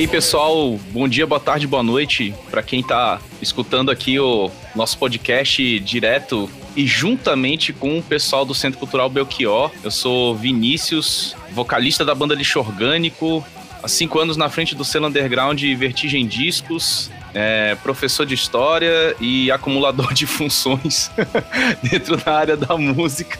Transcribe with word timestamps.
aí, 0.00 0.08
pessoal, 0.08 0.80
bom 0.92 1.06
dia, 1.06 1.26
boa 1.26 1.38
tarde, 1.38 1.66
boa 1.66 1.82
noite 1.82 2.34
para 2.50 2.62
quem 2.62 2.80
está 2.80 3.20
escutando 3.42 3.90
aqui 3.90 4.18
o 4.18 4.50
nosso 4.74 4.96
podcast 4.96 5.78
direto 5.80 6.48
e 6.74 6.86
juntamente 6.86 7.70
com 7.70 7.98
o 7.98 8.02
pessoal 8.02 8.46
do 8.46 8.54
Centro 8.54 8.78
Cultural 8.78 9.10
Belchior. 9.10 9.70
Eu 9.84 9.90
sou 9.90 10.34
Vinícius, 10.34 11.36
vocalista 11.52 12.02
da 12.02 12.14
banda 12.14 12.34
Lixo 12.34 12.60
Orgânico, 12.60 13.44
há 13.82 13.88
cinco 13.88 14.18
anos 14.18 14.38
na 14.38 14.48
frente 14.48 14.74
do 14.74 14.86
selo 14.86 15.06
underground 15.06 15.60
Vertigem 15.76 16.26
Discos, 16.26 17.10
é, 17.34 17.74
professor 17.82 18.24
de 18.24 18.32
história 18.32 19.14
e 19.20 19.50
acumulador 19.50 20.14
de 20.14 20.24
funções 20.24 21.10
dentro 21.84 22.16
da 22.16 22.38
área 22.38 22.56
da 22.56 22.74
música. 22.74 23.38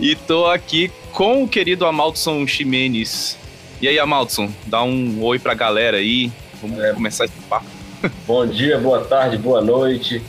E 0.00 0.16
tô 0.16 0.46
aqui 0.46 0.90
com 1.12 1.42
o 1.44 1.48
querido 1.48 1.84
Amaldson 1.84 2.46
Ximenes. 2.46 3.41
E 3.82 3.88
aí, 3.88 3.98
Amaldson, 3.98 4.48
dá 4.64 4.80
um 4.84 5.20
oi 5.24 5.40
pra 5.40 5.54
galera 5.54 5.96
aí. 5.96 6.30
Vamos 6.62 6.78
é. 6.78 6.92
começar 6.92 7.24
esse 7.24 7.34
papo. 7.48 7.66
Bom 8.28 8.46
dia, 8.46 8.78
boa 8.78 9.04
tarde, 9.04 9.36
boa 9.36 9.60
noite 9.60 10.22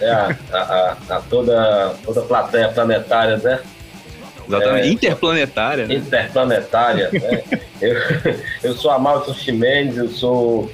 é, 0.00 0.10
a, 0.10 0.36
a, 0.52 0.96
a, 1.16 1.20
toda, 1.28 1.94
toda 2.04 2.20
a 2.20 2.24
plateia 2.24 2.68
planetária, 2.68 3.36
né? 3.36 3.60
Exatamente, 4.46 4.86
é, 4.86 4.90
interplanetária. 4.90 5.86
Né? 5.86 5.94
Interplanetária, 5.94 7.10
né? 7.12 7.42
eu, 7.82 7.96
eu 8.62 8.74
sou 8.74 8.92
Amaldson 8.92 9.34
Ximenes, 9.34 9.96
eu 9.96 10.08
sou 10.08 10.70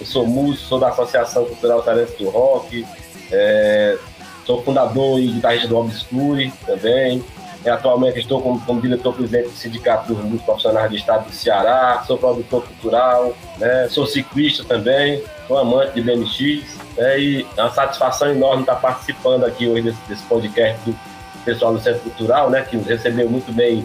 eu 0.00 0.06
sou 0.06 0.26
músico, 0.26 0.66
sou 0.66 0.80
da 0.80 0.88
Associação 0.88 1.44
Cultural 1.44 1.82
Talentos 1.82 2.16
do 2.16 2.28
Rock, 2.28 2.84
é, 3.30 3.96
sou 4.44 4.60
fundador 4.62 5.20
e 5.20 5.28
guitarrista 5.28 5.68
do 5.68 5.76
Obscure 5.76 6.52
também. 6.66 7.24
É, 7.66 7.70
atualmente 7.70 8.20
estou 8.20 8.40
como, 8.40 8.60
como 8.60 8.80
diretor-presidente 8.80 9.48
do 9.48 9.54
Sindicato 9.56 10.06
dos 10.06 10.22
Músicos 10.22 10.44
Profissionais 10.44 10.88
do 10.88 10.96
Estado 10.96 11.26
do 11.26 11.32
Ceará, 11.32 12.00
sou 12.06 12.16
produtor 12.16 12.64
cultural, 12.64 13.36
né, 13.58 13.88
sou 13.88 14.06
ciclista 14.06 14.62
também, 14.62 15.20
sou 15.48 15.58
amante 15.58 15.94
de 15.94 16.00
BMX. 16.00 16.78
Né, 16.96 17.18
e 17.18 17.46
é 17.56 17.60
uma 17.60 17.72
satisfação 17.72 18.30
enorme 18.30 18.60
estar 18.60 18.76
participando 18.76 19.44
aqui 19.44 19.66
hoje 19.66 19.82
desse, 19.82 19.98
desse 20.08 20.22
podcast 20.26 20.78
do 20.88 20.96
pessoal 21.44 21.74
do 21.74 21.80
Centro 21.80 22.02
Cultural, 22.02 22.50
né, 22.50 22.62
que 22.62 22.76
nos 22.76 22.86
recebeu 22.86 23.28
muito 23.28 23.52
bem 23.52 23.84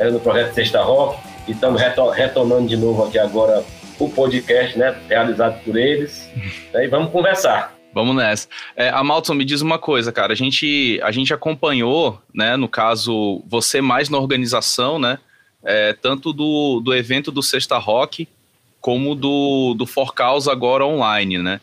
é, 0.00 0.10
no 0.10 0.18
projeto 0.18 0.52
Sexta 0.52 0.82
Rock. 0.82 1.16
E 1.46 1.52
estamos 1.52 1.80
retomando 1.80 2.66
de 2.66 2.76
novo 2.76 3.04
aqui 3.04 3.20
agora 3.20 3.62
o 4.00 4.08
podcast, 4.08 4.76
né, 4.76 4.96
realizado 5.08 5.62
por 5.62 5.76
eles. 5.76 6.28
Né, 6.72 6.86
e 6.86 6.88
vamos 6.88 7.12
conversar. 7.12 7.71
Vamos 7.94 8.16
nessa. 8.16 8.48
É, 8.74 8.88
Amalton, 8.88 9.34
me 9.34 9.44
diz 9.44 9.60
uma 9.60 9.78
coisa, 9.78 10.10
cara. 10.10 10.32
A 10.32 10.36
gente, 10.36 10.98
a 11.02 11.10
gente 11.10 11.32
acompanhou, 11.34 12.20
né, 12.34 12.56
no 12.56 12.68
caso, 12.68 13.42
você 13.46 13.80
mais 13.80 14.08
na 14.08 14.18
organização, 14.18 14.98
né, 14.98 15.18
é, 15.62 15.92
tanto 15.92 16.32
do, 16.32 16.80
do 16.80 16.94
evento 16.94 17.30
do 17.30 17.42
Sexta 17.42 17.78
Rock, 17.78 18.26
como 18.80 19.14
do, 19.14 19.74
do 19.74 19.86
For 19.86 20.12
Cause 20.12 20.50
agora 20.50 20.84
online, 20.84 21.38
né? 21.38 21.60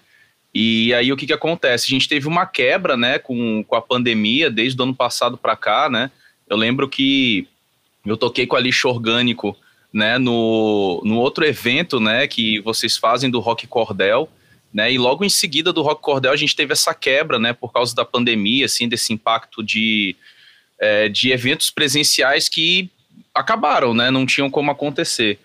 E 0.54 0.94
aí 0.94 1.12
o 1.12 1.18
que, 1.18 1.28
que 1.28 1.34
acontece? 1.34 1.86
A 1.86 1.90
gente 1.90 2.08
teve 2.08 2.28
uma 2.28 2.46
quebra, 2.46 2.96
né, 2.96 3.20
com, 3.20 3.64
com 3.64 3.76
a 3.76 3.82
pandemia 3.82 4.50
desde 4.50 4.80
o 4.80 4.84
ano 4.84 4.96
passado 4.96 5.38
para 5.38 5.56
cá, 5.56 5.90
né? 5.90 6.10
Eu 6.50 6.58
lembro 6.58 6.88
que 6.88 7.48
eu 8.06 8.18
toquei 8.18 8.48
com 8.48 8.56
a 8.56 8.60
lixo 8.60 8.88
orgânico 8.88 9.56
né, 9.94 10.18
no, 10.18 11.02
no 11.04 11.18
outro 11.18 11.46
evento, 11.46 12.00
né, 12.00 12.28
que 12.28 12.60
vocês 12.62 12.98
fazem 12.98 13.30
do 13.30 13.40
Rock 13.40 13.68
Cordel, 13.68 14.30
né, 14.74 14.92
e 14.92 14.98
logo 14.98 15.26
em 15.26 15.30
seguida 15.30 15.74
do 15.74 15.82
Rock 15.82 16.02
Cordel 16.02 16.32
a 16.32 16.38
gente 16.38 16.56
teve 16.56 16.74
essa 16.74 16.94
quebra, 16.94 17.40
né, 17.40 17.54
por 17.54 17.74
causa 17.74 17.96
da 17.96 18.06
pandemia, 18.06 18.66
assim, 18.66 18.88
desse 18.88 19.12
impacto 19.12 19.64
de, 19.64 20.16
é, 20.80 21.10
de 21.10 21.32
eventos 21.32 21.70
presenciais 21.70 22.48
que 22.48 22.90
acabaram, 23.34 23.94
né, 23.94 24.12
não 24.12 24.26
tinham 24.26 24.50
como 24.50 24.72
acontecer. 24.72 25.40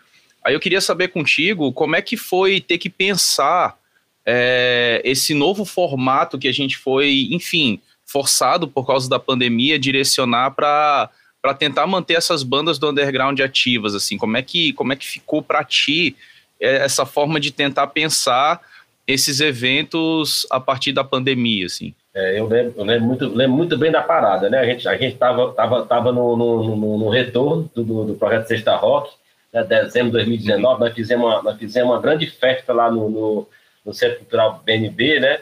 Aí 0.44 0.52
eu 0.52 0.60
queria 0.60 0.80
saber 0.80 1.08
contigo 1.08 1.72
como 1.72 1.96
é 1.96 2.02
que 2.02 2.16
foi 2.16 2.60
ter 2.60 2.76
que 2.76 2.90
pensar 2.90 3.78
é, 4.26 5.00
esse 5.04 5.32
novo 5.32 5.64
formato 5.64 6.38
que 6.38 6.48
a 6.48 6.52
gente 6.52 6.76
foi, 6.76 7.28
enfim, 7.30 7.80
forçado 8.04 8.68
por 8.68 8.86
causa 8.86 9.08
da 9.08 9.18
pandemia, 9.18 9.78
direcionar 9.78 10.50
para 10.52 11.10
para 11.40 11.52
tentar 11.52 11.86
manter 11.86 12.14
essas 12.14 12.42
bandas 12.42 12.78
do 12.78 12.88
underground 12.88 13.38
ativas, 13.40 13.94
assim, 13.94 14.16
como 14.16 14.34
é 14.34 14.40
que, 14.40 14.72
como 14.72 14.94
é 14.94 14.96
que 14.96 15.06
ficou 15.06 15.42
para 15.42 15.62
ti 15.62 16.16
é, 16.58 16.76
essa 16.76 17.04
forma 17.04 17.38
de 17.38 17.50
tentar 17.50 17.88
pensar 17.88 18.62
esses 19.06 19.40
eventos 19.40 20.46
a 20.50 20.58
partir 20.58 20.92
da 20.92 21.04
pandemia, 21.04 21.66
assim? 21.66 21.94
É, 22.14 22.38
eu, 22.38 22.46
lembro, 22.46 22.74
eu 22.76 22.84
lembro, 22.84 23.06
muito, 23.06 23.28
lembro 23.28 23.56
muito 23.56 23.76
bem 23.76 23.90
da 23.90 24.00
parada, 24.00 24.48
né? 24.48 24.58
A 24.58 24.64
gente 24.64 24.88
a 24.88 24.96
gente 24.96 25.16
tava, 25.16 25.52
tava, 25.52 25.84
tava 25.84 26.12
no, 26.12 26.36
no, 26.36 26.76
no, 26.76 26.98
no 26.98 27.08
retorno 27.08 27.70
do, 27.74 28.04
do, 28.04 28.14
projeto 28.14 28.46
Sexta 28.46 28.76
Rock, 28.76 29.12
né? 29.52 29.64
dezembro 29.64 30.08
de 30.08 30.18
2019, 30.18 30.74
uhum. 30.74 30.80
nós 30.80 30.94
fizemos 30.94 31.26
uma, 31.26 31.42
nós 31.42 31.58
fizemos 31.58 31.90
uma 31.90 32.00
grande 32.00 32.30
festa 32.30 32.72
lá 32.72 32.90
no, 32.90 33.10
no, 33.10 33.48
no 33.84 33.92
Centro 33.92 34.20
Cultural 34.20 34.62
BNB, 34.64 35.20
né? 35.20 35.40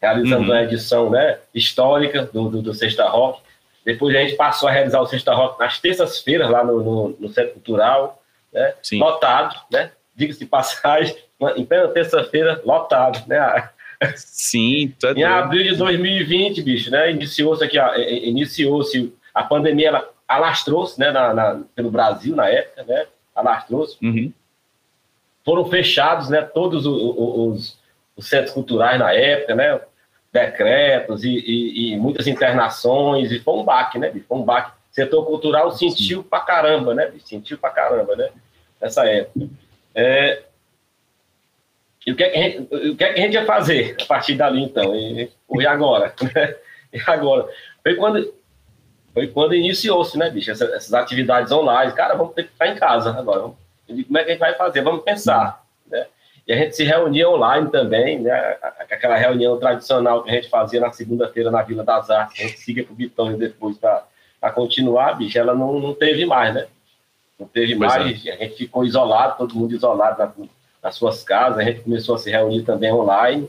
Realizando 0.00 0.44
uhum. 0.44 0.54
uma 0.54 0.62
edição 0.62 1.10
né, 1.10 1.38
histórica 1.54 2.22
do, 2.32 2.48
do, 2.48 2.62
do 2.62 2.74
Sexta 2.74 3.06
Rock. 3.08 3.42
Depois 3.84 4.14
a 4.16 4.20
gente 4.20 4.36
passou 4.36 4.68
a 4.68 4.72
realizar 4.72 5.00
o 5.00 5.06
Sexta 5.06 5.34
Rock 5.34 5.58
nas 5.58 5.78
terças-feiras, 5.78 6.50
lá 6.50 6.64
no, 6.64 6.82
no, 6.82 7.16
no, 7.20 7.28
Centro 7.28 7.54
Cultural, 7.54 8.22
né? 8.52 8.74
lotado, 8.92 9.56
né? 9.70 9.90
Diga-se 10.14 10.38
de 10.38 10.46
passagem, 10.46 11.16
em 11.56 11.64
plena 11.64 11.88
terça-feira, 11.88 12.60
lotado, 12.64 13.26
né? 13.26 13.70
Sim, 14.16 14.94
tá 15.00 15.12
Em 15.12 15.24
abril 15.24 15.64
de 15.64 15.76
2020, 15.76 16.62
bicho, 16.62 16.90
né? 16.90 17.10
Iniciou-se 17.10 17.64
aqui, 17.64 17.76
iniciou-se 18.24 19.12
a 19.34 19.42
pandemia, 19.42 19.88
ela 19.88 20.08
alastrou-se, 20.26 20.98
né? 20.98 21.10
Na, 21.10 21.34
na, 21.34 21.60
pelo 21.74 21.90
Brasil 21.90 22.34
na 22.36 22.48
época, 22.48 22.84
né? 22.84 23.06
Alastrou-se. 23.34 23.96
Uhum. 24.02 24.32
Foram 25.44 25.64
fechados, 25.66 26.28
né? 26.28 26.42
Todos 26.42 26.86
os, 26.86 27.02
os, 27.02 27.78
os 28.16 28.28
centros 28.28 28.52
culturais 28.52 28.98
na 28.98 29.12
época, 29.12 29.54
né? 29.54 29.80
decretos 30.32 31.24
e, 31.24 31.30
e, 31.30 31.92
e, 31.92 31.96
muitas 31.96 32.26
internações, 32.26 33.32
e 33.32 33.40
foi 33.40 33.54
um 33.54 33.64
baque, 33.64 33.98
né? 33.98 34.12
Foi 34.28 34.38
um 34.38 34.42
baque. 34.42 34.70
O 34.70 34.94
setor 34.94 35.24
cultural 35.24 35.70
sentiu 35.72 36.22
pra 36.22 36.40
caramba, 36.40 36.94
né? 36.94 37.12
Sentiu 37.24 37.58
pra 37.58 37.70
caramba, 37.70 38.16
né? 38.16 38.30
Nessa 38.80 39.06
época. 39.06 39.48
É... 39.94 40.42
E 42.08 42.12
o 42.12 42.16
que, 42.16 42.24
é 42.24 42.30
que 42.30 42.38
a 42.38 42.42
gente, 42.42 42.74
o 42.74 42.96
que 42.96 43.04
é 43.04 43.12
que 43.12 43.20
a 43.20 43.22
gente 43.22 43.34
ia 43.34 43.44
fazer 43.44 43.94
a 44.00 44.06
partir 44.06 44.34
dali, 44.34 44.62
então? 44.62 44.96
E, 44.96 45.30
e 45.58 45.66
agora? 45.66 46.14
e 46.90 46.98
agora? 47.06 47.46
Foi 47.82 47.96
quando, 47.96 48.34
foi 49.12 49.26
quando 49.26 49.54
iniciou-se, 49.54 50.16
né, 50.16 50.30
bicho? 50.30 50.50
Essas, 50.50 50.72
essas, 50.72 50.94
atividades 50.94 51.52
online. 51.52 51.92
Cara, 51.92 52.14
vamos 52.14 52.32
ter 52.32 52.44
que 52.44 52.52
ficar 52.52 52.68
em 52.68 52.76
casa 52.76 53.10
agora. 53.10 53.40
Vamos, 53.40 53.56
como 53.86 54.16
é 54.16 54.24
que 54.24 54.30
a 54.30 54.32
gente 54.32 54.40
vai 54.40 54.54
fazer? 54.54 54.80
Vamos 54.80 55.02
pensar, 55.04 55.62
né? 55.86 56.06
E 56.46 56.52
a 56.54 56.56
gente 56.56 56.76
se 56.76 56.82
reunia 56.82 57.28
online 57.28 57.70
também, 57.70 58.20
né? 58.20 58.56
Aquela 58.90 59.18
reunião 59.18 59.58
tradicional 59.58 60.22
que 60.22 60.30
a 60.30 60.32
gente 60.32 60.48
fazia 60.48 60.80
na 60.80 60.90
segunda-feira 60.90 61.50
na 61.50 61.60
Vila 61.60 61.84
das 61.84 62.08
Artes, 62.08 62.42
a 62.42 62.48
gente 62.48 62.58
siga 62.58 62.84
para 62.84 62.92
o 62.94 62.96
Bitão 62.96 63.36
depois 63.36 63.76
para 63.76 64.50
continuar, 64.54 65.12
bicho, 65.18 65.38
ela 65.38 65.54
não, 65.54 65.78
não 65.78 65.92
teve 65.92 66.24
mais, 66.24 66.54
né? 66.54 66.68
Não 67.38 67.46
teve 67.46 67.76
pois 67.76 67.94
mais, 67.94 68.24
é. 68.24 68.32
a 68.32 68.36
gente 68.36 68.56
ficou 68.56 68.82
isolado, 68.82 69.36
todo 69.36 69.54
mundo 69.54 69.74
isolado 69.74 70.18
na, 70.18 70.48
nas 70.82 70.94
suas 70.94 71.22
casas, 71.22 71.58
a 71.58 71.64
gente 71.64 71.80
começou 71.80 72.14
a 72.14 72.18
se 72.18 72.30
reunir 72.30 72.62
também 72.62 72.92
online. 72.92 73.48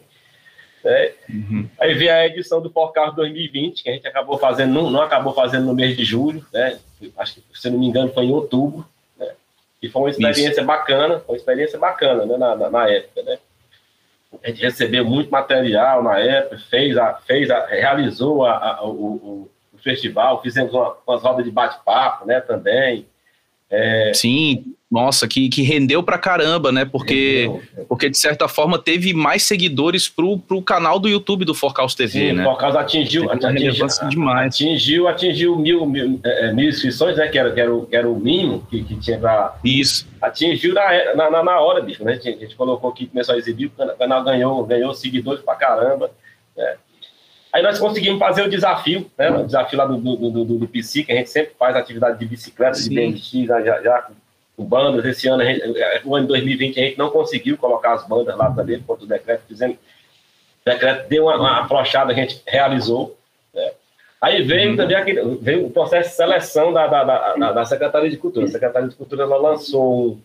Né? 0.84 1.12
Uhum. 1.30 1.70
Aí 1.80 1.94
veio 1.94 2.14
a 2.14 2.26
edição 2.26 2.62
do 2.62 2.70
Porcarro 2.70 3.16
2020, 3.16 3.84
que 3.84 3.90
a 3.90 3.94
gente 3.94 4.08
acabou 4.08 4.38
fazendo, 4.38 4.74
não, 4.74 4.90
não 4.90 5.02
acabou 5.02 5.34
fazendo 5.34 5.66
no 5.66 5.76
mês 5.76 5.96
de 5.96 6.04
julho, 6.04 6.46
né? 6.54 6.80
Acho 7.18 7.36
que, 7.36 7.44
se 7.54 7.70
não 7.70 7.80
me 7.80 7.88
engano, 7.88 8.12
foi 8.14 8.26
em 8.26 8.32
outubro. 8.32 8.86
E 9.82 9.88
foi 9.88 10.02
uma 10.02 10.10
experiência 10.10 10.60
Isso. 10.60 10.66
bacana, 10.66 11.24
uma 11.28 11.38
experiência 11.38 11.80
bacana, 11.80 12.26
né, 12.26 12.38
na, 12.38 12.56
na, 12.56 12.70
na, 12.70 12.90
época, 12.90 13.24
né? 13.24 13.40
A 14.44 14.48
gente 14.50 14.62
recebeu 14.62 15.06
muito 15.06 15.32
material 15.32 16.04
na 16.04 16.20
época, 16.20 16.60
fez 16.70 16.98
a, 16.98 17.16
fez 17.16 17.50
a, 17.50 17.66
realizou 17.66 18.46
a, 18.46 18.76
a 18.76 18.84
o, 18.86 18.92
o, 18.92 19.52
o, 19.74 19.78
festival, 19.78 20.42
fizemos 20.42 20.74
uma, 20.74 20.98
umas 21.08 21.22
rodas 21.22 21.46
de 21.46 21.52
bate-papo, 21.52 22.28
né, 22.28 22.42
também. 22.42 23.08
É... 23.70 24.12
Sim, 24.14 24.76
nossa, 24.90 25.28
que, 25.28 25.50
que 25.50 25.62
rendeu 25.62 26.02
pra 26.02 26.18
caramba, 26.18 26.72
né? 26.72 26.84
Porque, 26.84 27.48
rendeu. 27.48 27.86
porque 27.88 28.10
de 28.10 28.18
certa 28.18 28.48
forma 28.48 28.80
teve 28.80 29.14
mais 29.14 29.44
seguidores 29.44 30.10
pro, 30.10 30.40
pro 30.40 30.64
canal 30.64 30.98
do 30.98 31.08
YouTube 31.08 31.46
do 31.46 31.54
Forcaus 31.54 31.94
TV, 31.94 32.30
Sim, 32.30 32.34
né? 32.34 32.42
O 32.42 32.46
Forcaus 32.46 32.76
atingiu, 32.76 33.30
atingiu, 33.32 33.88
demais. 34.10 34.56
atingiu, 34.56 35.08
atingiu 35.08 35.56
mil, 35.58 35.86
mil, 35.86 36.20
é, 36.24 36.52
mil 36.54 36.70
inscrições, 36.70 37.18
né? 37.18 37.28
Que 37.28 37.38
era, 37.38 37.52
que 37.52 37.60
era, 37.60 37.74
o, 37.74 37.86
que 37.86 37.96
era 37.96 38.10
o 38.10 38.20
mínimo 38.20 38.66
que, 38.68 38.84
que 38.84 38.96
tinha 38.96 39.20
pra. 39.20 39.56
Isso. 39.64 40.08
Atingiu 40.20 40.74
na, 40.74 41.30
na, 41.30 41.44
na 41.44 41.60
hora, 41.60 41.82
bicho, 41.82 42.04
né? 42.04 42.14
A 42.14 42.16
gente, 42.16 42.30
a 42.30 42.32
gente 42.32 42.56
colocou 42.56 42.90
aqui, 42.90 43.06
começou 43.06 43.36
a 43.36 43.38
exibir, 43.38 43.68
o 43.68 43.98
canal 43.98 44.24
ganhou, 44.24 44.66
ganhou 44.66 44.92
seguidores 44.96 45.44
pra 45.44 45.54
caramba. 45.54 46.10
Né? 46.58 46.76
Aí 47.54 47.62
nós 47.62 47.78
conseguimos 47.78 48.18
fazer 48.18 48.42
o 48.42 48.50
desafio, 48.50 49.06
né? 49.16 49.30
O 49.30 49.46
desafio 49.46 49.78
lá 49.78 49.86
do, 49.86 49.98
do, 49.98 50.16
do, 50.16 50.46
do, 50.46 50.58
do 50.58 50.68
PC, 50.68 51.04
que 51.04 51.12
a 51.12 51.16
gente 51.16 51.30
sempre 51.30 51.54
faz 51.60 51.76
atividade 51.76 52.18
de 52.18 52.26
bicicleta, 52.26 52.74
Sim. 52.74 52.90
de 52.90 52.96
BMX, 52.96 53.32
já, 53.48 53.82
já 53.84 54.02
com 54.02 54.14
bandas. 54.64 55.06
Esse 55.06 55.28
ano, 55.28 55.44
gente, 55.44 55.64
o 56.06 56.16
ano 56.16 56.28
2020, 56.28 56.80
a 56.80 56.84
gente 56.84 56.98
não 56.98 57.10
conseguiu 57.10 57.58
colocar 57.58 57.94
as 57.94 58.08
bandas 58.08 58.36
lá 58.36 58.52
também, 58.52 58.80
por 58.80 58.88
conta 58.88 59.02
do 59.02 59.08
decreto. 59.08 59.44
Fizemos, 59.48 59.78
o 59.78 60.70
decreto 60.70 61.08
deu 61.10 61.26
uma, 61.26 61.38
uma 61.38 61.62
afrouxada, 61.62 62.12
a 62.12 62.16
gente 62.16 62.42
realizou. 62.48 63.18
Né? 63.54 63.72
Aí 64.22 64.44
veio 64.44 64.72
uhum. 64.72 64.78
também 64.78 64.98
aquele, 64.98 65.24
veio 65.42 65.68
o 65.68 65.72
processo 65.72 66.10
de 66.10 66.16
seleção 66.16 66.74
da, 66.74 66.88
da, 66.88 67.04
da, 67.04 67.52
da, 67.52 67.66
Secretaria 67.66 68.10
de 68.10 68.18
Cultura. 68.18 68.46
A 68.46 68.50
Secretaria 68.50 68.90
de 68.90 68.96
Cultura 68.96 69.24
ela 69.24 69.38
lançou 69.38 70.20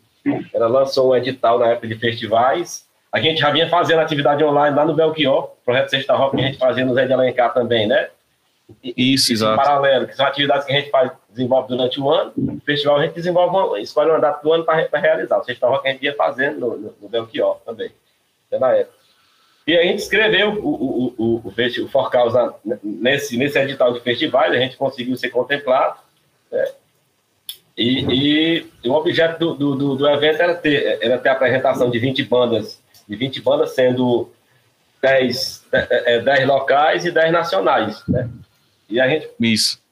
ela 0.54 0.66
lançou 0.66 1.10
um 1.10 1.16
edital 1.16 1.58
na 1.58 1.68
época 1.68 1.86
de 1.86 1.96
festivais. 1.96 2.86
A 3.12 3.20
gente 3.20 3.40
já 3.40 3.50
vinha 3.50 3.68
fazendo 3.68 4.00
atividade 4.00 4.42
online 4.42 4.74
lá 4.74 4.84
no 4.84 4.94
Belchior, 4.94 5.50
projeto 5.64 5.90
Sexta 5.90 6.14
Rock 6.16 6.36
que 6.36 6.42
a 6.42 6.46
gente 6.46 6.58
fazia 6.58 6.84
no 6.84 6.94
Zé 6.94 7.06
de 7.06 7.12
Alencar 7.12 7.52
também, 7.52 7.86
né? 7.86 8.08
Isso, 8.82 9.32
exato. 9.32 9.56
Paralelo, 9.56 10.06
que 10.06 10.16
são 10.16 10.26
atividades 10.26 10.66
que 10.66 10.72
a 10.72 10.76
gente 10.76 10.90
faz, 10.90 11.12
desenvolve 11.28 11.68
durante 11.68 12.00
o 12.00 12.10
ano. 12.10 12.32
O 12.36 12.60
festival 12.64 12.96
a 12.96 13.04
gente 13.04 13.14
desenvolve, 13.14 13.54
uma, 13.54 13.80
escolhe 13.80 14.10
uma 14.10 14.20
data 14.20 14.42
do 14.42 14.52
ano 14.52 14.64
para 14.64 14.98
realizar. 14.98 15.38
O 15.38 15.44
Sexta 15.44 15.68
Rock 15.68 15.86
a 15.86 15.92
gente 15.92 16.04
ia 16.04 16.14
fazendo 16.14 16.60
no, 16.60 16.76
no, 16.76 16.94
no 17.02 17.08
Belchior 17.08 17.58
também, 17.64 17.90
até 18.46 18.58
na 18.58 18.72
época. 18.72 19.04
E 19.66 19.76
a 19.76 19.82
gente 19.82 20.00
escreveu 20.00 20.50
o, 20.50 20.68
o, 20.68 21.14
o, 21.16 21.42
o, 21.46 21.84
o 21.84 21.88
Forcaus 21.88 22.34
nesse, 22.82 23.36
nesse 23.36 23.58
edital 23.58 23.92
de 23.92 24.00
festivais, 24.00 24.52
a 24.52 24.58
gente 24.58 24.76
conseguiu 24.76 25.16
ser 25.16 25.30
contemplado. 25.30 25.98
Né? 26.52 26.66
E, 27.76 28.66
e, 28.84 28.88
o 28.88 28.92
objeto 28.92 29.54
do, 29.54 29.74
do, 29.74 29.96
do, 29.96 30.08
evento 30.08 30.40
era 30.40 30.54
ter, 30.54 30.98
era 31.02 31.18
ter 31.18 31.30
a 31.30 31.32
apresentação 31.32 31.90
de 31.90 31.98
20 31.98 32.22
bandas, 32.24 32.80
de 33.08 33.16
20 33.16 33.40
bandas, 33.40 33.74
sendo 33.74 34.30
10, 35.02 35.64
10 36.24 36.26
é, 36.26 36.44
locais 36.46 37.04
e 37.04 37.10
10 37.10 37.32
nacionais. 37.32 38.02
Né? 38.06 38.28
E 38.88 39.00
a 39.00 39.08
gente 39.08 39.30
Isso. 39.40 39.82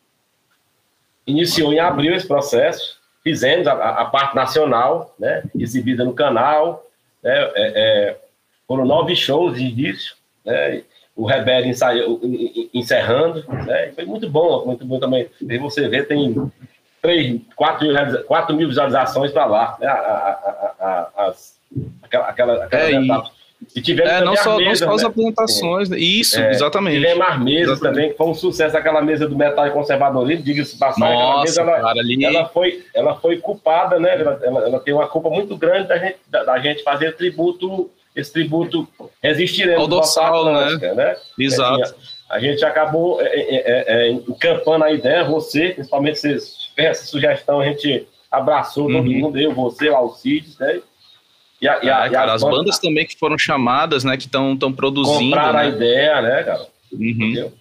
iniciou 1.26 1.72
em 1.72 1.78
abril 1.78 2.14
esse 2.14 2.26
processo, 2.26 3.00
fizemos 3.22 3.66
a, 3.66 3.72
a 3.72 4.04
parte 4.06 4.34
nacional, 4.34 5.14
né, 5.18 5.42
exibida 5.58 6.04
no 6.04 6.12
canal, 6.12 6.86
né, 7.22 7.32
é, 7.32 7.52
é, 7.54 8.20
foram 8.66 8.84
nove 8.84 9.14
shows 9.14 9.56
de 9.56 9.64
início, 9.64 10.14
né, 10.44 10.82
o 11.14 11.30
ensaiou, 11.30 12.20
encerrando, 12.72 13.44
né, 13.66 13.92
foi 13.94 14.04
muito 14.04 14.28
bom, 14.28 14.64
muito 14.66 14.84
bom 14.84 14.98
também. 14.98 15.28
E 15.40 15.58
você 15.58 15.88
vê, 15.88 16.02
tem 16.02 16.50
3, 17.00 17.40
4, 17.54 17.86
mil, 17.86 18.24
4 18.24 18.56
mil 18.56 18.68
visualizações 18.68 19.30
para 19.30 19.44
lá, 19.46 19.76
né, 19.78 19.86
a, 19.86 19.92
a, 19.92 20.74
a, 20.80 21.26
as, 21.28 21.58
aquela, 22.02 22.28
aquela, 22.28 22.64
aquela 22.64 22.82
é, 22.82 23.22
e 23.74 23.80
tivemos 23.80 24.12
é, 24.12 24.20
não 24.20 24.36
só, 24.36 24.56
mesa, 24.56 24.86
não 24.86 24.92
só 24.92 24.94
as 24.96 25.02
né? 25.02 25.08
apresentações, 25.08 25.88
né? 25.88 25.98
isso, 25.98 26.38
é, 26.38 26.50
exatamente. 26.50 27.00
Tivemos 27.00 27.26
as 27.26 27.38
mesas 27.38 27.62
exatamente. 27.62 27.94
também, 27.94 28.10
que 28.10 28.16
foi 28.16 28.26
um 28.26 28.34
sucesso 28.34 28.76
aquela 28.76 29.00
mesa 29.00 29.28
do 29.28 29.36
metal 29.36 29.66
e 29.66 29.70
conservadorismo, 29.70 30.44
diga-se 30.44 30.76
aquela 30.82 31.42
mesa, 31.42 31.60
ela, 31.60 31.80
cara, 31.80 32.00
ali... 32.00 32.24
ela, 32.24 32.48
foi, 32.48 32.84
ela 32.94 33.14
foi 33.16 33.38
culpada, 33.38 33.98
né? 33.98 34.20
Ela, 34.20 34.40
ela, 34.42 34.60
ela, 34.66 34.80
tem 34.80 34.92
uma 34.92 35.06
culpa 35.06 35.30
muito 35.30 35.56
grande 35.56 35.88
da 35.88 35.98
gente, 35.98 36.16
da, 36.28 36.44
da 36.44 36.58
gente 36.58 36.82
fazer 36.82 37.16
tributo, 37.16 37.90
esse 38.14 38.32
tributo 38.32 38.88
resistiremos. 39.22 39.88
Dorsal, 39.88 40.44
né? 40.44 40.94
né? 40.94 41.16
Exato. 41.38 41.82
Assim, 41.82 41.94
a, 42.28 42.36
a, 42.36 42.40
gente 42.40 42.64
acabou 42.64 43.20
é, 43.20 43.26
é, 43.26 43.56
é, 43.56 44.08
é 44.08 44.10
encampando 44.10 44.84
a 44.84 44.92
ideia, 44.92 45.24
você, 45.24 45.70
principalmente, 45.70 46.18
você 46.18 46.38
fez 46.74 46.88
essa 46.88 47.06
sugestão, 47.06 47.60
a 47.60 47.64
gente 47.64 48.06
abraçou 48.30 48.86
todo 48.86 49.06
uhum. 49.06 49.18
mundo, 49.18 49.38
eu, 49.38 49.54
você, 49.54 49.88
o 49.90 49.96
Alcides, 49.96 50.58
né? 50.58 50.80
E, 51.62 51.68
a, 51.68 51.78
e, 51.80 51.88
a, 51.88 52.06
é, 52.06 52.10
cara, 52.10 52.34
as 52.34 52.42
bandas, 52.42 52.58
bandas, 52.58 52.78
também 52.80 53.06
que 53.06 53.16
foram 53.16 53.38
chamadas, 53.38 54.02
né, 54.02 54.16
que 54.16 54.26
estão 54.26 54.58
produzindo. 54.72 55.30
Compraram 55.30 55.52
né? 55.52 55.60
a 55.60 55.68
ideia, 55.68 56.20
né, 56.20 56.42
cara? 56.42 56.66
Uhum. 56.92 57.52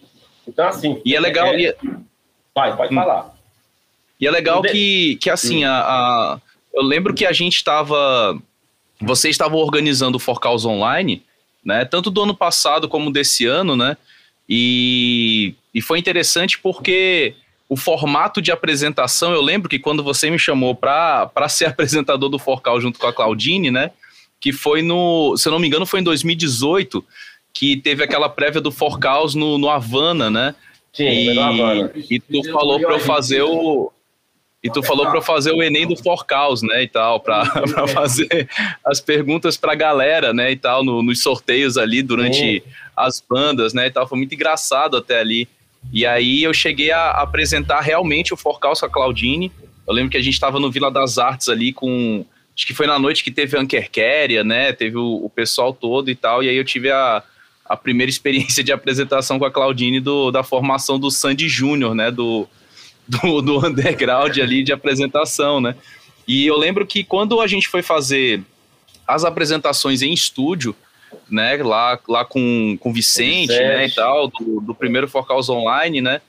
Então, 0.47 0.67
assim. 0.67 0.99
E 1.05 1.15
é 1.15 1.19
legal. 1.19 1.45
É... 1.49 1.61
E... 1.61 1.75
Vai, 2.55 2.75
pode 2.75 2.91
hum. 2.91 2.97
falar. 2.97 3.35
E 4.19 4.25
é 4.25 4.31
legal 4.31 4.63
que, 4.63 5.17
que 5.21 5.29
assim, 5.29 5.65
hum. 5.65 5.69
a, 5.69 5.79
a, 5.79 6.41
eu 6.73 6.81
lembro 6.81 7.13
que 7.13 7.27
a 7.27 7.31
gente 7.31 7.55
estava. 7.55 8.35
Vocês 8.99 9.35
estavam 9.35 9.59
organizando 9.59 10.17
o 10.17 10.19
Forcaus 10.19 10.65
Online, 10.65 11.23
né? 11.63 11.85
Tanto 11.85 12.09
do 12.09 12.23
ano 12.23 12.35
passado 12.35 12.89
como 12.89 13.11
desse 13.11 13.45
ano, 13.45 13.75
né? 13.75 13.95
E, 14.49 15.53
e 15.73 15.81
foi 15.81 15.99
interessante 15.99 16.57
porque 16.59 17.35
o 17.71 17.77
formato 17.77 18.41
de 18.41 18.51
apresentação, 18.51 19.31
eu 19.31 19.41
lembro 19.41 19.69
que 19.69 19.79
quando 19.79 20.03
você 20.03 20.29
me 20.29 20.37
chamou 20.37 20.75
para 20.75 21.47
ser 21.47 21.67
apresentador 21.71 22.27
do 22.27 22.37
Forcal 22.37 22.81
junto 22.81 22.99
com 22.99 23.07
a 23.07 23.13
Claudine, 23.13 23.71
né? 23.71 23.91
Que 24.41 24.51
foi 24.51 24.81
no, 24.81 25.37
se 25.37 25.47
eu 25.47 25.53
não 25.53 25.59
me 25.59 25.67
engano, 25.67 25.85
foi 25.85 26.01
em 26.01 26.03
2018, 26.03 27.01
que 27.53 27.77
teve 27.77 28.03
aquela 28.03 28.27
prévia 28.27 28.59
do 28.59 28.73
Forcaus 28.73 29.35
no, 29.35 29.57
no 29.57 29.69
Havana, 29.69 30.29
né? 30.29 30.53
Sim, 30.91 31.05
e, 31.05 31.33
no 31.33 31.41
Havana. 31.41 31.91
E 31.95 32.19
tu 32.19 32.43
falou 32.51 32.77
para 32.77 32.95
eu 32.95 32.99
fazer 32.99 33.41
o. 33.41 33.89
E 34.61 34.69
tu 34.69 34.83
falou 34.83 35.07
para 35.07 35.19
eu 35.19 35.21
fazer 35.21 35.53
o 35.53 35.63
Enem 35.63 35.87
do 35.87 35.95
Forcaus, 35.95 36.61
né, 36.61 36.83
e 36.83 36.87
tal, 36.89 37.21
para 37.21 37.45
fazer 37.87 38.49
as 38.85 38.99
perguntas 38.99 39.55
para 39.55 39.71
a 39.71 39.75
galera, 39.75 40.33
né, 40.33 40.51
e 40.51 40.57
tal, 40.57 40.83
no, 40.83 41.01
nos 41.01 41.23
sorteios 41.23 41.77
ali 41.77 42.03
durante 42.03 42.37
Sim. 42.37 42.61
as 42.95 43.23
bandas, 43.27 43.73
né, 43.73 43.87
e 43.87 43.91
tal. 43.91 44.05
Foi 44.05 44.17
muito 44.17 44.35
engraçado 44.35 44.97
até 44.97 45.21
ali. 45.21 45.47
E 45.91 46.05
aí 46.05 46.43
eu 46.43 46.53
cheguei 46.53 46.91
a 46.91 47.11
apresentar 47.11 47.81
realmente 47.81 48.33
o 48.33 48.37
Forcalça 48.37 48.87
Claudine. 48.89 49.51
Eu 49.87 49.93
lembro 49.93 50.11
que 50.11 50.17
a 50.17 50.21
gente 50.21 50.33
estava 50.33 50.59
no 50.59 50.71
Vila 50.71 50.91
das 50.91 51.17
Artes 51.17 51.49
ali 51.49 51.73
com. 51.73 52.25
Acho 52.55 52.67
que 52.67 52.73
foi 52.73 52.85
na 52.85 52.99
noite 52.99 53.23
que 53.23 53.31
teve 53.31 53.57
a 53.57 53.61
Ankerkéria, 53.61 54.43
né? 54.43 54.73
Teve 54.73 54.97
o, 54.97 55.25
o, 55.25 55.29
pessoal 55.29 55.73
todo 55.73 56.09
e 56.11 56.15
tal. 56.15 56.43
E 56.43 56.49
aí 56.49 56.55
eu 56.55 56.65
tive 56.65 56.91
a, 56.91 57.23
a 57.65 57.77
primeira 57.77 58.09
experiência 58.11 58.63
de 58.63 58.71
apresentação 58.71 59.39
com 59.39 59.45
a 59.45 59.51
Claudine 59.51 59.99
do, 59.99 60.31
da 60.31 60.43
formação 60.43 60.99
do 60.99 61.09
Sandy 61.09 61.47
Júnior, 61.47 61.95
né? 61.95 62.11
Do, 62.11 62.47
do, 63.07 63.41
do 63.41 63.65
underground 63.65 64.37
ali 64.37 64.63
de 64.63 64.71
apresentação, 64.71 65.59
né? 65.59 65.75
E 66.27 66.45
eu 66.45 66.57
lembro 66.57 66.85
que 66.85 67.03
quando 67.03 67.41
a 67.41 67.47
gente 67.47 67.67
foi 67.67 67.81
fazer 67.81 68.41
as 69.07 69.25
apresentações 69.25 70.01
em 70.01 70.13
estúdio, 70.13 70.75
né, 71.29 71.57
lá, 71.57 71.99
lá 72.07 72.25
com, 72.25 72.77
com 72.79 72.93
Vicente, 72.93 73.47
Vicente. 73.47 73.67
né, 73.67 73.85
e 73.85 73.91
tal, 73.91 74.27
do, 74.27 74.61
do 74.61 74.75
primeiro 74.75 75.07
Focaus 75.07 75.49
Online, 75.49 76.01
né, 76.01 76.21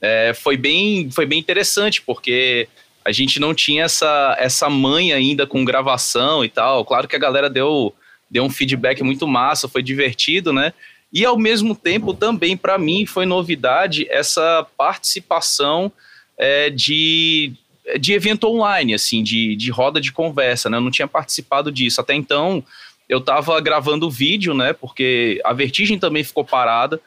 é, 0.00 0.32
foi, 0.34 0.56
bem, 0.56 1.10
foi 1.10 1.26
bem 1.26 1.38
interessante, 1.38 2.02
porque 2.02 2.68
a 3.04 3.12
gente 3.12 3.38
não 3.38 3.54
tinha 3.54 3.84
essa, 3.84 4.36
essa 4.38 4.70
manha 4.70 5.16
ainda 5.16 5.46
com 5.46 5.64
gravação 5.64 6.44
e 6.44 6.48
tal, 6.48 6.84
claro 6.84 7.08
que 7.08 7.16
a 7.16 7.18
galera 7.18 7.50
deu, 7.50 7.94
deu 8.30 8.44
um 8.44 8.50
feedback 8.50 9.02
muito 9.02 9.26
massa, 9.26 9.68
foi 9.68 9.82
divertido, 9.82 10.52
né, 10.52 10.72
e 11.12 11.24
ao 11.24 11.38
mesmo 11.38 11.74
tempo 11.74 12.12
também 12.14 12.56
para 12.56 12.78
mim 12.78 13.06
foi 13.06 13.26
novidade 13.26 14.06
essa 14.10 14.66
participação 14.76 15.92
é, 16.36 16.70
de, 16.70 17.52
de 18.00 18.12
evento 18.12 18.48
online, 18.48 18.94
assim, 18.94 19.22
de, 19.22 19.54
de 19.54 19.70
roda 19.70 20.00
de 20.00 20.12
conversa, 20.12 20.68
né, 20.68 20.76
eu 20.76 20.80
não 20.80 20.90
tinha 20.90 21.08
participado 21.08 21.70
disso, 21.70 22.00
até 22.00 22.14
então 22.14 22.64
eu 23.08 23.20
tava 23.20 23.60
gravando 23.60 24.10
vídeo, 24.10 24.54
né? 24.54 24.72
Porque 24.72 25.40
a 25.44 25.52
Vertigem 25.52 25.98
também 25.98 26.24
ficou 26.24 26.44
parada, 26.44 27.00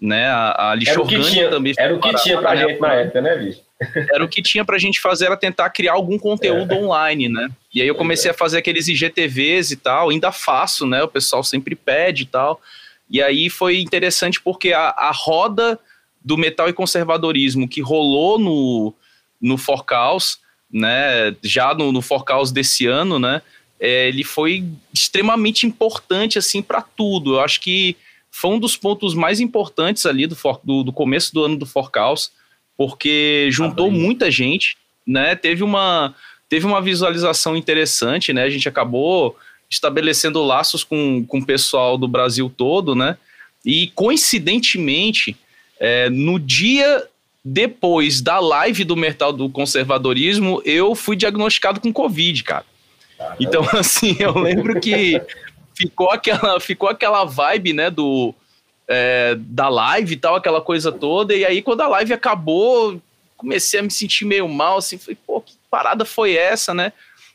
né? 0.00 0.26
A, 0.28 0.70
a 0.70 0.74
Lixorgânia 0.74 1.50
também 1.50 1.72
ficou 1.72 1.84
Era 1.84 1.94
o 1.94 2.00
que 2.00 2.02
parada, 2.02 2.22
tinha 2.22 2.38
pra 2.38 2.54
né? 2.54 2.68
gente 2.68 2.80
na 2.80 2.94
época, 2.94 3.20
né, 3.20 3.36
bicho? 3.36 3.60
Era 4.12 4.24
o 4.24 4.28
que 4.28 4.42
tinha 4.42 4.64
pra 4.64 4.76
gente 4.76 5.00
fazer, 5.00 5.26
era 5.26 5.36
tentar 5.36 5.70
criar 5.70 5.92
algum 5.92 6.18
conteúdo 6.18 6.74
é. 6.74 6.76
online, 6.76 7.28
né? 7.28 7.48
E 7.72 7.80
aí 7.80 7.86
eu 7.86 7.94
comecei 7.94 8.28
a 8.28 8.34
fazer 8.34 8.58
aqueles 8.58 8.88
IGTVs 8.88 9.70
e 9.70 9.76
tal, 9.76 10.10
ainda 10.10 10.32
faço, 10.32 10.84
né? 10.84 11.00
O 11.04 11.08
pessoal 11.08 11.44
sempre 11.44 11.76
pede 11.76 12.24
e 12.24 12.26
tal. 12.26 12.60
E 13.08 13.22
aí 13.22 13.48
foi 13.48 13.80
interessante 13.80 14.40
porque 14.40 14.72
a, 14.72 14.88
a 14.88 15.12
roda 15.12 15.78
do 16.24 16.36
metal 16.36 16.68
e 16.68 16.72
conservadorismo 16.72 17.68
que 17.68 17.80
rolou 17.80 18.36
no, 18.36 18.94
no 19.40 19.56
Forcaus, 19.56 20.40
né? 20.70 21.36
Já 21.42 21.72
no, 21.72 21.92
no 21.92 22.02
Forcaus 22.02 22.50
desse 22.50 22.84
ano, 22.86 23.20
né? 23.20 23.42
É, 23.80 24.08
ele 24.08 24.24
foi 24.24 24.64
extremamente 24.92 25.66
importante 25.66 26.38
assim 26.38 26.62
para 26.62 26.82
tudo. 26.82 27.34
Eu 27.34 27.40
acho 27.40 27.60
que 27.60 27.96
foi 28.30 28.50
um 28.50 28.58
dos 28.58 28.76
pontos 28.76 29.14
mais 29.14 29.40
importantes 29.40 30.06
ali 30.06 30.26
do, 30.26 30.36
do, 30.64 30.84
do 30.84 30.92
começo 30.92 31.32
do 31.32 31.44
ano 31.44 31.56
do 31.56 31.66
Forcaus, 31.66 32.30
porque 32.76 33.48
juntou 33.50 33.88
ah, 33.88 33.92
muita 33.92 34.30
gente, 34.30 34.76
né? 35.06 35.34
Teve 35.34 35.64
uma, 35.64 36.14
teve 36.48 36.66
uma 36.66 36.80
visualização 36.80 37.56
interessante, 37.56 38.32
né? 38.32 38.44
A 38.44 38.50
gente 38.50 38.68
acabou 38.68 39.36
estabelecendo 39.70 40.42
laços 40.42 40.84
com, 40.84 41.24
com 41.26 41.38
o 41.38 41.44
pessoal 41.44 41.98
do 41.98 42.08
Brasil 42.08 42.52
todo, 42.54 42.94
né? 42.94 43.16
E 43.64 43.88
coincidentemente, 43.94 45.36
é, 45.78 46.08
no 46.08 46.38
dia 46.38 47.06
depois 47.44 48.20
da 48.20 48.38
live 48.38 48.84
do 48.84 48.96
Mertal 48.96 49.32
do 49.32 49.48
Conservadorismo, 49.48 50.60
eu 50.64 50.94
fui 50.94 51.16
diagnosticado 51.16 51.80
com 51.80 51.92
Covid, 51.92 52.44
cara. 52.44 52.64
Então, 53.38 53.62
assim, 53.72 54.16
eu 54.18 54.36
lembro 54.38 54.80
que 54.80 55.20
ficou 55.74 56.10
aquela, 56.10 56.58
ficou 56.60 56.88
aquela 56.88 57.24
vibe, 57.24 57.72
né, 57.72 57.90
do, 57.90 58.34
é, 58.88 59.36
da 59.38 59.68
live 59.68 60.14
e 60.14 60.16
tal, 60.16 60.34
aquela 60.34 60.60
coisa 60.60 60.90
toda, 60.90 61.34
e 61.34 61.44
aí 61.44 61.62
quando 61.62 61.82
a 61.82 61.88
live 61.88 62.12
acabou, 62.12 63.00
comecei 63.36 63.78
a 63.78 63.82
me 63.82 63.90
sentir 63.90 64.24
meio 64.24 64.48
mal, 64.48 64.78
assim, 64.78 64.98
falei, 64.98 65.16
pô, 65.26 65.40
que 65.40 65.54
parada 65.70 66.04
foi 66.04 66.34
essa, 66.34 66.74
né? 66.74 66.92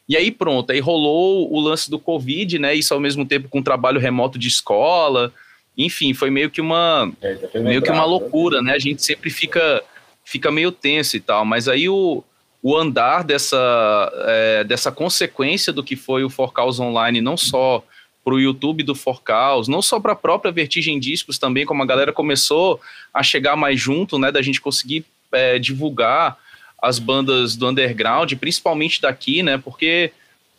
E 0.10 0.18
aí 0.18 0.32
pronto, 0.32 0.72
aí 0.72 0.80
rolou 0.82 1.52
o 1.52 1.60
lance 1.62 1.90
do 1.90 1.98
Covid, 1.98 2.60
né, 2.60 2.76
isso 2.76 2.94
ao 2.94 3.00
mesmo 3.00 3.26
tempo 3.26 3.48
com 3.48 3.62
trabalho 3.62 4.00
remoto 4.00 4.38
de 4.38 4.48
escola, 4.48 5.32
enfim, 5.78 6.14
foi 6.14 6.30
meio 6.30 6.50
que 6.50 6.60
uma, 6.60 7.12
é, 7.22 7.60
meio 7.60 7.82
que 7.82 7.90
uma 7.90 8.06
loucura, 8.06 8.62
né, 8.62 8.74
a 8.74 8.80
gente 8.80 9.04
sempre 9.04 9.30
fica, 9.30 9.82
fica 10.26 10.52
meio 10.52 10.72
tenso 10.72 11.16
e 11.16 11.22
tal, 11.22 11.46
mas 11.46 11.70
aí 11.70 11.88
o 11.88 12.24
o 12.64 12.78
andar 12.78 13.26
dessa, 13.26 14.12
é, 14.26 14.64
dessa 14.64 14.90
consequência 14.90 15.74
do 15.74 15.84
que 15.84 15.98
foi 15.98 16.24
o 16.24 16.30
Forcaus 16.30 16.80
Online, 16.80 17.20
não 17.20 17.36
só 17.36 17.84
para 18.24 18.34
o 18.34 18.40
YouTube 18.40 18.84
do 18.84 18.96
Forcaus, 18.96 19.68
não 19.68 19.82
só 19.82 20.00
para 20.00 20.14
a 20.14 20.16
própria 20.16 20.50
Vertigem 20.50 20.98
Discos 20.98 21.38
também, 21.38 21.66
como 21.66 21.84
a 21.84 21.86
galera 21.86 22.14
começou 22.14 22.80
a 23.14 23.22
chegar 23.22 23.58
mais 23.58 23.78
junto, 23.78 24.18
né, 24.18 24.32
da 24.32 24.42
gente 24.42 24.62
conseguir 24.62 25.06
é, 25.34 25.60
divulgar 25.60 26.38
as 26.82 27.00
bandas 27.00 27.58
do 27.58 27.68
underground, 27.68 28.32
principalmente 28.36 29.02
daqui, 29.02 29.44
né, 29.44 29.58
porque 29.58 30.14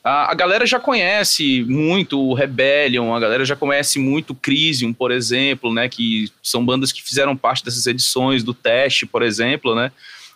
a, 0.04 0.30
a, 0.32 0.34
galera 0.34 0.66
já 0.66 0.78
conhece 0.78 1.64
muito 1.64 2.20
o 2.20 2.34
Rebellion, 2.34 3.14
a 3.14 3.18
galera 3.18 3.46
já 3.46 3.56
conhece 3.56 3.98
muito 3.98 4.34
o 4.34 4.34
Crisium, 4.34 4.92
por 4.92 5.10
exemplo, 5.10 5.72
né? 5.72 5.88
Que 5.88 6.30
são 6.42 6.62
bandas 6.62 6.92
que 6.92 7.02
fizeram 7.02 7.34
parte 7.34 7.64
dessas 7.64 7.86
edições 7.86 8.44
do 8.44 8.52
teste, 8.52 9.06
por 9.06 9.22
exemplo, 9.22 9.74
né? 9.74 9.90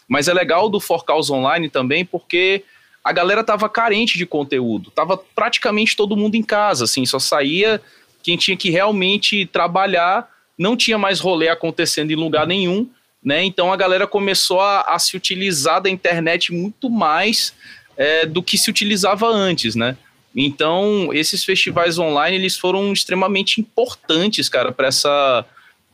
Mas 0.09 0.27
é 0.27 0.33
legal 0.33 0.69
do 0.71 0.81
Forcaus 0.81 1.29
Online 1.29 1.69
também 1.69 2.05
porque 2.05 2.65
a 3.05 3.13
galera 3.13 3.45
tava 3.45 3.69
carente 3.69 4.19
de 4.19 4.27
conteúdo, 4.27 4.91
tava 4.91 5.17
praticamente 5.17 5.97
todo 5.97 6.17
mundo 6.17 6.35
em 6.35 6.43
casa, 6.43 6.85
assim, 6.85 7.07
só 7.07 7.19
saía 7.19 7.81
quem 8.23 8.37
tinha 8.37 8.57
que 8.57 8.71
realmente 8.71 9.47
trabalhar, 9.47 10.29
não 10.59 10.77
tinha 10.77 10.99
mais 10.99 11.21
rolê 11.21 11.49
acontecendo 11.49 12.11
em 12.11 12.17
lugar 12.17 12.47
nenhum, 12.47 12.89
né? 13.23 13.45
Então 13.45 13.73
a 13.73 13.77
galera 13.77 14.07
começou 14.07 14.61
a, 14.61 14.83
a 14.83 14.99
se 14.99 15.17
utilizar 15.17 15.81
da 15.81 15.89
internet 15.89 16.53
muito 16.53 16.91
mais 16.91 17.55
é, 17.97 18.27
do 18.27 18.43
que 18.43 18.59
se 18.59 18.69
utilizava 18.69 19.27
antes, 19.27 19.75
né? 19.75 19.97
Então 20.35 21.11
esses 21.13 21.45
festivais 21.45 21.99
online 21.99 22.37
eles 22.37 22.57
foram 22.57 22.93
extremamente 22.93 23.61
importantes, 23.61 24.49
cara, 24.49 24.73
para 24.73 24.89
essa 24.89 25.45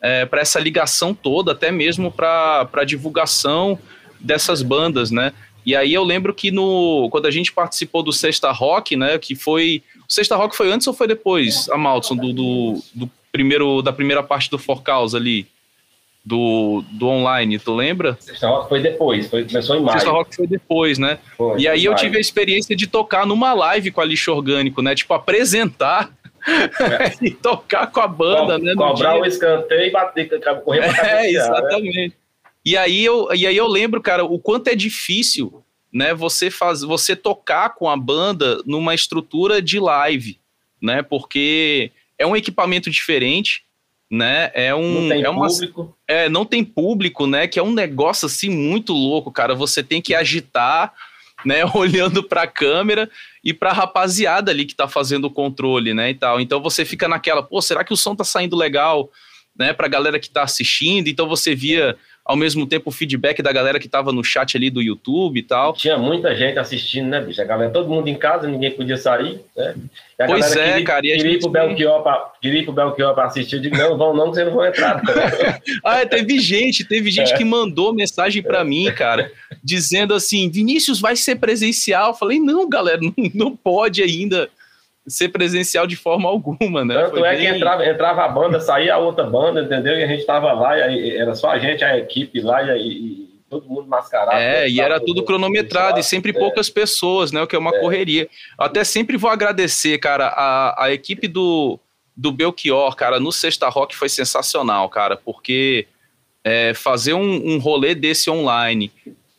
é, 0.00 0.26
para 0.26 0.40
essa 0.40 0.60
ligação 0.60 1.14
toda, 1.14 1.52
até 1.52 1.70
mesmo 1.70 2.10
para 2.10 2.84
divulgação 2.84 3.78
dessas 4.24 4.62
bandas, 4.62 5.10
né? 5.10 5.32
E 5.64 5.74
aí 5.74 5.94
eu 5.94 6.04
lembro 6.04 6.34
que 6.34 6.50
no 6.50 7.08
quando 7.10 7.26
a 7.26 7.30
gente 7.30 7.52
participou 7.52 8.02
do 8.02 8.12
Sexta 8.12 8.50
Rock, 8.52 8.96
né, 8.96 9.18
que 9.18 9.34
foi 9.34 9.82
o 10.08 10.12
Sexta 10.12 10.36
Rock 10.36 10.56
foi 10.56 10.70
antes 10.70 10.86
ou 10.86 10.92
foi 10.92 11.06
depois, 11.06 11.68
a 11.70 11.78
Maltson, 11.78 12.16
do, 12.16 12.32
do, 12.32 12.82
do 12.94 13.10
primeiro 13.32 13.80
da 13.80 13.92
primeira 13.92 14.22
parte 14.22 14.50
do 14.50 14.58
For 14.58 14.82
Cause 14.82 15.16
ali? 15.16 15.46
do, 16.24 16.82
do 16.92 17.06
online, 17.06 17.58
tu 17.58 17.74
lembra? 17.74 18.16
Sexta 18.18 18.48
Rock 18.48 18.68
foi 18.70 18.80
depois, 18.80 19.28
foi, 19.28 19.44
começou 19.44 19.76
em 19.76 19.82
maio. 19.82 19.98
Sexta 19.98 20.10
Rock 20.10 20.34
foi 20.34 20.46
depois, 20.46 20.98
né? 20.98 21.18
Foi, 21.36 21.60
e 21.60 21.68
aí 21.68 21.84
eu 21.84 21.94
tive 21.94 22.16
a 22.16 22.20
experiência 22.20 22.74
de 22.74 22.86
tocar 22.86 23.26
numa 23.26 23.52
live 23.52 23.90
com 23.90 24.00
a 24.00 24.04
lixo 24.04 24.32
orgânico, 24.32 24.80
né? 24.80 24.94
Tipo, 24.94 25.12
apresentar 25.12 26.10
é. 26.46 27.12
e 27.20 27.30
tocar 27.30 27.88
com 27.88 28.00
a 28.00 28.08
banda, 28.08 28.58
Co 28.58 28.64
né? 28.64 28.74
Cobrar 28.74 29.20
o 29.20 29.26
escanteio 29.26 29.88
e 29.88 29.90
bater, 29.90 30.40
correr 30.64 30.94
pra 30.94 31.04
É, 31.06 31.22
né? 31.22 31.30
exatamente. 31.30 32.08
Né? 32.08 32.12
E 32.64 32.76
aí, 32.76 33.04
eu, 33.04 33.28
e 33.34 33.46
aí 33.46 33.56
eu 33.56 33.66
lembro, 33.66 34.00
cara, 34.00 34.24
o 34.24 34.38
quanto 34.38 34.68
é 34.68 34.74
difícil, 34.74 35.62
né? 35.92 36.14
Você, 36.14 36.50
faz, 36.50 36.82
você 36.82 37.14
tocar 37.14 37.70
com 37.70 37.88
a 37.88 37.96
banda 37.96 38.62
numa 38.64 38.94
estrutura 38.94 39.60
de 39.60 39.78
live, 39.78 40.38
né? 40.80 41.02
Porque 41.02 41.92
é 42.18 42.26
um 42.26 42.34
equipamento 42.34 42.90
diferente, 42.90 43.62
né? 44.10 44.50
É 44.54 44.74
um 44.74 45.02
não 45.02 45.08
tem 45.08 45.22
é 45.22 45.28
uma, 45.28 45.48
público. 45.48 45.96
É, 46.08 46.28
não 46.28 46.44
tem 46.44 46.64
público, 46.64 47.26
né? 47.26 47.46
Que 47.46 47.58
é 47.58 47.62
um 47.62 47.72
negócio 47.72 48.26
assim 48.26 48.48
muito 48.48 48.92
louco, 48.92 49.30
cara. 49.30 49.54
Você 49.54 49.82
tem 49.82 50.00
que 50.00 50.14
agitar, 50.14 50.92
né, 51.44 51.64
olhando 51.74 52.22
para 52.22 52.42
a 52.42 52.46
câmera 52.46 53.10
e 53.42 53.52
para 53.52 53.70
a 53.70 53.74
rapaziada 53.74 54.50
ali 54.50 54.64
que 54.64 54.74
tá 54.74 54.88
fazendo 54.88 55.26
o 55.26 55.30
controle, 55.30 55.92
né, 55.92 56.10
e 56.10 56.14
tal. 56.14 56.40
Então 56.40 56.62
você 56.62 56.84
fica 56.84 57.06
naquela, 57.06 57.42
pô, 57.42 57.60
será 57.60 57.84
que 57.84 57.92
o 57.92 57.96
som 57.96 58.16
tá 58.16 58.24
saindo 58.24 58.56
legal, 58.56 59.10
né, 59.56 59.72
pra 59.72 59.86
galera 59.86 60.18
que 60.18 60.30
tá 60.30 60.42
assistindo? 60.42 61.08
Então 61.08 61.28
você 61.28 61.54
via 61.54 61.96
ao 62.24 62.36
mesmo 62.36 62.66
tempo 62.66 62.88
o 62.88 62.92
feedback 62.92 63.42
da 63.42 63.52
galera 63.52 63.78
que 63.78 63.84
estava 63.84 64.10
no 64.10 64.24
chat 64.24 64.56
ali 64.56 64.70
do 64.70 64.80
YouTube 64.80 65.38
e 65.38 65.42
tal. 65.42 65.74
Tinha 65.74 65.98
muita 65.98 66.34
gente 66.34 66.58
assistindo, 66.58 67.08
né, 67.08 67.20
bicho? 67.20 67.42
A 67.42 67.44
galera, 67.44 67.70
todo 67.70 67.88
mundo 67.88 68.08
em 68.08 68.14
casa, 68.14 68.48
ninguém 68.48 68.70
podia 68.70 68.96
sair, 68.96 69.40
né? 69.54 69.74
pois 70.26 70.56
é, 70.56 70.70
queria, 70.70 70.84
cara. 70.84 71.06
E 71.06 71.16
queria, 71.16 71.32
ir 71.32 71.38
pro 71.40 71.50
Belchior 71.50 72.02
pra, 72.02 72.32
queria 72.40 72.60
ir 72.60 72.64
pro 72.64 72.72
Belchior 72.72 73.14
para 73.14 73.26
assistir, 73.26 73.56
eu 73.56 73.62
digo, 73.62 73.76
não, 73.76 73.98
vão 73.98 74.16
não, 74.16 74.30
que 74.30 74.36
vocês 74.36 74.46
não 74.46 74.54
vão 74.54 74.64
entrar. 74.64 75.02
ah, 75.84 76.06
teve 76.06 76.40
gente, 76.40 76.84
teve 76.84 77.10
gente 77.10 77.34
é. 77.34 77.36
que 77.36 77.44
mandou 77.44 77.92
mensagem 77.92 78.42
para 78.42 78.60
é. 78.60 78.64
mim, 78.64 78.90
cara, 78.92 79.30
dizendo 79.62 80.14
assim, 80.14 80.48
Vinícius, 80.48 81.00
vai 81.00 81.16
ser 81.16 81.36
presencial? 81.36 82.08
Eu 82.08 82.14
falei, 82.14 82.40
não, 82.40 82.66
galera, 82.66 83.00
não, 83.04 83.12
não 83.34 83.56
pode 83.56 84.02
ainda 84.02 84.48
ser 85.06 85.28
presencial 85.28 85.86
de 85.86 85.96
forma 85.96 86.28
alguma, 86.30 86.84
né? 86.84 86.94
Tanto 86.94 87.18
Foi 87.18 87.28
é 87.28 87.36
bem... 87.36 87.40
que 87.40 87.56
entrava, 87.56 87.84
entrava 87.84 88.24
a 88.24 88.28
banda, 88.28 88.60
saía 88.60 88.94
a 88.94 88.98
outra 88.98 89.24
banda, 89.24 89.62
entendeu? 89.62 89.98
E 89.98 90.04
a 90.04 90.06
gente 90.06 90.24
tava 90.24 90.52
lá, 90.52 90.88
e 90.88 91.16
era 91.16 91.34
só 91.34 91.50
a 91.50 91.58
gente, 91.58 91.84
a 91.84 91.96
equipe 91.98 92.40
lá, 92.40 92.62
e, 92.76 92.88
e 92.88 93.34
todo 93.48 93.68
mundo 93.68 93.86
mascarado. 93.86 94.36
É, 94.36 94.68
e 94.68 94.80
era 94.80 94.98
tudo 94.98 95.24
cronometrado, 95.24 96.00
e 96.00 96.02
sempre 96.02 96.30
é. 96.30 96.34
poucas 96.34 96.68
pessoas, 96.70 97.32
né? 97.32 97.42
O 97.42 97.46
que 97.46 97.56
é 97.56 97.58
uma 97.58 97.74
é. 97.74 97.80
correria. 97.80 98.28
Até 98.58 98.82
sempre 98.84 99.16
vou 99.16 99.30
agradecer, 99.30 99.98
cara, 99.98 100.28
a, 100.28 100.84
a 100.84 100.92
equipe 100.92 101.28
do, 101.28 101.78
do 102.16 102.32
Belchior, 102.32 102.94
cara, 102.96 103.20
no 103.20 103.32
Sexta 103.32 103.68
Rock 103.68 103.94
foi 103.94 104.08
sensacional, 104.08 104.88
cara, 104.88 105.16
porque 105.16 105.86
é, 106.42 106.74
fazer 106.74 107.14
um, 107.14 107.54
um 107.54 107.58
rolê 107.58 107.94
desse 107.94 108.30
online 108.30 108.92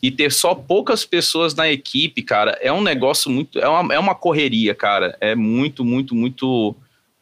e 0.06 0.12
ter 0.12 0.32
só 0.32 0.54
poucas 0.54 1.04
pessoas 1.04 1.56
na 1.56 1.68
equipe, 1.68 2.22
cara, 2.22 2.52
é 2.62 2.72
um 2.72 2.84
negócio 2.84 3.32
muito. 3.32 3.58
É 3.58 3.68
uma, 3.68 3.96
é 3.96 3.98
uma 3.98 4.14
correria, 4.14 4.76
cara. 4.76 5.18
É 5.20 5.34
muito, 5.34 5.84
muito, 5.84 6.14
muito, 6.14 6.76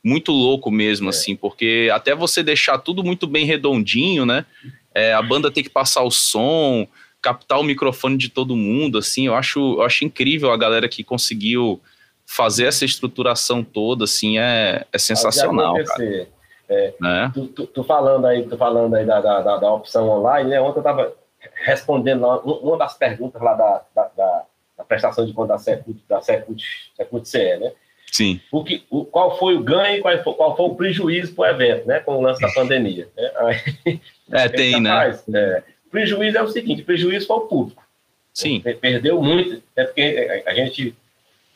muito 0.03 0.33
louco 0.33 0.69
mesmo, 0.69 1.07
é. 1.07 1.09
assim, 1.09 1.33
porque 1.33 1.89
até 1.93 2.13
você 2.13 2.43
deixar 2.43 2.77
tudo 2.79 3.01
muito 3.01 3.25
bem 3.25 3.45
redondinho, 3.45 4.25
né? 4.25 4.45
É, 4.93 5.13
a 5.13 5.21
banda 5.21 5.49
tem 5.49 5.63
que 5.63 5.69
passar 5.69 6.03
o 6.03 6.11
som, 6.11 6.85
captar 7.21 7.57
o 7.57 7.63
microfone 7.63 8.17
de 8.17 8.27
todo 8.27 8.53
mundo, 8.53 8.97
assim, 8.97 9.27
eu 9.27 9.33
acho, 9.33 9.75
eu 9.75 9.83
acho 9.83 10.03
incrível 10.03 10.51
a 10.51 10.57
galera 10.57 10.89
que 10.89 11.05
conseguiu 11.05 11.81
fazer 12.25 12.65
essa 12.65 12.83
estruturação 12.83 13.63
toda, 13.63 14.03
assim, 14.03 14.37
é, 14.37 14.85
é 14.91 14.97
sensacional, 14.97 15.75
cara. 15.85 16.27
É, 16.67 16.93
né? 16.99 17.31
tu, 17.33 17.47
tu, 17.47 17.67
tu, 17.67 17.83
falando 17.83 18.25
aí, 18.25 18.43
tu 18.43 18.57
falando 18.57 18.93
aí 18.93 19.05
da, 19.05 19.21
da, 19.21 19.57
da, 19.57 19.73
opção 19.73 20.09
online, 20.09 20.49
né? 20.49 20.61
Ontem 20.61 20.79
eu 20.79 20.83
tava 20.83 21.13
respondendo 21.55 22.21
lá, 22.21 22.39
uma 22.39 22.77
das 22.77 22.97
perguntas 22.97 23.41
lá 23.41 23.53
da, 23.53 23.81
da, 23.95 24.11
da, 24.15 24.45
da 24.77 24.83
prestação 24.83 25.25
de 25.25 25.33
conta 25.33 25.53
da 25.53 25.59
Secult, 25.59 25.99
da 26.07 26.21
Secult, 26.21 26.63
Secult 26.95 27.25
CE, 27.27 27.57
né? 27.57 27.71
Sim. 28.11 28.39
O 28.51 28.63
que, 28.63 28.83
o, 28.91 29.05
qual 29.05 29.37
foi 29.39 29.55
o 29.55 29.63
ganho 29.63 29.97
e 29.97 30.01
qual 30.01 30.23
foi, 30.23 30.33
qual 30.35 30.55
foi 30.55 30.65
o 30.67 30.75
prejuízo 30.75 31.33
para 31.33 31.43
o 31.43 31.55
evento, 31.55 31.87
né? 31.87 31.99
Com 31.99 32.17
o 32.17 32.21
lance 32.21 32.39
da 32.39 32.51
pandemia. 32.53 33.07
Né? 33.17 33.31
Aí, 33.37 34.01
é, 34.31 34.49
tem, 34.49 34.79
né? 34.79 34.89
Faz, 34.89 35.23
é, 35.33 35.63
prejuízo 35.89 36.37
é 36.37 36.43
o 36.43 36.47
seguinte: 36.47 36.83
prejuízo 36.83 37.25
foi 37.25 37.37
o 37.37 37.47
público. 37.47 37.83
Sim. 38.31 38.61
Perdeu 38.81 39.21
muito, 39.21 39.63
é 39.75 39.83
porque 39.83 40.43
a 40.45 40.53
gente 40.53 40.95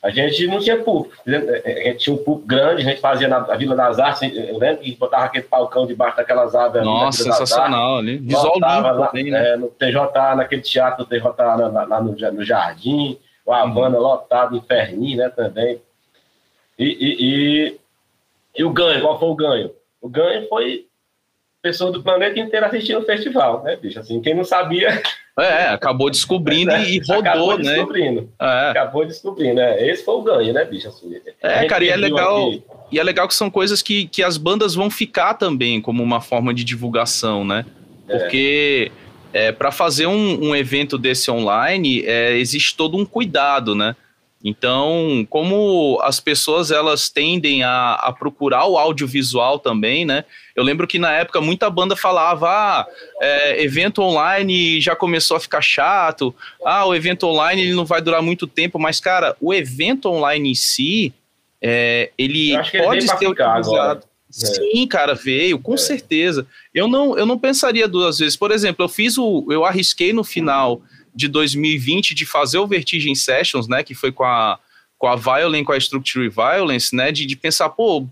a 0.08 0.10
gente 0.10 0.48
não 0.48 0.60
tinha 0.60 0.82
público. 0.82 1.14
A 1.28 1.70
gente 1.70 1.98
tinha 1.98 2.16
um 2.16 2.24
público 2.24 2.48
grande, 2.48 2.82
a 2.82 2.86
gente 2.86 3.02
fazia 3.02 3.28
na 3.28 3.40
Vila 3.40 3.76
das 3.76 4.00
Artes. 4.00 4.22
Eu 4.34 4.58
lembro 4.58 4.78
que 4.78 4.96
botava 4.96 5.26
aquele 5.26 5.44
palcão 5.44 5.86
debaixo 5.86 6.16
daquelas 6.16 6.56
árvores. 6.56 6.86
Nossa, 6.86 7.24
sensacional 7.24 7.98
ali. 7.98 8.18
Visual 8.18 8.54
limpo 8.54 8.66
lá, 8.66 9.08
também, 9.08 9.32
né? 9.32 9.50
É, 9.50 9.58
no 9.58 9.68
TJ, 9.68 10.36
naquele 10.36 10.62
teatro 10.62 11.04
do 11.04 11.10
TJ 11.10 11.30
lá, 11.38 11.84
lá 11.84 12.02
no, 12.02 12.16
no, 12.16 12.46
Jardim. 12.46 13.20
O 13.46 13.52
Havana 13.52 13.98
uhum. 13.98 14.04
lotado, 14.04 14.56
Inferninho, 14.56 15.18
né, 15.18 15.30
também. 15.30 15.82
E, 16.80 16.86
e, 16.86 17.16
e, 17.20 17.80
e, 18.58 18.64
o 18.64 18.70
ganho, 18.70 19.02
qual 19.02 19.20
foi 19.20 19.30
o 19.30 19.36
ganho? 19.36 19.72
O 20.02 20.08
ganho 20.08 20.48
foi 20.48 20.86
pessoas 21.68 21.92
do 21.92 22.02
planeta 22.02 22.40
inteiro 22.40 22.66
assistindo 22.66 23.00
o 23.00 23.06
festival, 23.06 23.62
né, 23.64 23.76
bicho? 23.76 24.00
Assim, 24.00 24.22
quem 24.22 24.34
não 24.34 24.46
sabia 24.46 25.02
é, 25.38 25.68
acabou 25.68 26.10
descobrindo 26.10 26.72
é, 26.72 26.84
e 26.90 27.00
rodou, 27.00 27.20
acabou 27.20 27.58
né? 27.58 27.74
Descobrindo. 27.74 28.30
É. 28.40 28.70
Acabou 28.70 29.06
descobrindo, 29.06 29.56
né? 29.56 29.88
Esse 29.88 30.04
foi 30.06 30.16
o 30.16 30.22
ganho, 30.22 30.54
né, 30.54 30.64
bicho? 30.64 30.88
Assim, 30.88 31.14
é, 31.42 31.66
cara, 31.66 31.84
e 31.84 31.90
é 31.90 31.96
legal. 31.96 32.48
Aqui. 32.48 32.64
E 32.90 33.00
é 33.00 33.04
legal 33.04 33.28
que 33.28 33.36
são 33.36 33.50
coisas 33.50 33.82
que, 33.82 34.08
que 34.08 34.24
as 34.24 34.38
bandas 34.38 34.74
vão 34.74 34.90
ficar 34.90 35.34
também 35.34 35.82
como 35.82 36.02
uma 36.02 36.22
forma 36.22 36.54
de 36.54 36.64
divulgação, 36.64 37.44
né? 37.44 37.66
É. 38.08 38.18
Porque 38.18 38.92
é. 39.34 39.52
para 39.52 39.72
fazer 39.72 40.08
um, 40.08 40.48
um, 40.48 40.56
evento 40.56 40.98
desse 40.98 41.30
online, 41.30 42.04
é, 42.06 42.38
existe 42.38 42.78
todo 42.78 42.98
um 42.98 43.06
cuidado, 43.06 43.76
né? 43.76 43.94
Então, 44.44 45.28
como 45.30 46.00
as 46.02 46.20
pessoas 46.20 46.72
elas 46.72 47.10
tendem 47.10 47.64
a, 47.64 47.94
a, 47.94 48.14
procurar 48.14 48.66
o 48.66 48.78
audiovisual 48.78 49.60
também, 49.60 50.06
né? 50.06 50.24
Eu 50.58 50.64
lembro 50.64 50.88
que 50.88 50.98
na 50.98 51.12
época 51.12 51.40
muita 51.40 51.70
banda 51.70 51.96
falava, 51.96 52.50
ah, 52.50 52.88
é, 53.22 53.64
evento 53.64 54.02
online 54.02 54.82
já 54.82 54.96
começou 54.96 55.38
a 55.38 55.40
ficar 55.40 55.62
chato, 55.62 56.34
ah, 56.66 56.84
o 56.84 56.96
evento 56.96 57.28
online 57.28 57.62
ele 57.62 57.76
não 57.76 57.86
vai 57.86 58.02
durar 58.02 58.24
muito 58.24 58.48
tempo, 58.48 58.80
mas 58.80 59.00
cara, 59.00 59.38
o 59.40 59.54
evento 59.54 60.10
online 60.10 60.50
em 60.50 60.56
si, 60.56 61.14
é, 61.62 62.10
ele 62.18 62.58
pode 62.58 63.06
ele 63.06 63.08
ser 63.08 63.28
utilizado. 63.28 63.76
Agora. 63.76 64.02
Sim, 64.32 64.88
cara, 64.88 65.14
veio, 65.14 65.60
com 65.60 65.76
é. 65.76 65.78
certeza. 65.78 66.48
Eu 66.74 66.88
não, 66.88 67.16
eu 67.16 67.26
não 67.28 67.38
pensaria 67.38 67.88
duas 67.88 68.18
vezes. 68.18 68.36
Por 68.36 68.52
exemplo, 68.52 68.84
eu 68.84 68.90
fiz 68.90 69.16
o, 69.16 69.46
eu 69.52 69.64
arrisquei 69.64 70.12
no 70.12 70.24
final 70.24 70.82
de 71.14 71.28
2020 71.28 72.16
de 72.16 72.26
fazer 72.26 72.58
o 72.58 72.68
Vertigem 72.68 73.14
Sessions, 73.14 73.68
né, 73.68 73.84
que 73.84 73.94
foi 73.94 74.12
com 74.12 74.24
a, 74.24 74.58
com 74.98 75.08
a 75.08 75.16
Violence, 75.16 75.66
com 75.66 75.72
a 75.72 75.78
Structure 75.78 76.30
Violence, 76.30 76.96
né, 76.96 77.12
de, 77.12 77.28
de 77.28 77.36
pensar, 77.36 77.70
pô, 77.70 78.08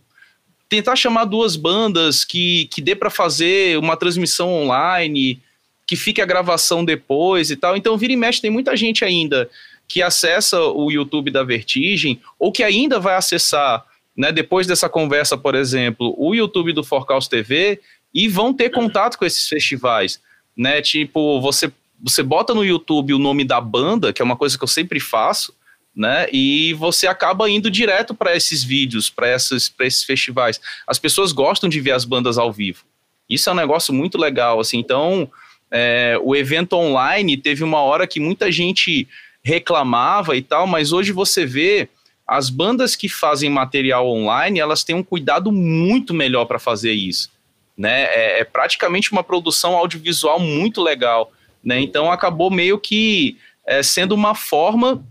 tentar 0.68 0.96
chamar 0.96 1.26
duas 1.26 1.56
bandas 1.56 2.24
que, 2.24 2.66
que 2.66 2.82
dê 2.82 2.96
para 2.96 3.10
fazer 3.10 3.78
uma 3.78 3.96
transmissão 3.96 4.52
online, 4.52 5.42
que 5.88 5.96
fique 5.96 6.22
a 6.22 6.26
gravação 6.26 6.84
depois 6.84 7.52
e 7.52 7.56
tal. 7.56 7.78
Então, 7.78 7.98
vira 7.98 8.14
e 8.14 8.18
mexe, 8.18 8.42
tem 8.42 8.52
muita 8.52 8.76
gente 8.76 9.06
ainda 9.06 9.50
que 9.88 10.02
acessa 10.02 10.60
o 10.62 10.92
YouTube 10.92 11.30
da 11.30 11.44
Vertigem 11.44 12.20
ou 12.40 12.52
que 12.52 12.64
ainda 12.64 13.00
vai 13.00 13.16
acessar, 13.16 13.86
né, 14.18 14.32
depois 14.32 14.66
dessa 14.66 14.90
conversa, 14.90 15.38
por 15.38 15.54
exemplo, 15.54 16.16
o 16.18 16.34
YouTube 16.34 16.74
do 16.74 16.84
Forcaus 16.84 17.28
TV 17.28 17.80
e 18.14 18.28
vão 18.28 18.54
ter 18.54 18.70
contato 18.70 19.18
com 19.18 19.26
esses 19.26 19.48
festivais, 19.48 20.22
né? 20.56 20.82
Tipo, 20.82 21.42
você 21.42 21.72
você 22.02 22.22
bota 22.22 22.54
no 22.54 22.64
YouTube 22.64 23.14
o 23.14 23.20
nome 23.20 23.44
da 23.44 23.60
banda, 23.60 24.12
que 24.12 24.22
é 24.22 24.26
uma 24.26 24.36
coisa 24.36 24.58
que 24.58 24.64
eu 24.64 24.68
sempre 24.68 25.00
faço, 25.00 25.54
né? 25.96 26.28
E 26.32 26.74
você 26.74 27.08
acaba 27.08 27.50
indo 27.50 27.72
direto 27.72 28.14
para 28.14 28.36
esses 28.36 28.64
vídeos, 28.64 29.10
para 29.10 29.34
esses, 29.34 29.74
esses 29.80 30.04
festivais. 30.04 30.60
As 30.86 31.00
pessoas 31.00 31.32
gostam 31.32 31.70
de 31.70 31.80
ver 31.80 31.92
as 31.92 32.04
bandas 32.04 32.38
ao 32.38 32.52
vivo. 32.52 32.84
Isso 33.30 33.50
é 33.50 33.54
um 33.54 33.56
negócio 33.56 33.94
muito 33.94 34.18
legal, 34.18 34.60
assim. 34.60 34.78
Então, 34.78 35.32
é, 35.72 36.20
o 36.22 36.36
evento 36.36 36.74
online 36.74 37.38
teve 37.38 37.64
uma 37.64 37.80
hora 37.80 38.06
que 38.06 38.20
muita 38.20 38.52
gente 38.52 39.08
reclamava 39.42 40.36
e 40.36 40.42
tal, 40.42 40.68
mas 40.68 40.92
hoje 40.92 41.12
você 41.12 41.46
vê 41.46 41.90
as 42.28 42.50
bandas 42.50 42.96
que 42.96 43.08
fazem 43.08 43.50
material 43.50 44.08
online, 44.08 44.60
elas 44.60 44.84
têm 44.84 44.96
um 44.96 45.04
cuidado 45.04 45.52
muito 45.52 46.14
melhor 46.14 46.46
para 46.46 46.58
fazer 46.58 46.92
isso, 46.92 47.30
né? 47.78 48.06
É, 48.06 48.40
é, 48.40 48.44
praticamente 48.44 49.12
uma 49.12 49.24
produção 49.24 49.76
audiovisual 49.76 50.40
muito 50.40 50.82
legal, 50.82 51.32
né? 51.64 51.80
Então 51.80 52.12
acabou 52.12 52.50
meio 52.50 52.80
que 52.80 53.38
é, 53.66 53.84
sendo 53.84 54.16
uma 54.16 54.34
forma 54.34 55.04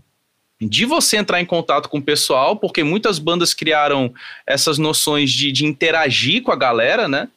de 0.67 0.85
você 0.85 1.17
entrar 1.17 1.41
em 1.41 1.45
contato 1.45 1.89
com 1.89 1.99
o 1.99 2.03
pessoal, 2.03 2.55
porque 2.55 2.83
muitas 2.83 3.19
bandas 3.19 3.53
criaram 3.53 4.13
essas 4.45 4.77
noções 4.77 5.31
de, 5.31 5.51
de 5.51 5.65
interagir 5.65 6.41
com 6.41 6.51
a 6.51 6.55
galera, 6.55 7.07
né? 7.07 7.27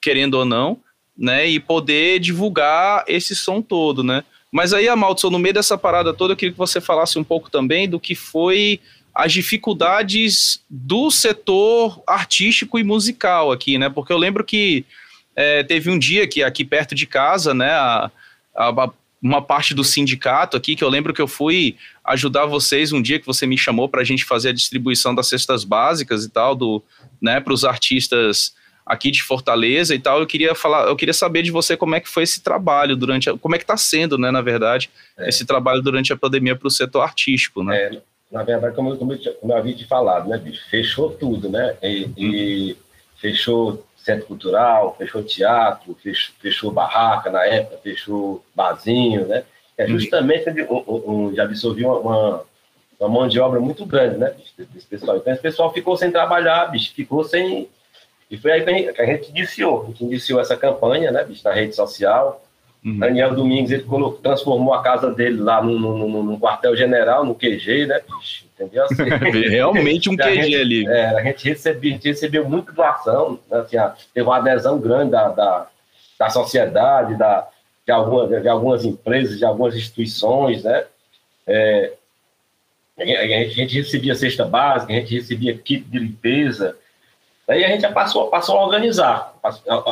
Querendo 0.00 0.34
ou 0.34 0.44
não, 0.44 0.78
né? 1.16 1.46
E 1.46 1.60
poder 1.60 2.18
divulgar 2.18 3.04
esse 3.06 3.34
som 3.34 3.60
todo, 3.60 4.02
né? 4.02 4.24
Mas 4.50 4.72
aí, 4.72 4.88
Amaltson, 4.88 5.30
no 5.30 5.38
meio 5.38 5.54
dessa 5.54 5.76
parada 5.76 6.14
toda, 6.14 6.32
eu 6.32 6.36
queria 6.36 6.52
que 6.52 6.58
você 6.58 6.80
falasse 6.80 7.18
um 7.18 7.24
pouco 7.24 7.50
também 7.50 7.88
do 7.88 8.00
que 8.00 8.14
foi 8.14 8.80
as 9.14 9.32
dificuldades 9.32 10.62
do 10.70 11.10
setor 11.10 12.02
artístico 12.06 12.78
e 12.78 12.84
musical 12.84 13.52
aqui, 13.52 13.76
né? 13.76 13.88
Porque 13.88 14.12
eu 14.12 14.16
lembro 14.16 14.44
que 14.44 14.86
é, 15.34 15.62
teve 15.62 15.90
um 15.90 15.98
dia 15.98 16.26
que 16.26 16.42
aqui 16.42 16.64
perto 16.64 16.94
de 16.94 17.06
casa, 17.06 17.52
né, 17.52 17.70
a, 17.70 18.10
a, 18.56 18.90
uma 19.22 19.42
parte 19.42 19.74
do 19.74 19.82
sindicato 19.82 20.56
aqui, 20.56 20.76
que 20.76 20.84
eu 20.84 20.88
lembro 20.88 21.12
que 21.12 21.20
eu 21.20 21.26
fui 21.26 21.76
ajudar 22.04 22.46
vocês 22.46 22.92
um 22.92 23.02
dia 23.02 23.18
que 23.18 23.26
você 23.26 23.46
me 23.46 23.58
chamou 23.58 23.88
para 23.88 24.00
a 24.00 24.04
gente 24.04 24.24
fazer 24.24 24.50
a 24.50 24.52
distribuição 24.52 25.14
das 25.14 25.28
cestas 25.28 25.64
básicas 25.64 26.24
e 26.24 26.30
tal, 26.30 26.54
do, 26.54 26.82
né, 27.20 27.40
para 27.40 27.52
os 27.52 27.64
artistas 27.64 28.54
aqui 28.86 29.10
de 29.10 29.22
Fortaleza 29.22 29.94
e 29.94 29.98
tal. 29.98 30.20
Eu 30.20 30.26
queria 30.26 30.54
falar, 30.54 30.86
eu 30.86 30.96
queria 30.96 31.12
saber 31.12 31.42
de 31.42 31.50
você 31.50 31.76
como 31.76 31.94
é 31.94 32.00
que 32.00 32.08
foi 32.08 32.22
esse 32.22 32.40
trabalho 32.40 32.96
durante, 32.96 33.28
a, 33.28 33.36
como 33.36 33.54
é 33.54 33.58
que 33.58 33.64
está 33.64 33.76
sendo, 33.76 34.16
né, 34.16 34.30
na 34.30 34.40
verdade, 34.40 34.88
é. 35.18 35.28
esse 35.28 35.44
trabalho 35.44 35.82
durante 35.82 36.12
a 36.12 36.16
pandemia 36.16 36.56
para 36.56 36.68
o 36.68 36.70
setor 36.70 37.02
artístico, 37.02 37.62
né? 37.64 37.76
É, 37.76 38.02
na 38.30 38.42
verdade, 38.42 38.74
como, 38.76 38.90
eu, 38.90 38.96
como 38.96 39.52
eu 39.52 39.56
havia 39.56 39.74
te 39.74 39.86
falado, 39.86 40.28
né, 40.28 40.38
bicho, 40.38 40.62
fechou 40.70 41.10
tudo, 41.10 41.48
né? 41.48 41.76
E, 41.82 42.08
e 42.16 42.76
fechou 43.20 43.84
centro 44.08 44.26
cultural, 44.26 44.94
fechou 44.96 45.22
teatro, 45.22 45.94
fechou, 46.02 46.34
fechou, 46.40 46.70
barraca 46.70 47.30
na 47.30 47.44
época, 47.44 47.78
fechou 47.82 48.42
barzinho, 48.54 49.26
né? 49.26 49.44
É 49.76 49.84
uhum. 49.84 49.98
justamente 49.98 50.48
onde 50.48 50.62
um, 50.62 50.82
um, 50.86 51.34
já 51.34 51.44
absorveu 51.44 51.92
uma, 51.92 52.42
uma, 52.98 53.08
mão 53.08 53.28
de 53.28 53.38
obra 53.38 53.60
muito 53.60 53.84
grande, 53.84 54.16
né, 54.16 54.30
bicho, 54.30 54.52
desse 54.72 54.86
pessoal. 54.86 55.18
Então, 55.18 55.32
esse 55.32 55.42
pessoal 55.42 55.72
ficou 55.72 55.96
sem 55.96 56.10
trabalhar, 56.10 56.66
bicho, 56.66 56.92
ficou 56.94 57.22
sem. 57.22 57.68
E 58.30 58.36
foi 58.36 58.52
aí 58.52 58.64
que 58.64 58.70
a 58.70 58.72
gente, 58.72 58.92
que 58.92 59.02
a 59.02 59.06
gente 59.06 59.30
iniciou, 59.30 59.82
a 59.82 59.86
gente 59.86 60.04
iniciou 60.04 60.40
essa 60.40 60.56
campanha, 60.56 61.12
né, 61.12 61.22
bicho, 61.22 61.44
na 61.44 61.52
rede 61.52 61.76
social. 61.76 62.42
Uhum. 62.84 62.98
Daniel 62.98 63.34
Domingos 63.34 63.70
ele 63.70 63.82
colocou, 63.82 64.20
transformou 64.20 64.72
a 64.72 64.82
casa 64.82 65.12
dele 65.12 65.40
lá 65.40 65.62
no, 65.62 66.22
no 66.22 66.40
quartel-general, 66.40 67.24
no 67.24 67.34
QG, 67.34 67.86
né? 67.86 68.00
Entendeu? 68.58 68.84
Assim, 68.84 69.04
Realmente 69.48 70.10
um 70.10 70.16
QG 70.18 70.42
gente, 70.42 70.56
ali. 70.56 70.86
É, 70.86 71.06
a, 71.06 71.22
gente 71.22 71.48
recebeu, 71.48 71.90
a 71.90 71.94
gente 71.94 72.08
recebeu 72.08 72.48
muita 72.48 72.72
doação, 72.72 73.38
né? 73.48 73.58
assim, 73.60 73.76
teve 74.12 74.26
uma 74.26 74.38
adesão 74.38 74.78
grande 74.80 75.12
da, 75.12 75.28
da, 75.28 75.68
da 76.18 76.30
sociedade, 76.30 77.16
da, 77.16 77.48
de, 77.86 77.92
algumas, 77.92 78.42
de 78.42 78.48
algumas 78.48 78.84
empresas, 78.84 79.38
de 79.38 79.44
algumas 79.44 79.76
instituições, 79.76 80.64
né? 80.64 80.84
É, 81.46 81.92
a, 82.98 83.02
a 83.02 83.44
gente 83.44 83.78
recebia 83.78 84.14
cesta 84.14 84.44
básica, 84.44 84.92
a 84.92 84.96
gente 84.96 85.14
recebia 85.14 85.56
kit 85.56 85.84
de 85.84 85.98
limpeza, 85.98 86.76
Aí 87.48 87.64
a 87.64 87.68
gente 87.68 87.80
já 87.80 87.90
passou, 87.90 88.26
passou 88.26 88.58
a 88.58 88.64
organizar. 88.66 89.34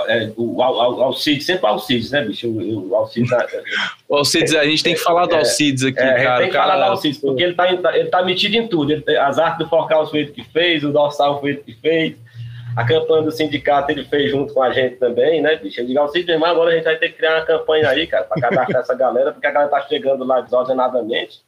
É, 0.08 0.30
o, 0.36 0.56
o 0.56 0.62
Alcides, 0.62 1.46
sempre 1.46 1.64
o 1.64 1.68
Alcides, 1.68 2.10
né, 2.10 2.22
bicho? 2.22 2.48
O, 2.48 2.90
o 2.90 2.94
Alcides. 2.94 3.30
o 4.06 4.16
Alcides, 4.16 4.54
a 4.54 4.64
gente 4.64 4.82
tem 4.82 4.94
que 4.94 5.00
falar 5.00 5.24
do 5.24 5.34
é, 5.34 5.38
Alcides 5.38 5.84
aqui, 5.84 5.98
é, 5.98 6.22
cara. 6.22 6.36
Tem 6.36 6.46
que 6.48 6.52
cara... 6.52 6.72
falar 6.72 6.84
do 6.84 6.90
Alcides, 6.90 7.18
porque 7.18 7.42
ele 7.42 7.54
tá, 7.54 7.96
ele 7.96 8.08
tá 8.10 8.22
metido 8.22 8.56
em 8.56 8.68
tudo. 8.68 8.92
Ele, 8.92 9.16
as 9.16 9.38
artes 9.38 9.58
do 9.60 9.70
Forcal 9.70 10.06
foi 10.06 10.20
ele 10.20 10.32
que 10.32 10.44
fez, 10.44 10.84
o 10.84 10.92
Dorsal 10.92 11.40
foi 11.40 11.50
ele 11.50 11.62
que 11.64 11.72
fez, 11.72 12.14
a 12.76 12.84
campanha 12.84 13.22
do 13.22 13.32
sindicato 13.32 13.90
ele 13.90 14.04
fez 14.04 14.30
junto 14.30 14.52
com 14.52 14.62
a 14.62 14.70
gente 14.70 14.96
também, 14.96 15.40
né, 15.40 15.56
bicho? 15.56 15.80
Eu 15.80 15.86
digo, 15.86 15.98
Alcides, 15.98 16.38
mas 16.38 16.50
agora 16.50 16.72
a 16.72 16.74
gente 16.74 16.84
vai 16.84 16.96
ter 16.96 17.08
que 17.08 17.16
criar 17.16 17.36
uma 17.36 17.46
campanha 17.46 17.88
aí, 17.88 18.06
cara, 18.06 18.24
para 18.24 18.38
cadastrar 18.38 18.82
essa 18.82 18.94
galera, 18.94 19.32
porque 19.32 19.46
a 19.46 19.50
galera 19.50 19.70
tá 19.70 19.80
chegando 19.88 20.26
lá 20.26 20.42
desordenadamente. 20.42 21.40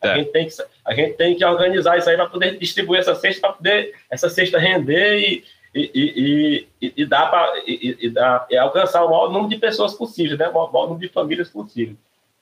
A, 0.00 0.08
é. 0.08 0.14
gente 0.16 0.32
tem 0.32 0.46
que, 0.46 0.54
a 0.84 0.94
gente 0.94 1.16
tem 1.16 1.36
que 1.36 1.44
organizar 1.44 1.98
isso 1.98 2.08
aí 2.08 2.16
para 2.16 2.28
poder 2.28 2.58
distribuir 2.58 3.00
essa 3.00 3.14
cesta, 3.14 3.40
para 3.40 3.52
poder 3.56 3.94
essa 4.10 4.28
cesta 4.28 4.58
render 4.58 5.18
e, 5.18 5.44
e, 5.74 5.90
e, 5.94 6.68
e, 6.80 6.92
e 6.98 7.06
dar 7.06 7.30
para 7.30 7.58
e, 7.66 7.96
e, 8.00 8.12
e, 8.50 8.56
alcançar 8.56 9.04
o 9.04 9.10
maior 9.10 9.32
número 9.32 9.48
de 9.48 9.56
pessoas 9.56 9.94
possível, 9.94 10.36
né? 10.36 10.48
o 10.48 10.52
maior 10.52 10.88
número 10.88 11.00
de 11.00 11.08
famílias 11.08 11.48
possível. 11.48 11.96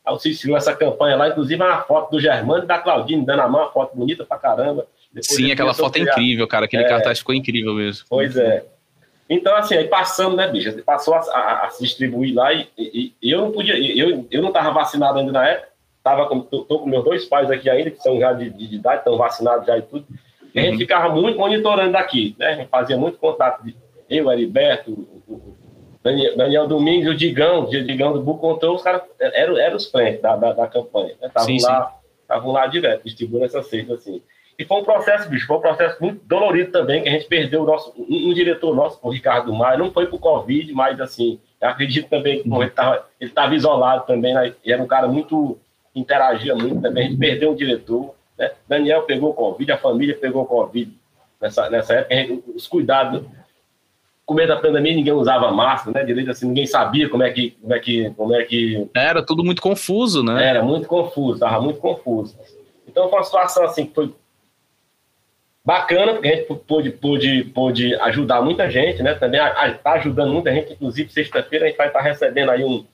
Aí 0.04 0.12
você 0.12 0.30
ensinou 0.30 0.56
essa 0.56 0.74
campanha 0.74 1.16
lá, 1.16 1.28
inclusive 1.28 1.60
uma 1.60 1.82
foto 1.82 2.12
do 2.12 2.20
Germano 2.20 2.62
e 2.62 2.66
da 2.66 2.78
Claudine 2.78 3.26
dando 3.26 3.42
a 3.42 3.48
mão, 3.48 3.62
uma 3.62 3.72
foto 3.72 3.96
bonita 3.96 4.24
pra 4.24 4.38
caramba. 4.38 4.86
Depois 5.12 5.34
Sim, 5.34 5.50
aquela 5.50 5.74
foto 5.74 5.96
é 5.96 6.00
incrível, 6.00 6.46
cara. 6.46 6.66
Aquele 6.66 6.84
é, 6.84 6.88
cartaz 6.88 7.18
ficou 7.18 7.34
incrível 7.34 7.74
mesmo. 7.74 8.06
Pois 8.08 8.36
é. 8.36 8.64
Então, 9.28 9.56
assim, 9.56 9.74
aí 9.74 9.88
passando, 9.88 10.36
né, 10.36 10.46
bicho? 10.46 10.72
Passou 10.84 11.14
a, 11.14 11.18
a, 11.18 11.66
a 11.66 11.70
se 11.70 11.82
distribuir 11.82 12.34
lá 12.34 12.52
e, 12.52 12.68
e, 12.78 13.12
e, 13.20 13.30
eu 13.30 13.40
não 13.40 13.50
podia, 13.50 13.76
eu, 13.76 14.26
eu 14.30 14.40
não 14.40 14.48
estava 14.48 14.70
vacinado 14.70 15.18
ainda 15.18 15.32
na 15.32 15.48
época, 15.48 15.68
tava 16.06 16.28
com, 16.28 16.38
tô, 16.38 16.62
tô, 16.62 16.78
com 16.78 16.88
meus 16.88 17.02
dois 17.02 17.24
pais 17.24 17.50
aqui 17.50 17.68
ainda, 17.68 17.90
que 17.90 18.00
são 18.00 18.20
já 18.20 18.32
de, 18.32 18.48
de 18.48 18.76
idade, 18.76 18.98
estão 18.98 19.18
vacinados 19.18 19.66
já 19.66 19.76
e 19.76 19.82
tudo. 19.82 20.06
E 20.54 20.60
a 20.60 20.62
gente 20.62 20.74
uhum. 20.74 20.78
ficava 20.78 21.12
muito 21.12 21.36
monitorando 21.36 21.90
daqui, 21.90 22.36
né? 22.38 22.46
A 22.46 22.54
gente 22.54 22.68
fazia 22.68 22.96
muito 22.96 23.18
contato, 23.18 23.64
de, 23.64 23.76
eu, 24.08 24.30
Heriberto, 24.30 24.92
o, 25.26 25.56
Daniel, 26.04 26.36
Daniel 26.36 26.68
Domingos 26.68 27.06
e 27.06 27.08
o 27.08 27.16
Digão, 27.16 27.64
o 27.64 27.68
Digão 27.68 28.12
do 28.12 28.22
Buco 28.22 28.38
Control, 28.38 28.76
os 28.76 28.82
caras 28.82 29.02
eram, 29.18 29.58
eram 29.58 29.76
os 29.76 29.90
frentes 29.90 30.22
da, 30.22 30.36
da, 30.36 30.52
da 30.52 30.68
campanha, 30.68 31.16
estavam 31.20 31.56
né? 31.56 31.58
lá, 31.64 32.60
lá 32.60 32.66
direto, 32.68 33.02
distribuindo 33.02 33.44
essa 33.44 33.64
cesta, 33.64 33.94
assim. 33.94 34.22
E 34.56 34.64
foi 34.64 34.78
um 34.78 34.84
processo, 34.84 35.28
bicho, 35.28 35.48
foi 35.48 35.56
um 35.56 35.60
processo 35.60 36.00
muito 36.00 36.24
dolorido 36.24 36.70
também, 36.70 37.02
que 37.02 37.08
a 37.08 37.12
gente 37.12 37.26
perdeu 37.26 37.64
o 37.64 37.66
nosso, 37.66 37.92
um, 37.98 38.30
um 38.30 38.32
diretor 38.32 38.74
nosso, 38.76 39.00
o 39.02 39.10
Ricardo 39.10 39.52
Maia, 39.52 39.76
não 39.76 39.90
foi 39.90 40.06
por 40.06 40.20
Covid, 40.20 40.72
mas 40.72 41.00
assim, 41.00 41.40
eu 41.60 41.68
acredito 41.68 42.08
também 42.08 42.40
que 42.40 42.48
ele 42.48 42.64
estava 42.64 43.04
ele 43.20 43.30
tava 43.30 43.54
isolado 43.56 44.06
também, 44.06 44.32
né? 44.32 44.54
e 44.64 44.72
era 44.72 44.80
um 44.80 44.86
cara 44.86 45.08
muito, 45.08 45.58
interagia 45.98 46.54
muito 46.54 46.80
também, 46.80 47.06
a 47.06 47.09
gente 47.09 47.18
perdeu 47.18 47.50
um 47.50 47.56
diretor, 47.56 48.14
né? 48.38 48.50
Daniel 48.68 49.02
pegou 49.02 49.35
Covid, 49.35 49.72
a 49.72 49.78
família 49.78 50.16
pegou 50.16 50.44
Covid 50.44 50.92
nessa, 51.40 51.70
nessa 51.70 52.06
época, 52.09 52.50
os 52.54 52.66
cuidados, 52.66 53.22
começo 54.26 54.48
da 54.48 54.56
pandemia 54.56 54.94
ninguém 54.94 55.12
usava 55.12 55.50
máscara, 55.52 56.00
né? 56.00 56.04
Direito 56.04 56.30
assim, 56.30 56.48
ninguém 56.48 56.66
sabia 56.66 57.09
como 57.09 57.22
é 57.22 57.30
que, 57.30 57.52
como 57.62 57.74
é 57.74 57.78
que, 57.78 58.11
como 58.11 58.35
é 58.35 58.44
que. 58.44 58.88
Era 58.94 59.24
tudo 59.24 59.44
muito 59.44 59.62
confuso, 59.62 60.22
né? 60.22 60.44
Era 60.44 60.62
muito 60.62 60.88
confuso, 60.88 61.35
estava 61.35 61.61
muito 61.61 61.78
confuso. 61.78 62.37
Então 62.87 63.09
foi 63.09 63.18
uma 63.18 63.24
situação 63.24 63.64
assim 63.64 63.87
que 63.87 63.94
foi 63.94 64.12
bacana, 65.64 66.12
porque 66.14 66.28
a 66.28 66.37
gente 66.37 66.54
pôde, 66.66 66.90
pôde, 66.90 67.44
pôde 67.44 67.94
ajudar 67.96 68.42
muita 68.42 68.68
gente, 68.68 69.02
né? 69.02 69.14
Também 69.14 69.40
está 69.40 69.92
ajudando 69.92 70.32
muita 70.32 70.52
gente, 70.52 70.72
inclusive 70.72 71.12
sexta-feira 71.12 71.64
a 71.64 71.68
gente 71.68 71.76
vai 71.76 71.87
estar 71.87 72.00
tá 72.00 72.04
recebendo 72.04 72.50
aí 72.50 72.64
um, 72.64 72.85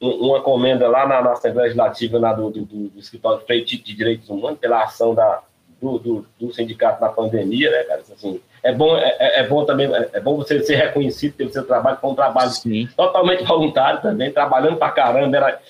uma 0.00 0.40
comenda 0.40 0.86
lá 0.88 1.06
na, 1.06 1.20
na 1.20 1.32
Assembleia 1.32 1.64
Legislativa 1.64 2.18
lá 2.18 2.32
do, 2.32 2.50
do, 2.50 2.64
do, 2.64 2.98
Escritório 2.98 3.44
de 3.46 3.78
de 3.78 3.94
Direitos 3.94 4.28
Humanos, 4.28 4.58
pela 4.58 4.84
ação 4.84 5.14
da, 5.14 5.42
do, 5.80 5.98
do, 5.98 6.26
do, 6.38 6.52
sindicato 6.52 7.00
na 7.00 7.08
pandemia, 7.08 7.70
né, 7.70 7.82
cara? 7.82 8.00
Assim, 8.00 8.40
é 8.62 8.72
bom, 8.72 8.96
é, 8.96 9.16
é, 9.18 9.40
é 9.40 9.46
bom 9.46 9.64
também, 9.64 9.92
é, 9.92 10.10
é, 10.12 10.20
bom 10.20 10.36
você 10.36 10.62
ser 10.62 10.76
reconhecido 10.76 11.34
pelo 11.34 11.52
seu 11.52 11.66
trabalho, 11.66 11.98
foi 12.00 12.10
um 12.10 12.14
trabalho 12.14 12.50
Sim. 12.50 12.88
totalmente 12.96 13.42
voluntário 13.42 14.00
também, 14.00 14.32
trabalhando 14.32 14.76
pra 14.76 14.90
caramba, 14.90 15.36
era 15.36 15.60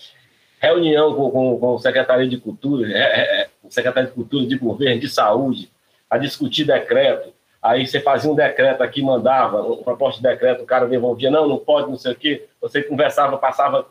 reunião 0.61 1.15
com, 1.15 1.31
com, 1.31 1.59
com 1.59 1.75
o 1.75 1.79
Secretaria 1.79 2.29
de 2.29 2.37
Cultura, 2.37 2.87
é, 2.87 2.99
é, 2.99 3.41
é 3.43 3.49
Secretaria 3.71 4.09
de 4.09 4.15
Cultura, 4.15 4.47
de 4.47 4.59
Governo, 4.59 5.01
de 5.01 5.09
Saúde, 5.09 5.71
a 6.11 6.19
discutir 6.19 6.65
decreto, 6.65 7.33
aí 7.63 7.87
você 7.87 8.01
fazia 8.01 8.31
um 8.31 8.35
decreto 8.35 8.83
aqui, 8.83 9.01
mandava, 9.01 9.63
uma 9.63 9.83
proposta 9.83 10.21
de 10.21 10.29
decreto, 10.29 10.63
o 10.63 10.67
cara 10.67 10.87
devolvia, 10.87 11.31
não, 11.31 11.49
não 11.49 11.59
pode, 11.59 11.89
não 11.89 11.97
sei 11.97 12.13
o 12.13 12.17
quê, 12.17 12.47
você 12.61 12.83
conversava, 12.83 13.39
passava 13.39 13.87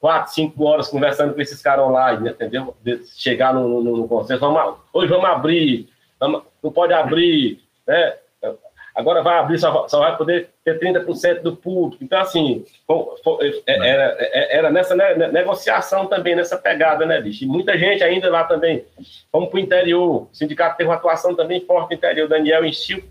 quatro, 0.00 0.32
cinco 0.32 0.64
horas 0.64 0.88
conversando 0.88 1.34
com 1.34 1.40
esses 1.40 1.60
caras 1.60 1.84
online, 1.84 2.30
entendeu? 2.30 2.76
De 2.82 3.04
chegar 3.16 3.54
no, 3.54 3.82
no, 3.82 3.96
no 3.96 4.08
consenso, 4.08 4.40
vamos, 4.40 4.78
hoje 4.92 5.08
vamos 5.08 5.28
abrir, 5.28 5.88
vamos, 6.18 6.42
não 6.62 6.70
pode 6.72 6.92
abrir, 6.92 7.60
né? 7.86 8.14
Agora 8.96 9.22
vai 9.22 9.36
abrir, 9.36 9.58
só, 9.58 9.86
só 9.88 10.00
vai 10.00 10.16
poder 10.16 10.48
ter 10.64 10.80
30% 10.80 11.42
do 11.42 11.54
público. 11.54 12.02
Então, 12.02 12.18
assim, 12.18 12.64
é, 13.66 13.88
era, 13.88 14.16
é, 14.18 14.56
era 14.56 14.70
nessa 14.70 14.94
negociação 14.94 16.06
também, 16.06 16.34
nessa 16.34 16.56
pegada, 16.56 17.04
né, 17.04 17.20
bicho? 17.20 17.44
E 17.44 17.46
muita 17.46 17.76
gente 17.76 18.02
ainda 18.02 18.30
lá 18.30 18.44
também. 18.44 18.86
Vamos 19.30 19.50
para 19.50 19.58
o 19.58 19.60
interior. 19.60 20.22
O 20.22 20.28
sindicato 20.32 20.78
teve 20.78 20.88
uma 20.88 20.96
atuação 20.96 21.34
também 21.34 21.60
forte 21.60 21.90
no 21.90 21.96
interior. 21.98 22.24
O 22.24 22.28
Daniel 22.30 22.64
encheu 22.64 23.04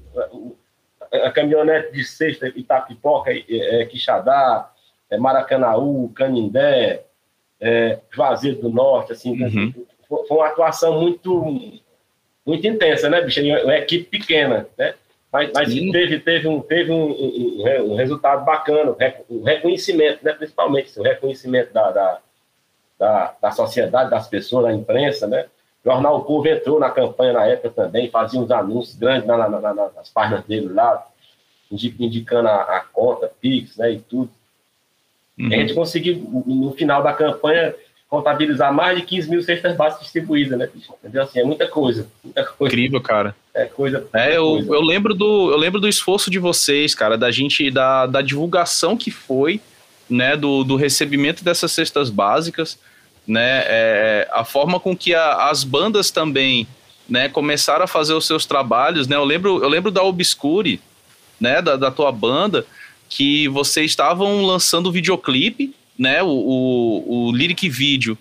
a 1.12 1.30
caminhonete 1.30 1.94
de 1.94 2.04
sexta, 2.04 2.48
Itapipoca, 2.48 3.30
é, 3.32 3.86
Quixadá, 3.86 4.72
é, 5.10 5.18
Maracanaú, 5.18 6.10
Canindé, 6.10 7.04
é, 7.60 8.00
Juazeiro 8.12 8.62
do 8.62 8.70
Norte, 8.70 9.14
assim, 9.14 9.42
uhum. 9.42 9.74
foi 10.08 10.38
uma 10.38 10.48
atuação 10.48 11.00
muito 11.00 11.82
muito 12.46 12.68
intensa, 12.68 13.10
né, 13.10 13.22
bicho? 13.22 13.42
Uma 13.42 13.78
equipe 13.78 14.20
pequena, 14.20 14.68
né? 14.78 14.94
Mas, 15.36 15.52
mas 15.54 15.68
teve, 15.68 16.20
teve, 16.20 16.48
um, 16.48 16.62
teve 16.62 16.92
um, 16.94 17.12
um, 17.12 17.92
um, 17.92 17.96
resultado 17.96 18.46
bacana, 18.46 18.96
um 19.30 19.44
reconhecimento, 19.44 20.24
né? 20.24 20.32
principalmente 20.32 20.98
o 20.98 21.04
reconhecimento 21.04 21.74
da, 21.74 21.92
da, 21.92 22.20
da, 22.98 23.36
da, 23.42 23.52
sociedade, 23.52 24.10
das 24.10 24.30
pessoas, 24.30 24.64
da 24.64 24.74
imprensa, 24.74 25.28
né? 25.28 25.48
O 25.84 25.90
Jornal 25.92 26.20
o 26.20 26.24
Povo 26.24 26.48
entrou 26.48 26.80
na 26.80 26.90
campanha 26.90 27.34
na 27.34 27.46
época 27.48 27.70
também, 27.72 28.10
fazia 28.10 28.40
uns 28.40 28.50
anúncios 28.50 28.96
grandes 28.96 29.28
na, 29.28 29.38
na, 29.38 29.60
na, 29.60 29.74
nas 29.74 30.10
páginas 30.10 30.46
dele 30.46 30.70
lá, 30.70 31.06
indicando 31.70 32.48
a, 32.48 32.62
a 32.78 32.80
conta, 32.80 33.30
Pix, 33.42 33.76
né, 33.76 33.92
e 33.92 34.00
tudo. 34.00 34.32
Uhum. 35.38 35.48
a 35.48 35.56
gente 35.58 35.74
conseguiu, 35.74 36.44
no 36.46 36.72
final 36.72 37.04
da 37.04 37.12
campanha, 37.14 37.76
contabilizar 38.08 38.74
mais 38.74 38.98
de 38.98 39.06
15 39.06 39.30
mil 39.30 39.42
cestas 39.42 39.76
básicas 39.76 40.04
distribuídas, 40.04 40.58
né? 40.58 40.70
Entendeu? 41.00 41.24
Assim, 41.24 41.40
é 41.40 41.44
muita 41.44 41.68
coisa, 41.68 42.08
muita 42.24 42.44
coisa. 42.46 42.74
Incrível, 42.74 43.02
cara. 43.02 43.36
É 43.54 43.66
coisa. 43.66 44.08
É, 44.14 44.38
eu, 44.38 44.46
coisa. 44.46 44.74
eu 44.74 44.82
lembro 44.82 45.14
do 45.14 45.52
eu 45.52 45.58
lembro 45.58 45.80
do 45.80 45.88
esforço 45.88 46.30
de 46.30 46.40
vocês, 46.40 46.96
cara, 46.96 47.18
da 47.18 47.32
gente 47.32 47.70
da, 47.72 48.06
da 48.06 48.22
divulgação 48.22 48.96
que 48.96 49.12
foi, 49.12 49.60
né, 50.10 50.38
do, 50.38 50.64
do 50.64 50.76
recebimento 50.76 51.44
dessas 51.44 51.72
cestas 51.72 52.10
básicas, 52.10 52.80
né, 53.28 53.64
é, 53.66 54.30
a 54.32 54.46
forma 54.46 54.80
com 54.80 54.96
que 54.96 55.16
a, 55.16 55.50
as 55.50 55.64
bandas 55.64 56.12
também, 56.12 56.68
né, 57.10 57.28
começaram 57.28 57.84
a 57.84 57.88
fazer 57.88 58.14
os 58.14 58.28
seus 58.28 58.46
trabalhos, 58.46 59.08
né? 59.08 59.16
Eu 59.16 59.26
lembro 59.26 59.64
eu 59.64 59.68
lembro 59.68 59.92
da 59.92 60.04
Obscure, 60.04 60.80
né, 61.40 61.62
da, 61.62 61.76
da 61.76 61.92
tua 61.92 62.12
banda, 62.12 62.66
que 63.10 63.48
vocês 63.50 63.92
estavam 63.92 64.46
lançando 64.46 64.88
o 64.88 64.92
videoclipe 64.92 65.74
né, 65.98 66.22
o, 66.22 66.28
o, 66.28 67.28
o 67.28 67.32
lyric 67.32 67.68
vídeo, 67.70 68.18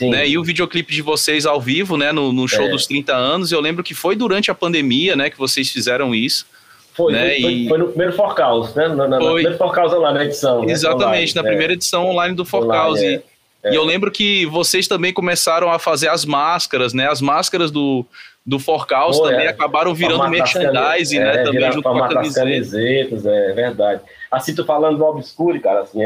né, 0.00 0.26
e 0.26 0.38
o 0.38 0.44
videoclipe 0.44 0.92
de 0.92 1.02
vocês 1.02 1.46
ao 1.46 1.60
vivo, 1.60 1.96
né, 1.96 2.12
no, 2.12 2.32
no 2.32 2.48
show 2.48 2.64
é. 2.64 2.70
dos 2.70 2.86
30 2.86 3.14
anos, 3.14 3.52
eu 3.52 3.60
lembro 3.60 3.84
que 3.84 3.94
foi 3.94 4.16
durante 4.16 4.50
a 4.50 4.54
pandemia, 4.54 5.14
né, 5.14 5.30
que 5.30 5.38
vocês 5.38 5.70
fizeram 5.70 6.14
isso. 6.14 6.46
Foi, 6.94 7.12
né, 7.12 7.40
foi, 7.40 7.52
e... 7.52 7.68
foi, 7.68 7.78
no 7.78 7.88
primeiro 7.88 8.12
Forcaus, 8.12 8.74
né, 8.74 8.88
na, 8.88 9.06
na, 9.06 9.18
foi... 9.18 9.34
primeiro 9.34 9.58
Forcaus 9.58 9.92
online, 9.92 10.18
na 10.18 10.24
edição. 10.24 10.64
Né, 10.64 10.72
Exatamente, 10.72 11.06
online, 11.06 11.34
na 11.34 11.40
é. 11.40 11.44
primeira 11.44 11.72
edição 11.74 12.06
online 12.06 12.34
do 12.34 12.44
Forcaus, 12.44 13.00
e... 13.00 13.22
É. 13.64 13.72
E 13.72 13.76
eu 13.76 13.84
lembro 13.84 14.10
que 14.10 14.44
vocês 14.46 14.88
também 14.88 15.12
começaram 15.12 15.70
a 15.70 15.78
fazer 15.78 16.08
as 16.08 16.24
máscaras, 16.24 16.92
né? 16.92 17.08
As 17.08 17.20
máscaras 17.20 17.70
do, 17.70 18.04
do 18.44 18.58
Forcaus 18.58 19.20
também 19.20 19.46
é. 19.46 19.48
acabaram 19.48 19.94
virando 19.94 20.28
merchandising, 20.28 21.20
né? 21.20 21.36
É, 21.36 21.44
também 21.44 21.72
junto 21.72 21.82
com 21.82 22.02
a 22.02 22.08
camiseta. 22.08 22.46
camisetas, 22.46 23.26
é 23.26 23.52
verdade. 23.52 24.02
Assim, 24.30 24.54
tu 24.54 24.64
falando 24.64 24.98
do 24.98 25.04
Obscure, 25.04 25.60
cara, 25.60 25.82
assim, 25.82 26.00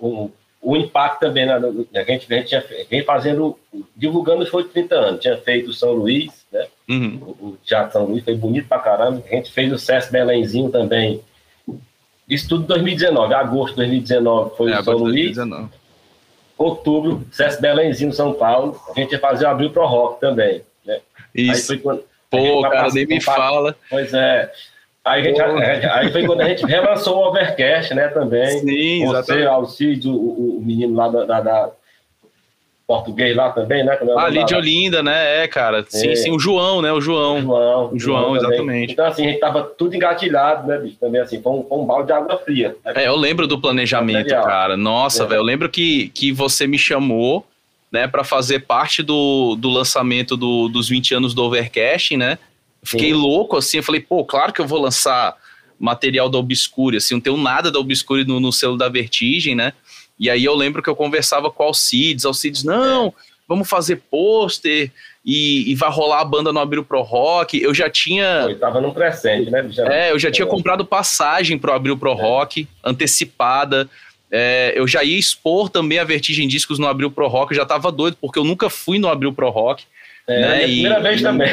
um, 0.00 0.30
o 0.64 0.76
impacto 0.76 1.20
também, 1.20 1.46
né, 1.46 1.54
a 1.54 2.02
gente, 2.02 2.32
a 2.32 2.36
gente 2.38 2.62
vem 2.88 3.04
fazendo, 3.04 3.58
divulgando 3.94 4.46
foi 4.46 4.64
30 4.64 4.94
anos, 4.94 5.20
tinha 5.20 5.36
feito 5.36 5.70
o 5.70 5.72
São 5.74 5.92
Luís, 5.92 6.44
né, 6.50 6.66
uhum. 6.88 7.34
o 7.40 7.56
Teatro 7.62 7.92
São 7.92 8.06
Luís, 8.06 8.24
foi 8.24 8.34
bonito 8.34 8.66
pra 8.66 8.78
caramba, 8.78 9.22
a 9.30 9.34
gente 9.34 9.52
fez 9.52 9.70
o 9.70 9.78
César 9.78 10.10
Belenzinho 10.10 10.70
também, 10.70 11.20
isso 12.26 12.48
tudo 12.48 12.64
em 12.64 12.66
2019, 12.66 13.34
agosto 13.34 13.74
de 13.74 13.82
2019 13.82 14.56
foi 14.56 14.72
é, 14.72 14.80
o 14.80 14.84
São 14.84 14.96
Luís, 14.96 15.36
2019. 15.36 15.68
outubro, 16.56 17.26
César 17.30 17.60
Belenzinho, 17.60 18.12
São 18.12 18.32
Paulo, 18.32 18.80
a 18.88 18.98
gente 18.98 19.12
ia 19.12 19.18
fazer 19.18 19.44
o 19.44 19.48
Abril 19.48 19.70
Pro 19.70 19.86
Rock 19.86 20.18
também. 20.18 20.62
Isso. 21.34 21.72
Aí 21.72 21.78
foi 21.78 21.78
quando, 21.78 22.04
Pô, 22.30 22.62
cara, 22.62 22.88
nem 22.92 23.06
me 23.06 23.20
fala. 23.20 23.76
Pois 23.88 24.12
é, 24.12 24.50
Aí, 25.04 25.20
a 25.20 25.24
gente, 25.24 25.40
aí 25.40 26.10
foi 26.10 26.26
quando 26.26 26.40
a 26.40 26.48
gente 26.48 26.64
relançou 26.64 27.18
o 27.18 27.28
Overcast, 27.28 27.92
né, 27.92 28.08
também. 28.08 28.58
Sim, 28.60 29.04
Você, 29.04 29.18
exatamente. 29.18 29.46
Alcides, 29.46 30.06
o, 30.06 30.14
o, 30.14 30.62
menino 30.64 30.96
lá 30.96 31.08
da, 31.08 31.24
da, 31.26 31.40
da, 31.42 31.70
português 32.86 33.36
lá 33.36 33.50
também, 33.50 33.84
né? 33.84 33.98
É 34.00 34.20
ali 34.20 34.44
de 34.44 34.54
Olinda, 34.54 35.02
né? 35.02 35.42
É, 35.42 35.48
cara. 35.48 35.84
Sim, 35.86 36.08
é. 36.08 36.16
sim, 36.16 36.30
o 36.30 36.38
João, 36.38 36.80
né? 36.80 36.90
O 36.90 37.02
João. 37.02 37.36
O 37.36 37.42
João, 37.42 37.90
o 37.92 37.98
João, 37.98 38.22
João 38.22 38.36
exatamente. 38.36 38.92
Então, 38.94 39.06
assim, 39.06 39.26
a 39.26 39.28
gente 39.28 39.40
tava 39.40 39.62
tudo 39.62 39.94
engatilhado, 39.94 40.66
né, 40.66 40.78
bicho? 40.78 40.96
Também, 40.98 41.20
assim, 41.20 41.40
foi 41.42 41.52
um, 41.52 41.64
foi 41.64 41.78
um 41.78 41.84
balde 41.84 42.06
de 42.06 42.12
água 42.14 42.38
fria. 42.38 42.74
Né? 42.84 42.92
É, 42.96 43.08
eu 43.08 43.16
lembro 43.16 43.46
do 43.46 43.60
planejamento, 43.60 44.30
cara. 44.30 44.74
Nossa, 44.74 45.24
é. 45.24 45.26
velho, 45.26 45.40
eu 45.40 45.44
lembro 45.44 45.68
que, 45.68 46.08
que 46.08 46.32
você 46.32 46.66
me 46.66 46.78
chamou, 46.78 47.44
né, 47.94 48.08
para 48.08 48.24
fazer 48.24 48.66
parte 48.66 49.04
do, 49.04 49.54
do 49.54 49.70
lançamento 49.70 50.36
do, 50.36 50.68
dos 50.68 50.88
20 50.88 51.14
anos 51.14 51.32
do 51.32 51.44
Overcast, 51.44 52.16
né? 52.16 52.40
Fiquei 52.82 53.10
Sim. 53.10 53.14
louco, 53.14 53.56
assim, 53.56 53.76
eu 53.76 53.84
falei, 53.84 54.00
pô, 54.00 54.24
claro 54.24 54.52
que 54.52 54.60
eu 54.60 54.66
vou 54.66 54.80
lançar 54.80 55.36
material 55.78 56.28
da 56.28 56.36
Obscure, 56.36 56.96
assim, 56.96 57.14
não 57.14 57.20
tenho 57.20 57.36
nada 57.36 57.70
da 57.70 57.78
Obscure 57.78 58.24
no, 58.24 58.40
no 58.40 58.52
selo 58.52 58.76
da 58.76 58.88
Vertigem, 58.88 59.54
né? 59.54 59.72
E 60.18 60.28
aí 60.28 60.44
eu 60.44 60.56
lembro 60.56 60.82
que 60.82 60.90
eu 60.90 60.96
conversava 60.96 61.52
com 61.52 61.62
o 61.62 61.66
Alcides, 61.66 62.24
Alcides, 62.24 62.64
não, 62.64 63.14
vamos 63.46 63.68
fazer 63.68 64.02
pôster 64.10 64.90
e, 65.24 65.70
e, 65.70 65.74
vai 65.76 65.88
rolar 65.88 66.20
a 66.20 66.24
banda 66.24 66.52
no 66.52 66.58
Abril 66.58 66.84
Pro 66.84 67.00
Rock. 67.00 67.62
Eu 67.62 67.72
já 67.72 67.88
tinha. 67.88 68.46
Pô, 68.48 68.54
tava 68.56 68.80
no 68.80 68.92
presente, 68.92 69.50
né? 69.52 69.66
Já... 69.70 69.86
É, 69.86 70.10
eu 70.10 70.18
já 70.18 70.32
tinha 70.32 70.46
comprado 70.46 70.84
passagem 70.84 71.58
pro 71.58 71.72
Abril 71.72 71.96
Pro 71.96 72.10
é. 72.10 72.14
Rock, 72.14 72.68
antecipada. 72.82 73.88
É, 74.36 74.72
eu 74.74 74.88
já 74.88 75.04
ia 75.04 75.16
expor 75.16 75.68
também 75.68 76.00
a 76.00 76.04
Vertigem 76.04 76.48
Discos 76.48 76.76
no 76.76 76.88
Abril 76.88 77.08
Pro 77.08 77.28
Rock, 77.28 77.54
já 77.54 77.64
tava 77.64 77.92
doido, 77.92 78.16
porque 78.20 78.36
eu 78.36 78.42
nunca 78.42 78.68
fui 78.68 78.98
no 78.98 79.08
Abril 79.08 79.32
Pro 79.32 79.48
Rock. 79.48 79.84
É, 80.26 80.40
né? 80.40 80.56
a 80.56 80.58
primeira 80.62 80.98
e, 80.98 81.02
vez 81.02 81.22
também. 81.22 81.52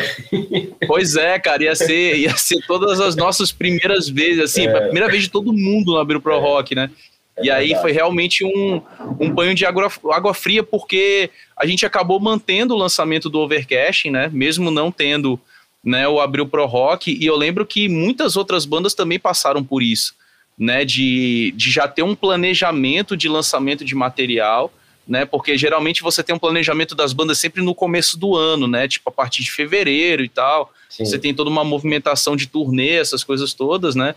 Pois 0.87 1.15
é, 1.15 1.37
cara, 1.37 1.63
ia 1.63 1.75
ser, 1.75 2.17
ia 2.17 2.35
ser 2.35 2.65
todas 2.65 2.99
as 2.99 3.15
nossas 3.15 3.51
primeiras 3.51 4.09
vezes, 4.09 4.39
assim, 4.39 4.65
é. 4.65 4.75
a 4.75 4.81
primeira 4.81 5.07
vez 5.07 5.23
de 5.23 5.29
todo 5.29 5.53
mundo 5.53 5.91
no 5.91 5.99
Abril 5.99 6.19
Pro 6.19 6.33
é. 6.33 6.39
Rock, 6.39 6.73
né? 6.73 6.89
É 7.37 7.45
e 7.45 7.51
aí 7.51 7.75
foi 7.75 7.91
realmente 7.91 8.43
um, 8.43 8.81
um 9.19 9.29
banho 9.29 9.53
de 9.53 9.63
água, 9.63 9.87
água 10.11 10.33
fria, 10.33 10.63
porque 10.63 11.29
a 11.55 11.67
gente 11.67 11.85
acabou 11.85 12.19
mantendo 12.19 12.73
o 12.73 12.77
lançamento 12.77 13.29
do 13.29 13.39
Overcast, 13.39 14.09
né? 14.09 14.27
Mesmo 14.33 14.71
não 14.71 14.91
tendo 14.91 15.39
né, 15.83 16.07
o 16.07 16.19
Abril 16.19 16.47
Pro 16.47 16.65
Rock, 16.65 17.11
e 17.11 17.25
eu 17.25 17.35
lembro 17.35 17.63
que 17.63 17.87
muitas 17.87 18.35
outras 18.35 18.65
bandas 18.65 18.95
também 18.95 19.19
passaram 19.19 19.63
por 19.63 19.83
isso, 19.83 20.15
né? 20.61 20.85
De, 20.85 21.51
de 21.57 21.71
já 21.71 21.87
ter 21.87 22.03
um 22.03 22.15
planejamento 22.15 23.17
de 23.17 23.27
lançamento 23.27 23.83
de 23.83 23.95
material 23.95 24.71
né? 25.07 25.25
Porque 25.25 25.57
geralmente 25.57 26.01
você 26.01 26.23
tem 26.23 26.33
um 26.33 26.39
planejamento 26.39 26.95
das 26.95 27.11
bandas 27.11 27.39
sempre 27.39 27.61
no 27.61 27.75
começo 27.75 28.17
do 28.17 28.35
ano, 28.35 28.67
né? 28.67 28.87
Tipo 28.87 29.09
a 29.09 29.11
partir 29.11 29.43
de 29.43 29.51
fevereiro 29.51 30.23
e 30.23 30.29
tal. 30.29 30.71
Sim. 30.89 31.03
Você 31.03 31.19
tem 31.19 31.33
toda 31.33 31.49
uma 31.49 31.63
movimentação 31.63 32.35
de 32.35 32.47
turnê, 32.47 32.91
essas 32.91 33.23
coisas 33.23 33.53
todas, 33.53 33.95
né? 33.95 34.15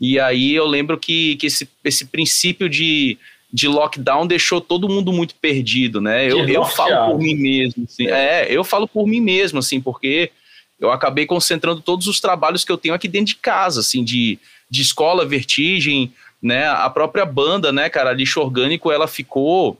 E 0.00 0.20
aí 0.20 0.54
eu 0.54 0.66
lembro 0.66 0.98
que, 0.98 1.36
que 1.36 1.46
esse, 1.46 1.68
esse 1.82 2.04
princípio 2.04 2.68
de, 2.68 3.18
de 3.52 3.66
lockdown 3.66 4.26
deixou 4.26 4.60
todo 4.60 4.88
mundo 4.88 5.12
muito 5.12 5.34
perdido, 5.34 6.00
né? 6.00 6.30
Eu, 6.30 6.46
eu 6.46 6.64
falo 6.64 7.12
por 7.12 7.18
mim 7.18 7.34
mesmo, 7.34 7.84
assim, 7.84 8.06
é. 8.06 8.42
é, 8.42 8.46
eu 8.50 8.62
falo 8.62 8.86
por 8.86 9.06
mim 9.06 9.20
mesmo, 9.20 9.58
assim, 9.58 9.80
porque 9.80 10.30
eu 10.78 10.92
acabei 10.92 11.24
concentrando 11.24 11.80
todos 11.80 12.06
os 12.06 12.20
trabalhos 12.20 12.64
que 12.64 12.70
eu 12.70 12.76
tenho 12.76 12.94
aqui 12.94 13.08
dentro 13.08 13.28
de 13.28 13.36
casa, 13.36 13.80
assim, 13.80 14.04
de, 14.04 14.38
de 14.68 14.82
escola, 14.82 15.24
vertigem, 15.24 16.12
né? 16.42 16.68
A 16.68 16.88
própria 16.90 17.24
banda, 17.24 17.72
né, 17.72 17.88
cara, 17.88 18.12
lixo 18.12 18.40
orgânico, 18.40 18.90
ela 18.90 19.06
ficou 19.06 19.78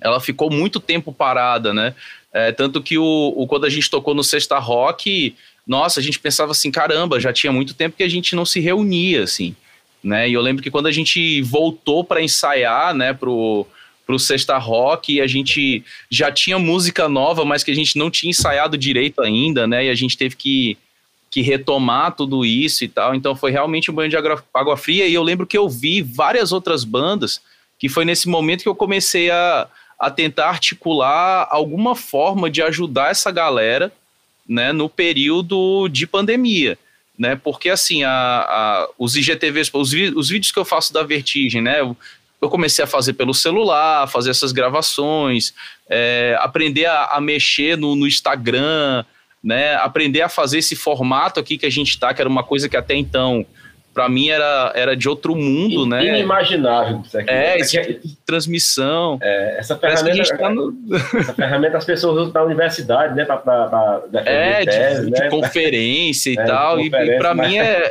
ela 0.00 0.18
ficou 0.18 0.50
muito 0.50 0.80
tempo 0.80 1.12
parada, 1.12 1.74
né? 1.74 1.94
É, 2.32 2.52
tanto 2.52 2.82
que 2.82 2.96
o, 2.96 3.34
o, 3.36 3.46
quando 3.46 3.66
a 3.66 3.68
gente 3.68 3.90
tocou 3.90 4.14
no 4.14 4.24
Sexta 4.24 4.58
Rock, 4.58 5.34
nossa, 5.66 6.00
a 6.00 6.02
gente 6.02 6.18
pensava 6.18 6.52
assim, 6.52 6.70
caramba, 6.70 7.20
já 7.20 7.32
tinha 7.32 7.52
muito 7.52 7.74
tempo 7.74 7.96
que 7.96 8.02
a 8.02 8.08
gente 8.08 8.34
não 8.34 8.44
se 8.44 8.60
reunia, 8.60 9.24
assim, 9.24 9.54
né? 10.02 10.28
E 10.28 10.32
eu 10.32 10.40
lembro 10.40 10.62
que 10.62 10.70
quando 10.70 10.86
a 10.86 10.92
gente 10.92 11.42
voltou 11.42 12.02
para 12.02 12.22
ensaiar, 12.22 12.94
né, 12.94 13.12
pro, 13.12 13.66
pro 14.06 14.18
Sexta 14.18 14.56
Rock, 14.58 15.20
a 15.20 15.26
gente 15.26 15.84
já 16.10 16.32
tinha 16.32 16.58
música 16.58 17.08
nova, 17.08 17.44
mas 17.44 17.62
que 17.62 17.70
a 17.70 17.74
gente 17.74 17.98
não 17.98 18.10
tinha 18.10 18.30
ensaiado 18.30 18.78
direito 18.78 19.20
ainda, 19.20 19.66
né? 19.66 19.86
E 19.86 19.90
a 19.90 19.94
gente 19.94 20.16
teve 20.16 20.36
que, 20.36 20.78
que 21.30 21.40
retomar 21.40 22.14
tudo 22.16 22.44
isso 22.44 22.84
e 22.84 22.88
tal. 22.88 23.14
Então 23.14 23.36
foi 23.36 23.50
realmente 23.50 23.90
um 23.90 23.94
banho 23.94 24.10
de 24.10 24.16
água, 24.16 24.76
fria. 24.76 25.06
E 25.06 25.14
eu 25.14 25.22
lembro 25.22 25.46
que 25.46 25.56
eu 25.56 25.68
vi 25.68 26.02
várias 26.02 26.52
outras 26.52 26.84
bandas 26.84 27.40
que 27.78 27.88
foi 27.88 28.04
nesse 28.04 28.28
momento 28.28 28.62
que 28.62 28.68
eu 28.68 28.74
comecei 28.74 29.30
a 29.30 29.68
a 30.00 30.10
tentar 30.10 30.48
articular 30.48 31.46
alguma 31.50 31.94
forma 31.94 32.48
de 32.48 32.62
ajudar 32.62 33.10
essa 33.10 33.30
galera 33.30 33.92
né, 34.48 34.72
no 34.72 34.88
período 34.88 35.88
de 35.88 36.06
pandemia. 36.06 36.78
Né, 37.18 37.36
porque 37.36 37.68
assim, 37.68 38.02
a, 38.02 38.10
a, 38.10 38.88
os 38.98 39.14
IGTVs, 39.14 39.70
os, 39.74 39.92
os 39.92 40.30
vídeos 40.30 40.50
que 40.50 40.58
eu 40.58 40.64
faço 40.64 40.90
da 40.90 41.02
Vertigem, 41.02 41.60
né, 41.60 41.80
eu, 41.80 41.94
eu 42.40 42.48
comecei 42.48 42.82
a 42.82 42.88
fazer 42.88 43.12
pelo 43.12 43.34
celular, 43.34 44.08
fazer 44.08 44.30
essas 44.30 44.52
gravações, 44.52 45.52
é, 45.86 46.34
aprender 46.40 46.86
a, 46.86 47.04
a 47.08 47.20
mexer 47.20 47.76
no, 47.76 47.94
no, 47.94 48.06
Instagram, 48.06 49.04
né, 49.42 49.74
aprender 49.76 50.22
a 50.22 50.28
fazer 50.28 50.58
esse 50.58 50.76
formato 50.76 51.40
aqui 51.40 51.56
que 51.56 51.66
a 51.66 51.70
gente 51.70 51.90
está, 51.90 52.12
que 52.12 52.20
era 52.20 52.28
uma 52.28 52.42
coisa 52.42 52.68
que 52.68 52.76
até 52.76 52.94
então 52.94 53.46
para 53.92 54.08
mim 54.08 54.28
era, 54.28 54.72
era 54.74 54.96
de 54.96 55.08
outro 55.08 55.34
mundo, 55.34 55.84
In, 55.84 55.88
né? 55.88 56.04
Inimaginável 56.06 57.02
isso 57.04 57.18
aqui. 57.18 57.30
É, 57.30 57.58
esse 57.58 57.82
tipo 57.82 58.06
de 58.06 58.16
transmissão. 58.24 59.18
É, 59.20 59.58
essa 59.58 59.76
ferramenta, 59.76 60.38
tá 60.38 60.48
no... 60.48 60.74
essa 61.18 61.34
ferramenta 61.34 61.76
as 61.76 61.84
pessoas 61.84 62.16
usam 62.16 62.32
na 62.32 62.42
universidade, 62.44 63.14
né? 63.14 63.24
Pra 63.24 64.02
é, 64.24 64.64
tese, 64.64 65.06
de, 65.06 65.10
né? 65.10 65.20
de, 65.20 65.28
conferência 65.28 66.30
e 66.30 66.38
é, 66.38 66.44
tal. 66.44 66.78
E, 66.78 66.86
e 66.86 67.18
para 67.18 67.34
mim 67.34 67.58
é, 67.58 67.90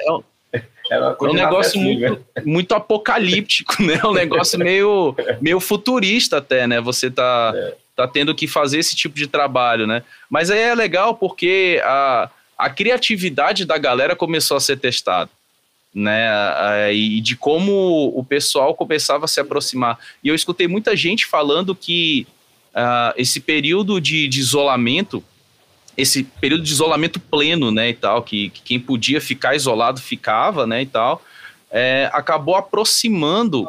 é, 0.53 0.59
é 0.89 0.99
um 1.21 1.33
negócio 1.33 1.79
muito, 1.79 2.25
muito 2.45 2.73
apocalíptico, 2.73 3.83
né? 3.83 3.99
Um 4.05 4.13
negócio 4.13 4.57
meio, 4.57 5.15
meio 5.41 5.59
futurista 5.59 6.37
até, 6.37 6.65
né? 6.65 6.79
Você 6.79 7.11
tá, 7.11 7.53
tá 7.99 8.07
tendo 8.07 8.33
que 8.33 8.47
fazer 8.47 8.79
esse 8.79 8.95
tipo 8.95 9.15
de 9.15 9.27
trabalho, 9.27 9.85
né? 9.85 10.03
Mas 10.29 10.49
aí 10.49 10.59
é 10.59 10.73
legal 10.73 11.15
porque 11.15 11.81
a, 11.83 12.29
a 12.57 12.69
criatividade 12.69 13.65
da 13.65 13.77
galera 13.77 14.15
começou 14.15 14.55
a 14.55 14.59
ser 14.61 14.79
testada, 14.79 15.29
né? 15.93 16.93
E 16.93 17.19
de 17.19 17.35
como 17.35 18.13
o 18.15 18.23
pessoal 18.23 18.73
começava 18.73 19.25
a 19.25 19.27
se 19.27 19.41
aproximar. 19.41 19.99
E 20.23 20.29
eu 20.29 20.35
escutei 20.35 20.65
muita 20.65 20.95
gente 20.95 21.25
falando 21.25 21.75
que 21.75 22.25
uh, 22.73 23.13
esse 23.17 23.41
período 23.41 23.99
de, 23.99 24.29
de, 24.29 24.39
isolamento, 24.39 25.21
esse 25.97 26.23
período 26.23 26.63
de 26.63 26.71
isolamento 26.71 27.19
pleno, 27.19 27.69
né, 27.69 27.89
e 27.89 27.93
tal, 27.93 28.23
que, 28.23 28.49
que 28.51 28.61
quem 28.61 28.79
podia 28.79 29.19
ficar 29.19 29.55
isolado 29.55 29.99
ficava, 29.99 30.65
né, 30.65 30.83
e 30.83 30.85
tal, 30.85 31.21
é, 31.69 32.09
acabou 32.13 32.55
aproximando 32.55 33.67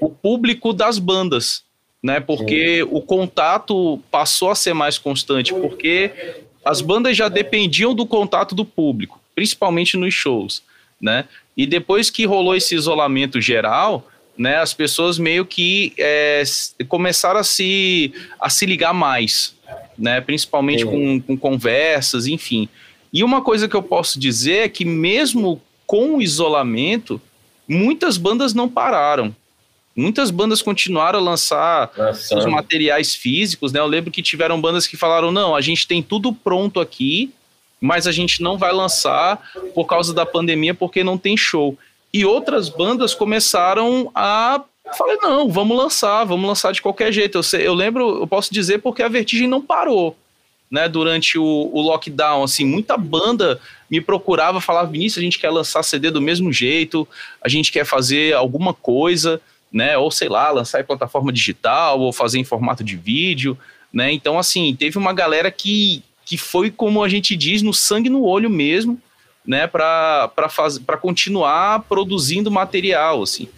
o 0.00 0.08
público 0.08 0.72
das 0.72 1.00
bandas, 1.00 1.64
né? 2.02 2.18
Porque 2.20 2.82
o 2.90 3.00
contato 3.00 4.00
passou 4.10 4.50
a 4.50 4.54
ser 4.54 4.74
mais 4.74 4.98
constante, 4.98 5.54
porque 5.54 6.10
as 6.64 6.80
bandas 6.80 7.16
já 7.16 7.28
dependiam 7.28 7.94
do 7.94 8.04
contato 8.04 8.54
do 8.54 8.64
público, 8.64 9.20
principalmente 9.34 9.96
nos 9.96 10.12
shows, 10.12 10.62
né? 11.00 11.26
E 11.56 11.66
depois 11.66 12.10
que 12.10 12.24
rolou 12.24 12.56
esse 12.56 12.74
isolamento 12.74 13.40
geral, 13.40 14.08
né, 14.36 14.56
as 14.56 14.72
pessoas 14.72 15.18
meio 15.18 15.44
que 15.44 15.92
é, 15.98 16.42
começaram 16.88 17.38
a 17.38 17.44
se, 17.44 18.12
a 18.40 18.48
se 18.48 18.64
ligar 18.64 18.94
mais, 18.94 19.54
né? 19.96 20.20
Principalmente 20.20 20.84
com, 20.84 21.20
com 21.20 21.36
conversas, 21.36 22.26
enfim. 22.26 22.68
E 23.12 23.22
uma 23.22 23.42
coisa 23.42 23.68
que 23.68 23.76
eu 23.76 23.82
posso 23.82 24.18
dizer 24.18 24.64
é 24.64 24.68
que 24.68 24.84
mesmo 24.84 25.60
com 25.86 26.16
o 26.16 26.22
isolamento, 26.22 27.20
muitas 27.68 28.16
bandas 28.16 28.54
não 28.54 28.68
pararam. 28.68 29.34
Muitas 29.94 30.30
bandas 30.30 30.62
continuaram 30.62 31.18
a 31.18 31.22
lançar 31.22 31.90
seus 32.14 32.46
materiais 32.46 33.14
físicos, 33.14 33.72
né? 33.72 33.80
Eu 33.80 33.86
lembro 33.86 34.10
que 34.10 34.22
tiveram 34.22 34.60
bandas 34.60 34.86
que 34.86 34.96
falaram: 34.96 35.30
não, 35.30 35.54
a 35.54 35.60
gente 35.60 35.86
tem 35.86 36.02
tudo 36.02 36.32
pronto 36.32 36.80
aqui, 36.80 37.30
mas 37.80 38.06
a 38.06 38.12
gente 38.12 38.42
não 38.42 38.56
vai 38.56 38.72
lançar 38.72 39.42
por 39.74 39.84
causa 39.84 40.14
da 40.14 40.24
pandemia 40.24 40.74
porque 40.74 41.04
não 41.04 41.18
tem 41.18 41.36
show. 41.36 41.76
E 42.12 42.24
outras 42.24 42.68
bandas 42.68 43.14
começaram 43.14 44.10
a 44.14 44.62
falei, 44.96 45.16
não, 45.22 45.48
vamos 45.48 45.76
lançar, 45.76 46.24
vamos 46.24 46.46
lançar 46.46 46.72
de 46.72 46.82
qualquer 46.82 47.12
jeito. 47.12 47.38
Eu, 47.38 47.42
sei, 47.42 47.66
eu 47.66 47.74
lembro, 47.74 48.20
eu 48.20 48.26
posso 48.26 48.52
dizer 48.52 48.78
porque 48.78 49.02
a 49.02 49.08
Vertigem 49.08 49.48
não 49.48 49.62
parou, 49.62 50.16
né, 50.70 50.88
durante 50.88 51.38
o, 51.38 51.70
o, 51.72 51.80
lockdown, 51.80 52.42
assim, 52.42 52.64
muita 52.64 52.96
banda 52.96 53.60
me 53.90 54.00
procurava, 54.00 54.60
falava, 54.60 54.90
Vinícius, 54.90 55.18
a 55.18 55.24
gente 55.24 55.38
quer 55.38 55.50
lançar 55.50 55.82
CD 55.82 56.10
do 56.10 56.20
mesmo 56.20 56.52
jeito, 56.52 57.06
a 57.42 57.48
gente 57.48 57.70
quer 57.70 57.84
fazer 57.84 58.34
alguma 58.34 58.72
coisa, 58.72 59.40
né? 59.72 59.96
Ou 59.96 60.10
sei 60.10 60.28
lá, 60.28 60.50
lançar 60.50 60.80
em 60.80 60.84
plataforma 60.84 61.32
digital, 61.32 62.00
ou 62.00 62.12
fazer 62.12 62.38
em 62.38 62.44
formato 62.44 62.84
de 62.84 62.96
vídeo, 62.96 63.56
né? 63.92 64.12
Então, 64.12 64.38
assim, 64.38 64.74
teve 64.76 64.98
uma 64.98 65.12
galera 65.12 65.50
que, 65.50 66.02
que 66.24 66.36
foi, 66.36 66.70
como 66.70 67.02
a 67.02 67.08
gente 67.08 67.36
diz, 67.36 67.62
no 67.62 67.72
sangue 67.72 68.10
no 68.10 68.24
olho 68.24 68.50
mesmo, 68.50 69.00
né? 69.46 69.66
Para 69.66 70.98
continuar 71.00 71.80
produzindo 71.88 72.50
material, 72.50 73.22
assim. 73.22 73.48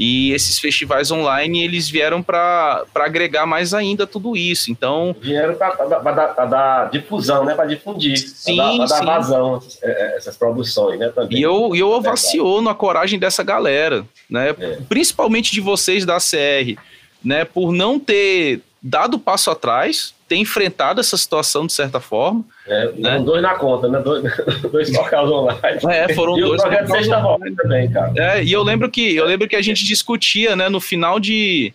E 0.00 0.32
esses 0.32 0.58
festivais 0.58 1.10
online, 1.10 1.62
eles 1.62 1.86
vieram 1.90 2.22
para 2.22 2.86
agregar 2.94 3.44
mais 3.44 3.74
ainda 3.74 4.06
tudo 4.06 4.34
isso. 4.34 4.70
Então. 4.70 5.14
Vieram 5.20 5.54
para 5.54 6.44
dar 6.46 6.90
difusão, 6.90 7.44
né? 7.44 7.54
Para 7.54 7.66
difundir. 7.66 8.16
Sim. 8.16 8.56
Para 8.56 8.86
dar, 8.86 8.86
dar 8.86 9.04
vazão 9.04 9.56
essas, 9.58 9.82
é, 9.82 9.90
é, 9.90 10.16
essas, 10.16 10.36
produções, 10.38 10.98
né? 10.98 11.10
Também. 11.14 11.38
E 11.38 11.42
eu, 11.42 11.76
eu 11.76 11.90
ovaciono 11.90 12.70
a 12.70 12.74
coragem 12.74 13.18
dessa 13.18 13.42
galera, 13.42 14.02
né? 14.28 14.54
É. 14.58 14.78
Principalmente 14.88 15.52
de 15.52 15.60
vocês 15.60 16.06
da 16.06 16.16
CR, 16.16 16.80
né? 17.22 17.44
Por 17.44 17.70
não 17.70 18.00
ter 18.00 18.62
dado 18.82 19.18
passo 19.18 19.50
atrás, 19.50 20.14
ter 20.26 20.36
enfrentado 20.36 21.00
essa 21.00 21.16
situação 21.16 21.66
de 21.66 21.72
certa 21.72 22.00
forma. 22.00 22.44
É, 22.66 22.92
né? 22.92 23.18
dois 23.18 23.42
na 23.42 23.54
conta, 23.54 23.88
né? 23.88 24.00
Dois, 24.00 24.22
dois 24.70 24.90
online. 24.96 25.78
É, 25.88 26.14
foram 26.14 26.38
e 26.38 26.40
dois. 26.40 26.60
O 26.60 26.64
projeto 26.64 26.90
Sexta 26.90 27.18
Rock 27.18 27.54
também, 27.56 27.90
cara. 27.90 28.12
É, 28.16 28.44
e 28.44 28.52
eu 28.52 28.62
lembro 28.62 28.90
que 28.90 29.16
eu 29.16 29.26
lembro 29.26 29.48
que 29.48 29.56
a 29.56 29.62
gente 29.62 29.84
discutia, 29.84 30.56
né, 30.56 30.68
no 30.68 30.80
final 30.80 31.20
de, 31.20 31.74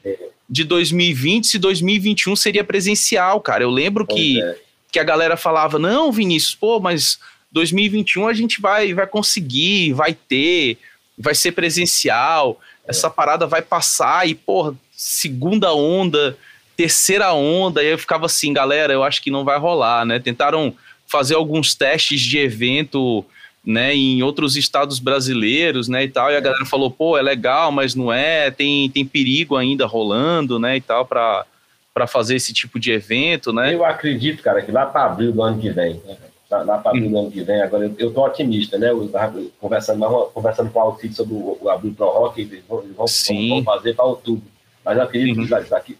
de 0.49 0.63
2020 0.63 1.47
se 1.47 1.59
2021 1.59 2.35
seria 2.35 2.63
presencial, 2.63 3.39
cara. 3.39 3.63
Eu 3.63 3.69
lembro 3.69 4.07
que, 4.07 4.41
é. 4.41 4.57
que 4.91 4.99
a 4.99 5.03
galera 5.03 5.37
falava: 5.37 5.77
"Não, 5.77 6.11
Vinícius, 6.11 6.55
pô, 6.55 6.79
mas 6.79 7.19
2021 7.51 8.27
a 8.27 8.33
gente 8.33 8.59
vai 8.59 8.93
vai 8.93 9.05
conseguir, 9.05 9.93
vai 9.93 10.13
ter, 10.13 10.77
vai 11.17 11.35
ser 11.35 11.51
presencial, 11.51 12.59
essa 12.87 13.09
parada 13.09 13.45
vai 13.45 13.61
passar 13.61 14.27
e, 14.27 14.33
porra, 14.33 14.73
segunda 14.91 15.73
onda 15.73 16.37
terceira 16.75 17.33
onda, 17.33 17.83
e 17.83 17.88
eu 17.88 17.97
ficava 17.97 18.25
assim, 18.25 18.53
galera, 18.53 18.93
eu 18.93 19.03
acho 19.03 19.21
que 19.21 19.31
não 19.31 19.43
vai 19.43 19.57
rolar, 19.57 20.05
né? 20.05 20.19
Tentaram 20.19 20.73
fazer 21.07 21.35
alguns 21.35 21.75
testes 21.75 22.21
de 22.21 22.38
evento, 22.38 23.23
né, 23.63 23.95
em 23.95 24.21
outros 24.21 24.55
estados 24.55 24.99
brasileiros, 24.99 25.88
né, 25.88 26.03
e 26.03 26.07
tal, 26.07 26.31
e 26.31 26.35
a 26.35 26.39
galera 26.39 26.65
falou, 26.65 26.91
pô, 26.91 27.17
é 27.17 27.21
legal, 27.21 27.71
mas 27.71 27.95
não 27.95 28.11
é, 28.11 28.51
tem, 28.51 28.89
tem 28.89 29.05
perigo 29.05 29.55
ainda 29.55 29.85
rolando, 29.85 30.59
né, 30.59 30.77
e 30.77 30.81
tal, 30.81 31.05
para 31.05 31.45
para 31.95 32.07
fazer 32.07 32.35
esse 32.35 32.51
tipo 32.51 32.77
de 32.77 32.91
evento, 32.91 33.53
né? 33.53 33.73
Eu 33.73 33.85
acredito, 33.85 34.43
cara, 34.43 34.61
que 34.61 34.69
lá 34.69 34.85
para 34.85 35.05
abril 35.05 35.31
do 35.31 35.41
ano 35.41 35.61
que 35.61 35.69
vem, 35.69 36.01
né? 36.05 36.17
lá 36.51 36.77
para 36.77 36.91
abril 36.91 37.09
do 37.09 37.17
ano 37.17 37.31
que 37.31 37.41
vem, 37.41 37.61
agora 37.61 37.85
eu, 37.85 37.95
eu 37.97 38.13
tô 38.13 38.25
otimista, 38.25 38.77
né? 38.77 38.89
Eu 38.91 39.09
conversando, 39.61 40.05
conversando 40.33 40.69
com 40.71 40.79
o 40.79 40.81
Alcide 40.81 41.15
sobre 41.15 41.33
o, 41.33 41.57
o 41.61 41.69
Abril 41.69 41.93
Pro 41.93 42.09
Rock, 42.09 42.41
eles 42.41 42.61
vão, 42.67 42.81
vão, 42.81 43.05
vão 43.49 43.63
fazer 43.63 43.95
para 43.95 44.03
outubro. 44.03 44.43
Mas 44.83 44.97
eu 44.97 45.03
acredito 45.03 45.39
uhum. 45.39 45.45
que 45.45 45.69
daqui, 45.69 45.97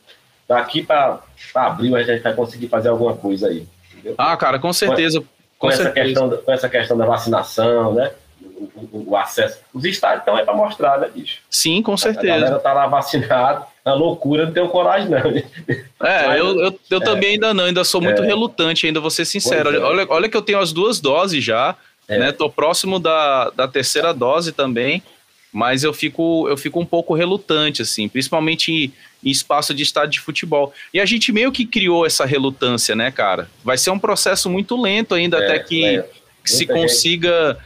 daqui 0.48 0.84
para 0.84 1.20
abril 1.54 1.96
a 1.96 2.04
gente 2.04 2.22
vai 2.22 2.34
conseguir 2.34 2.68
fazer 2.68 2.90
alguma 2.90 3.16
coisa 3.16 3.48
aí. 3.48 3.66
Entendeu? 3.92 4.16
Ah, 4.18 4.36
cara, 4.38 4.60
com 4.60 4.72
certeza. 4.72 5.20
Com, 5.20 5.26
com 5.58 5.70
essa 5.70 5.84
certeza. 5.84 6.06
Questão, 6.08 6.38
com 6.38 6.52
essa 6.52 6.70
questão 6.70 6.98
da 6.98 7.06
vacinação, 7.06 7.94
né? 7.94 8.12
O, 8.42 8.98
o, 8.98 9.10
o 9.10 9.18
acesso. 9.18 9.60
Os 9.74 9.84
estádios 9.84 10.20
estão 10.20 10.36
aí 10.36 10.46
para 10.46 10.54
mostrar, 10.54 11.00
né, 11.00 11.10
bicho? 11.14 11.40
Sim, 11.50 11.82
com 11.82 11.98
certeza. 11.98 12.34
A 12.34 12.40
galera 12.40 12.60
tá 12.60 12.74
lá 12.74 12.88
vacinada, 12.88 13.66
a 13.84 13.94
loucura, 13.94 14.46
não 14.46 14.54
tenho 14.54 14.70
coragem, 14.70 15.10
não. 15.10 15.20
É, 15.20 15.84
Mas, 16.28 16.40
eu, 16.40 16.60
eu, 16.62 16.80
eu 16.90 16.98
é. 16.98 17.04
também 17.04 17.30
ainda 17.32 17.54
não, 17.54 17.66
ainda 17.66 17.84
sou 17.84 18.02
muito 18.02 18.24
é. 18.24 18.26
relutante, 18.26 18.88
ainda 18.88 19.00
vou 19.00 19.10
ser 19.10 19.26
sincero. 19.26 19.76
É. 19.76 19.80
Olha, 19.80 20.06
olha 20.10 20.30
que 20.30 20.38
eu 20.38 20.42
tenho 20.42 20.60
as 20.60 20.72
duas 20.72 21.00
doses 21.00 21.44
já, 21.44 21.76
é. 22.08 22.18
né? 22.18 22.32
Tô 22.32 22.50
próximo 22.50 23.00
da, 23.00 23.50
da 23.50 23.68
terceira 23.68 24.14
dose 24.14 24.52
também, 24.52 25.04
mas 25.52 25.84
eu 25.84 25.94
fico, 25.94 26.48
eu 26.50 26.58
fico 26.58 26.80
um 26.80 26.86
pouco 26.86 27.14
relutante, 27.14 27.82
assim, 27.82 28.08
principalmente 28.08 28.94
em 29.26 29.32
espaço 29.32 29.74
de 29.74 29.82
estádio 29.82 30.12
de 30.12 30.20
futebol. 30.20 30.72
E 30.94 31.00
a 31.00 31.06
gente 31.06 31.32
meio 31.32 31.52
que 31.52 31.66
criou 31.66 32.06
essa 32.06 32.26
relutância, 32.26 32.96
né, 32.96 33.10
cara? 33.10 33.50
Vai 33.64 33.78
ser 33.78 33.90
um 33.90 33.98
processo 33.98 34.50
muito 34.50 34.80
lento 34.80 35.16
ainda 35.16 35.40
é, 35.40 35.44
até 35.44 35.60
que, 35.60 35.84
é. 35.84 36.10
que 36.44 36.52
se 36.52 36.68
consiga 36.68 37.58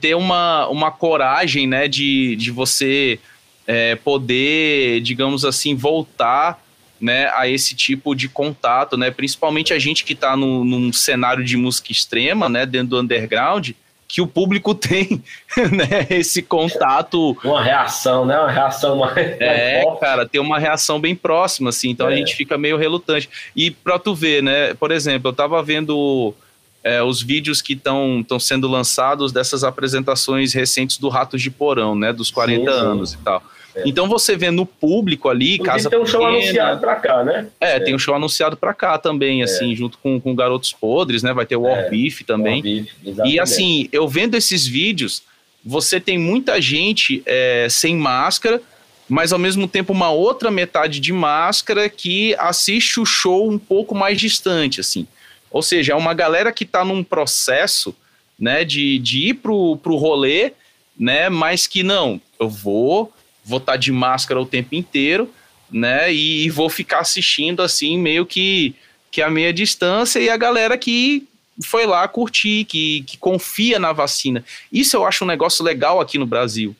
ter 0.00 0.14
uma, 0.14 0.68
uma 0.68 0.90
coragem, 0.90 1.66
né, 1.66 1.88
de, 1.88 2.36
de 2.36 2.50
você 2.50 3.18
é, 3.66 3.96
poder, 3.96 5.00
digamos 5.00 5.44
assim, 5.44 5.74
voltar 5.74 6.62
né, 7.00 7.30
a 7.34 7.48
esse 7.48 7.74
tipo 7.74 8.14
de 8.14 8.28
contato, 8.28 8.96
né? 8.96 9.10
Principalmente 9.10 9.72
a 9.72 9.78
gente 9.78 10.04
que 10.04 10.12
está 10.12 10.36
num 10.36 10.92
cenário 10.92 11.42
de 11.42 11.56
música 11.56 11.90
extrema, 11.90 12.48
né, 12.48 12.66
dentro 12.66 12.88
do 12.88 13.00
underground, 13.00 13.70
que 14.10 14.20
o 14.20 14.26
público 14.26 14.74
tem, 14.74 15.22
né? 15.70 16.06
Esse 16.10 16.42
contato. 16.42 17.36
Uma 17.44 17.62
reação, 17.62 18.24
né? 18.26 18.38
Uma 18.38 18.50
reação 18.50 18.96
mais. 18.96 19.16
É, 19.40 19.84
mais 19.84 20.00
cara, 20.00 20.26
tem 20.26 20.40
uma 20.40 20.58
reação 20.58 21.00
bem 21.00 21.14
próxima, 21.14 21.70
assim, 21.70 21.90
então 21.90 22.08
é. 22.08 22.12
a 22.12 22.16
gente 22.16 22.34
fica 22.34 22.58
meio 22.58 22.76
relutante. 22.76 23.30
E 23.54 23.70
pra 23.70 23.98
tu 23.98 24.14
ver, 24.14 24.42
né? 24.42 24.74
Por 24.74 24.90
exemplo, 24.90 25.30
eu 25.30 25.32
tava 25.32 25.62
vendo. 25.62 26.34
É, 26.82 27.02
os 27.02 27.20
vídeos 27.20 27.60
que 27.60 27.74
estão 27.74 28.24
sendo 28.40 28.66
lançados 28.66 29.32
dessas 29.32 29.64
apresentações 29.64 30.54
recentes 30.54 30.96
do 30.96 31.10
Ratos 31.10 31.42
de 31.42 31.50
Porão, 31.50 31.94
né? 31.94 32.10
Dos 32.10 32.30
40 32.30 32.58
sim, 32.58 32.78
sim. 32.78 32.84
anos 32.84 33.12
e 33.12 33.18
tal. 33.18 33.42
É. 33.80 33.88
Então 33.88 34.08
você 34.08 34.36
vê 34.36 34.50
no 34.50 34.64
público 34.64 35.28
ali, 35.28 35.56
Porque 35.56 35.70
casa 35.70 35.90
tem 35.90 35.98
um 35.98 36.06
show 36.06 36.24
anunciado 36.24 36.80
para 36.80 36.96
cá, 36.96 37.24
né? 37.24 37.48
É, 37.60 37.76
é, 37.76 37.80
tem 37.80 37.94
um 37.94 37.98
show 37.98 38.14
anunciado 38.14 38.56
para 38.56 38.74
cá 38.74 38.98
também, 38.98 39.40
é. 39.40 39.44
assim, 39.44 39.74
junto 39.74 39.98
com, 39.98 40.20
com 40.20 40.34
Garotos 40.34 40.72
Podres, 40.72 41.22
né? 41.22 41.32
Vai 41.32 41.46
ter 41.46 41.56
o 41.56 41.62
War 41.62 41.78
é, 41.78 41.90
Beef 41.90 42.22
também. 42.22 42.56
War 42.56 42.62
Beef, 42.62 43.26
e 43.26 43.40
assim, 43.40 43.88
eu 43.92 44.08
vendo 44.08 44.36
esses 44.36 44.66
vídeos, 44.66 45.22
você 45.64 46.00
tem 46.00 46.18
muita 46.18 46.60
gente 46.60 47.22
sem 47.68 47.96
máscara, 47.96 48.62
mas 49.10 49.32
ao 49.32 49.38
mesmo 49.38 49.66
tempo 49.66 49.92
uma 49.92 50.10
outra 50.10 50.52
metade 50.52 51.00
de 51.00 51.12
máscara 51.12 51.88
que 51.88 52.34
assiste 52.38 53.00
o 53.00 53.04
show 53.04 53.50
um 53.50 53.58
pouco 53.58 53.92
mais 53.92 54.20
distante, 54.20 54.80
assim. 54.80 55.06
Ou 55.50 55.62
seja, 55.62 55.92
é 55.92 55.96
uma 55.96 56.14
galera 56.14 56.52
que 56.52 56.62
está 56.62 56.84
num 56.84 57.02
processo, 57.02 57.94
né, 58.38 58.64
de, 58.64 59.00
de 59.00 59.30
ir 59.30 59.34
pro, 59.34 59.76
pro 59.78 59.96
rolê, 59.96 60.52
né, 60.96 61.28
mas 61.28 61.66
que 61.66 61.82
não, 61.82 62.20
eu 62.38 62.48
vou 62.48 63.12
vou 63.44 63.58
estar 63.58 63.72
tá 63.72 63.78
de 63.78 63.92
máscara 63.92 64.40
o 64.40 64.46
tempo 64.46 64.74
inteiro, 64.74 65.30
né? 65.70 66.12
E, 66.12 66.44
e, 66.44 66.50
vou 66.50 66.68
ficar 66.68 67.00
assistindo 67.00 67.62
assim, 67.62 67.98
meio 67.98 68.26
que, 68.26 68.74
que 69.10 69.22
a 69.22 69.30
meia 69.30 69.52
distância, 69.52 70.18
e 70.18 70.28
a 70.28 70.36
galera 70.36 70.76
que 70.76 71.26
foi 71.64 71.86
lá 71.86 72.06
curtir, 72.08 72.64
que, 72.64 73.02
que 73.02 73.18
confia 73.18 73.78
na 73.78 73.92
vacina. 73.92 74.44
Isso 74.72 74.96
eu 74.96 75.04
acho 75.04 75.24
um 75.24 75.26
negócio 75.26 75.64
legal 75.64 76.00
aqui 76.00 76.18
no 76.18 76.26
Brasil. 76.26 76.74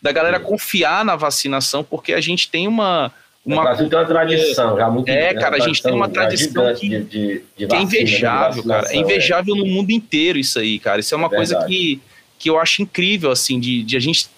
Da 0.00 0.10
galera 0.10 0.36
é. 0.36 0.40
confiar 0.40 1.04
na 1.04 1.14
vacinação, 1.16 1.84
porque 1.84 2.12
a 2.12 2.20
gente 2.20 2.48
tem 2.48 2.66
uma, 2.66 3.12
Uma... 3.44 3.60
O 3.60 3.64
Brasil 3.64 3.88
tem 3.88 3.98
uma 3.98 4.06
tradição 4.06 4.76
já 4.76 4.90
muito 4.90 5.08
É, 5.08 5.34
cara, 5.34 5.56
a 5.56 5.60
gente 5.60 5.82
tem 5.82 5.92
uma 5.92 6.08
tradição 6.08 6.74
que, 6.74 6.88
de, 6.88 7.04
de, 7.04 7.42
de 7.56 7.66
vacina, 7.66 7.68
que 7.68 7.96
é 7.96 8.00
invejável, 8.00 8.64
cara. 8.64 8.88
É 8.92 8.96
invejável 8.96 9.54
é. 9.54 9.58
no 9.58 9.66
mundo 9.66 9.90
inteiro 9.90 10.38
isso 10.38 10.58
aí, 10.58 10.78
cara. 10.78 11.00
Isso 11.00 11.14
é 11.14 11.18
uma 11.18 11.26
é 11.28 11.36
coisa 11.36 11.64
que, 11.66 12.00
que 12.38 12.48
eu 12.48 12.58
acho 12.58 12.82
incrível, 12.82 13.30
assim, 13.30 13.60
de, 13.60 13.82
de 13.82 13.96
a 13.96 14.00
gente 14.00 14.28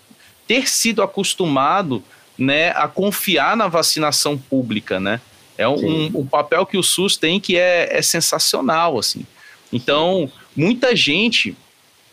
ter 0.47 0.69
sido 0.69 1.03
acostumado 1.03 2.03
né, 2.39 2.71
a 2.71 2.89
confiar 2.89 3.57
na 3.57 3.69
vacinação 3.69 4.37
pública, 4.37 4.99
né? 4.99 5.21
É 5.57 5.69
um, 5.69 6.07
um, 6.07 6.27
papel 6.27 6.67
que 6.67 6.77
o 6.77 6.83
SUS 6.83 7.17
tem 7.17 7.39
que 7.39 7.57
é, 7.57 7.97
é 7.97 8.03
sensacional, 8.03 8.99
assim. 8.99 9.25
Então, 9.73 10.31
muita 10.57 10.97
gente, 10.97 11.57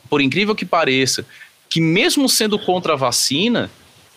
por 0.08 0.22
incrível 0.22 0.54
que 0.54 0.64
pareça, 0.64 1.26
que 1.68 1.82
mesmo 1.82 2.30
sendo 2.30 2.60
contra 2.60 2.94
a 2.94 2.96
vacina, 2.96 3.72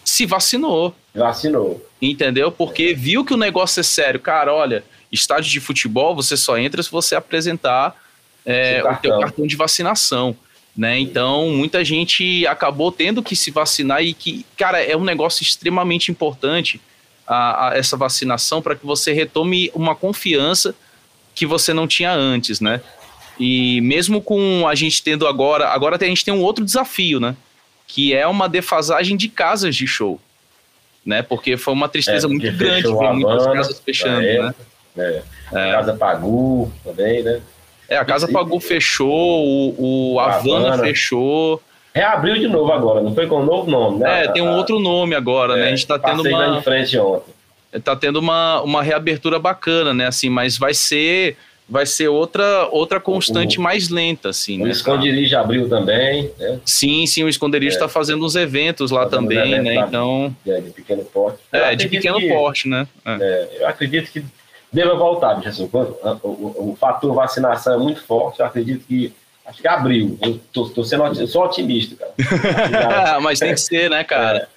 se 0.05 0.27
vacinou. 0.27 0.95
Vacinou. 1.15 1.83
Entendeu? 2.03 2.53
Porque 2.53 2.93
viu 2.93 3.25
que 3.25 3.33
o 3.33 3.39
negócio 3.39 3.81
é 3.81 3.83
sério. 3.83 4.21
Cara, 4.21 4.53
olha, 4.53 4.85
estádio 5.11 5.51
de 5.51 5.61
futebol 5.61 6.15
você 6.15 6.37
só 6.37 6.59
entra 6.59 6.83
se 6.83 6.91
você 6.91 7.15
apresentar 7.15 7.97
é, 8.45 8.83
o 8.85 8.97
teu 8.97 9.19
cartão 9.19 9.47
de 9.47 9.57
vacinação. 9.57 10.37
Né? 10.77 10.99
Então, 10.99 11.51
muita 11.51 11.85
gente 11.85 12.47
acabou 12.47 12.91
tendo 12.91 13.23
que 13.23 13.37
se 13.37 13.51
vacinar 13.51 14.03
e 14.03 14.13
que, 14.13 14.45
cara, 14.57 14.83
é 14.83 14.97
um 14.97 15.05
negócio 15.05 15.43
extremamente 15.43 16.11
importante 16.11 16.81
a, 17.27 17.69
a 17.69 17.77
essa 17.77 17.97
vacinação 17.97 18.61
para 18.61 18.75
que 18.75 18.85
você 18.85 19.13
retome 19.13 19.71
uma 19.73 19.95
confiança 19.95 20.75
que 21.35 21.47
você 21.47 21.73
não 21.73 21.87
tinha 21.87 22.13
antes, 22.13 22.61
né? 22.61 22.81
E 23.39 23.81
mesmo 23.81 24.21
com 24.21 24.67
a 24.69 24.75
gente 24.75 25.03
tendo 25.03 25.27
agora, 25.27 25.69
agora 25.69 25.97
a 26.01 26.05
gente 26.05 26.25
tem 26.25 26.35
um 26.35 26.43
outro 26.43 26.65
desafio, 26.65 27.19
né? 27.19 27.37
Que 27.87 28.15
é 28.15 28.27
uma 28.27 28.49
defasagem 28.49 29.17
de 29.17 29.29
casas 29.29 29.75
de 29.75 29.87
show, 29.87 30.21
né? 31.05 31.23
Porque 31.23 31.57
foi 31.57 31.73
uma 31.73 31.89
tristeza 31.89 32.27
é, 32.27 32.31
muito 32.31 32.53
grande 32.57 32.83
ver 32.83 33.13
muitas 33.13 33.47
casas 33.47 33.81
fechando, 33.81 34.21
né? 34.21 34.55
É. 34.97 35.23
É. 35.53 35.73
Casa 35.73 35.95
Pagu 35.95 36.73
também, 36.85 37.23
né? 37.23 37.41
É, 37.89 37.97
a 37.97 38.05
Casa 38.05 38.29
Pagu 38.29 38.59
fechou, 38.61 39.09
o, 39.11 40.15
o 40.15 40.21
Havana, 40.21 40.69
Havana 40.69 40.83
fechou. 40.85 41.61
Reabriu 41.95 42.35
de 42.35 42.49
novo 42.49 42.73
agora, 42.73 43.01
não 43.01 43.15
foi 43.15 43.27
com 43.27 43.41
um 43.41 43.45
novo 43.45 43.71
nome, 43.71 43.99
né? 43.99 44.25
É, 44.25 44.29
tem 44.29 44.43
um 44.43 44.49
a, 44.49 44.57
outro 44.57 44.81
nome 44.81 45.15
agora, 45.15 45.55
é, 45.55 45.57
né? 45.61 45.67
A 45.67 45.71
gente 45.71 45.87
tá 45.87 45.99
tendo 45.99 46.27
uma. 46.27 46.59
em 46.59 46.63
frente 46.63 46.99
ontem. 46.99 47.33
Tá 47.83 47.95
tendo 47.95 48.19
uma, 48.19 48.63
uma 48.63 48.83
reabertura 48.83 49.39
bacana, 49.39 49.93
né? 49.93 50.07
Assim, 50.07 50.29
mas 50.29 50.57
vai 50.57 50.75
ser 50.75 51.37
vai 51.69 51.87
ser 51.87 52.09
outra 52.09 52.69
outra 52.71 53.01
constante 53.01 53.59
o, 53.59 53.63
mais 53.63 53.89
lenta, 53.89 54.31
assim. 54.31 54.61
O 54.61 54.65
né? 54.65 54.71
Esconderijo 54.71 55.37
abriu 55.37 55.69
também, 55.69 56.31
né? 56.39 56.59
Sim, 56.65 57.07
sim, 57.07 57.25
o 57.25 57.29
Esconderijo 57.29 57.75
está 57.75 57.87
é. 57.87 57.89
fazendo 57.89 58.25
uns 58.25 58.37
eventos 58.37 58.91
lá 58.91 59.07
também, 59.07 59.61
né? 59.61 59.77
Então... 59.77 60.35
É, 60.47 60.61
de 60.61 60.71
pequeno 60.71 61.05
porte. 61.05 61.39
É, 61.53 61.75
de 61.75 61.89
pequeno 61.89 62.19
que, 62.19 62.29
porte, 62.29 62.69
né? 62.69 62.87
É. 63.05 63.13
É, 63.13 63.49
eu 63.61 63.69
acredito 63.69 64.11
que 64.11 64.25
deva 64.75 64.95
voltar, 64.97 65.41
Jesus. 65.41 65.71
O, 65.73 66.29
o, 66.29 66.71
o, 66.73 66.77
fator 66.79 67.15
vacinação 67.15 67.75
é 67.75 67.79
muito 67.79 68.03
forte. 68.03 68.41
Eu 68.41 68.47
acredito 68.47 68.85
que 68.87 69.13
acho 69.47 69.63
que 69.63 69.69
abriu. 69.69 70.19
Eu 70.21 70.41
tô, 70.53 70.69
tô 70.69 70.85
sendo 70.85 71.05
eu 71.05 71.27
sou 71.29 71.45
otimista, 71.45 71.97
cara. 71.97 73.21
Mas 73.23 73.39
tem 73.39 73.55
que 73.55 73.61
ser, 73.61 73.89
né, 73.89 74.03
cara? 74.03 74.49
É. 74.51 74.55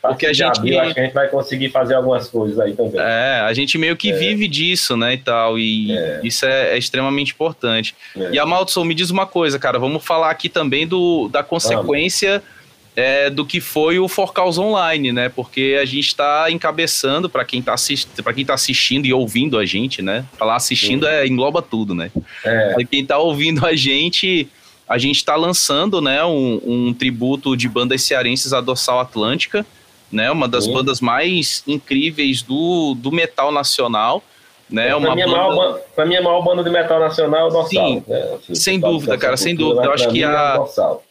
Porque 0.00 0.26
a 0.26 0.32
gente 0.32 0.58
abril, 0.58 0.80
acho 0.80 0.94
que 0.94 1.00
a 1.00 1.04
gente 1.04 1.12
vai 1.12 1.28
conseguir 1.28 1.68
fazer 1.68 1.94
algumas 1.94 2.28
coisas 2.28 2.58
aí 2.58 2.74
também. 2.74 3.00
É, 3.00 3.40
a 3.40 3.52
gente 3.52 3.76
meio 3.76 3.96
que 3.96 4.10
é. 4.10 4.16
vive 4.16 4.48
disso, 4.48 4.96
né, 4.96 5.14
e 5.14 5.18
tal, 5.18 5.58
e 5.58 5.92
é. 5.92 6.20
isso 6.22 6.46
é, 6.46 6.74
é, 6.74 6.78
extremamente 6.78 7.32
importante. 7.32 7.94
É. 8.16 8.30
E 8.30 8.38
a 8.38 8.46
Maltson, 8.46 8.84
me 8.84 8.94
diz 8.94 9.10
uma 9.10 9.26
coisa, 9.26 9.58
cara, 9.58 9.78
vamos 9.78 10.04
falar 10.04 10.30
aqui 10.30 10.48
também 10.48 10.86
do, 10.86 11.28
da 11.28 11.42
consequência 11.42 12.38
vamos 12.38 12.59
é, 13.00 13.30
do 13.30 13.46
que 13.46 13.60
foi 13.60 13.98
o 13.98 14.06
Forcaus 14.06 14.58
Online, 14.58 15.10
né? 15.10 15.30
Porque 15.30 15.78
a 15.80 15.86
gente 15.86 16.08
está 16.08 16.50
encabeçando 16.50 17.30
para 17.30 17.46
quem 17.46 17.60
está 17.60 17.72
assist... 17.72 18.06
quem 18.34 18.44
tá 18.44 18.52
assistindo 18.52 19.06
e 19.06 19.12
ouvindo 19.12 19.58
a 19.58 19.64
gente, 19.64 20.02
né? 20.02 20.26
Falar 20.36 20.56
assistindo 20.56 21.06
é, 21.06 21.26
engloba 21.26 21.62
tudo, 21.62 21.94
né? 21.94 22.10
É. 22.44 22.74
Para 22.74 22.84
quem 22.84 23.00
está 23.00 23.16
ouvindo 23.16 23.64
a 23.64 23.74
gente, 23.74 24.46
a 24.86 24.98
gente 24.98 25.16
está 25.16 25.34
lançando, 25.34 26.02
né, 26.02 26.22
um, 26.24 26.60
um, 26.62 26.94
tributo 26.94 27.56
de 27.56 27.68
bandas 27.70 28.02
cearenses 28.02 28.52
à 28.52 28.60
Dorsal 28.60 29.00
Atlântica, 29.00 29.64
né? 30.12 30.30
Uma 30.30 30.46
das 30.46 30.64
Sim. 30.64 30.74
bandas 30.74 31.00
mais 31.00 31.64
incríveis 31.66 32.42
do, 32.42 32.94
do 32.94 33.10
metal 33.10 33.50
nacional. 33.50 34.22
Né, 34.68 34.88
é, 34.88 34.94
uma 34.94 35.14
minha 35.14 35.26
banda... 35.26 35.38
maior, 35.38 35.80
pra 35.96 36.04
mim, 36.04 36.16
a 36.16 36.22
maior 36.22 36.42
banda 36.42 36.62
de 36.62 36.70
metal 36.70 37.00
nacional 37.00 37.46
é 37.46 37.48
o 37.48 37.48
Dorsal. 37.48 37.88
Sim, 37.88 38.04
né? 38.06 38.34
assim, 38.34 38.54
sem 38.54 38.78
dúvida, 38.78 39.16
cara, 39.16 39.38
sem 39.38 39.54
dúvida. 39.54 39.86
Eu 39.86 39.92
acho 39.92 40.08
que 40.10 40.22
a, 40.22 40.58
é 40.58 41.09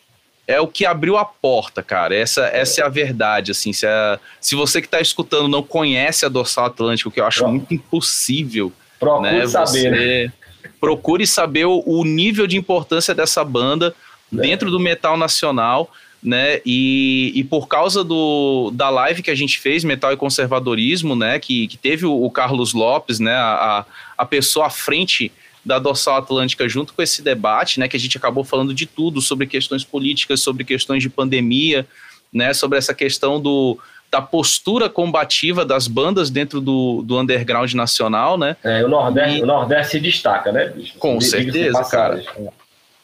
é 0.50 0.60
o 0.60 0.68
que 0.68 0.84
abriu 0.84 1.16
a 1.16 1.24
porta, 1.24 1.84
cara. 1.84 2.16
Essa, 2.16 2.48
essa 2.48 2.82
é 2.82 2.84
a 2.84 2.90
verdade, 2.90 3.52
assim. 3.52 3.72
Se, 3.72 3.86
a, 3.86 4.20
se 4.42 4.56
você 4.56 4.82
que 4.82 4.88
está 4.88 5.00
escutando 5.00 5.48
não 5.48 5.62
conhece 5.62 6.26
a 6.26 6.30
Dorsal 6.30 6.66
Atlântico, 6.66 7.12
que 7.12 7.20
eu 7.20 7.26
acho 7.26 7.42
Pro, 7.42 7.50
muito 7.50 7.72
impossível. 7.72 8.74
Procure 9.00 9.32
né, 9.32 9.48
saber. 9.48 9.92
Né? 9.92 10.34
Procure 10.82 11.28
saber 11.28 11.66
o, 11.66 11.84
o, 11.86 12.04
nível 12.04 12.48
de 12.48 12.58
importância 12.58 13.14
dessa 13.14 13.44
banda 13.44 13.94
é. 14.34 14.38
dentro 14.38 14.72
do 14.72 14.80
metal 14.80 15.16
nacional, 15.16 15.92
né? 16.22 16.62
E, 16.66 17.32
e 17.36 17.44
por 17.44 17.68
causa 17.68 18.04
do, 18.04 18.72
da 18.74 18.90
live 18.90 19.22
que 19.22 19.30
a 19.30 19.36
gente 19.36 19.60
fez, 19.60 19.84
Metal 19.84 20.12
e 20.12 20.18
Conservadorismo, 20.18 21.16
né? 21.16 21.38
Que, 21.38 21.68
que 21.68 21.78
teve 21.78 22.08
o, 22.08 22.24
o 22.26 22.32
Carlos 22.32 22.74
Lopes, 22.74 23.20
né? 23.20 23.36
A, 23.36 23.86
a 24.18 24.26
pessoa 24.26 24.66
à 24.66 24.72
frente 24.72 25.32
da 25.70 25.78
dorsal 25.78 26.18
atlântica 26.18 26.68
junto 26.68 26.96
com 26.96 27.02
esse 27.04 27.22
debate, 27.22 27.80
né, 27.80 27.88
que 27.88 27.96
a 27.96 28.00
gente 28.00 28.18
acabou 28.18 28.44
falando 28.44 28.74
de 28.74 28.88
tudo 28.88 29.22
sobre 29.22 29.46
questões 29.46 29.84
políticas, 29.84 30.42
sobre 30.42 30.64
questões 30.64 31.04
de 31.04 31.10
pandemia, 31.10 31.86
né, 32.34 32.56
sobre 32.56 32.80
essa 32.80 32.92
questão 32.92 33.40
do, 33.40 33.78
da 34.10 34.20
postura 34.20 34.90
combativa 34.90 35.64
das 35.64 35.88
bandas 35.88 36.32
dentro 36.32 36.60
do, 36.60 37.04
do 37.04 37.20
underground 37.20 37.72
nacional, 37.76 38.36
né? 38.36 38.58
É, 38.64 38.84
o 38.84 38.88
Nordeste, 38.88 39.38
e... 39.38 39.44
o 39.44 39.46
Nordeste 39.46 39.92
se 39.92 40.00
destaca, 40.00 40.52
né? 40.52 40.70
Bicho? 40.70 40.98
Com 40.98 41.22
certeza, 41.22 41.84
cara. 41.84 42.24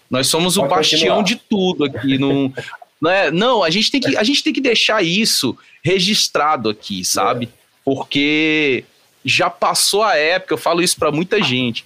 Nós 0.09 0.25
somos 0.25 0.55
Pode 0.55 0.65
o 0.65 0.69
bastião 0.69 1.17
continuar. 1.17 1.23
de 1.23 1.35
tudo 1.47 1.85
aqui. 1.85 2.17
No, 2.17 2.51
não, 2.99 3.11
é, 3.11 3.29
não, 3.29 3.63
a 3.63 3.69
gente, 3.69 3.91
tem 3.91 4.01
que, 4.01 4.17
a 4.17 4.23
gente 4.23 4.43
tem 4.43 4.53
que 4.53 4.61
deixar 4.61 5.03
isso 5.03 5.55
registrado 5.83 6.67
aqui, 6.67 7.05
sabe? 7.05 7.45
É. 7.45 7.49
Porque 7.83 8.83
já 9.23 9.51
passou 9.51 10.01
a 10.01 10.15
época, 10.15 10.55
eu 10.55 10.57
falo 10.57 10.81
isso 10.81 10.97
para 10.97 11.11
muita 11.11 11.43
gente 11.43 11.85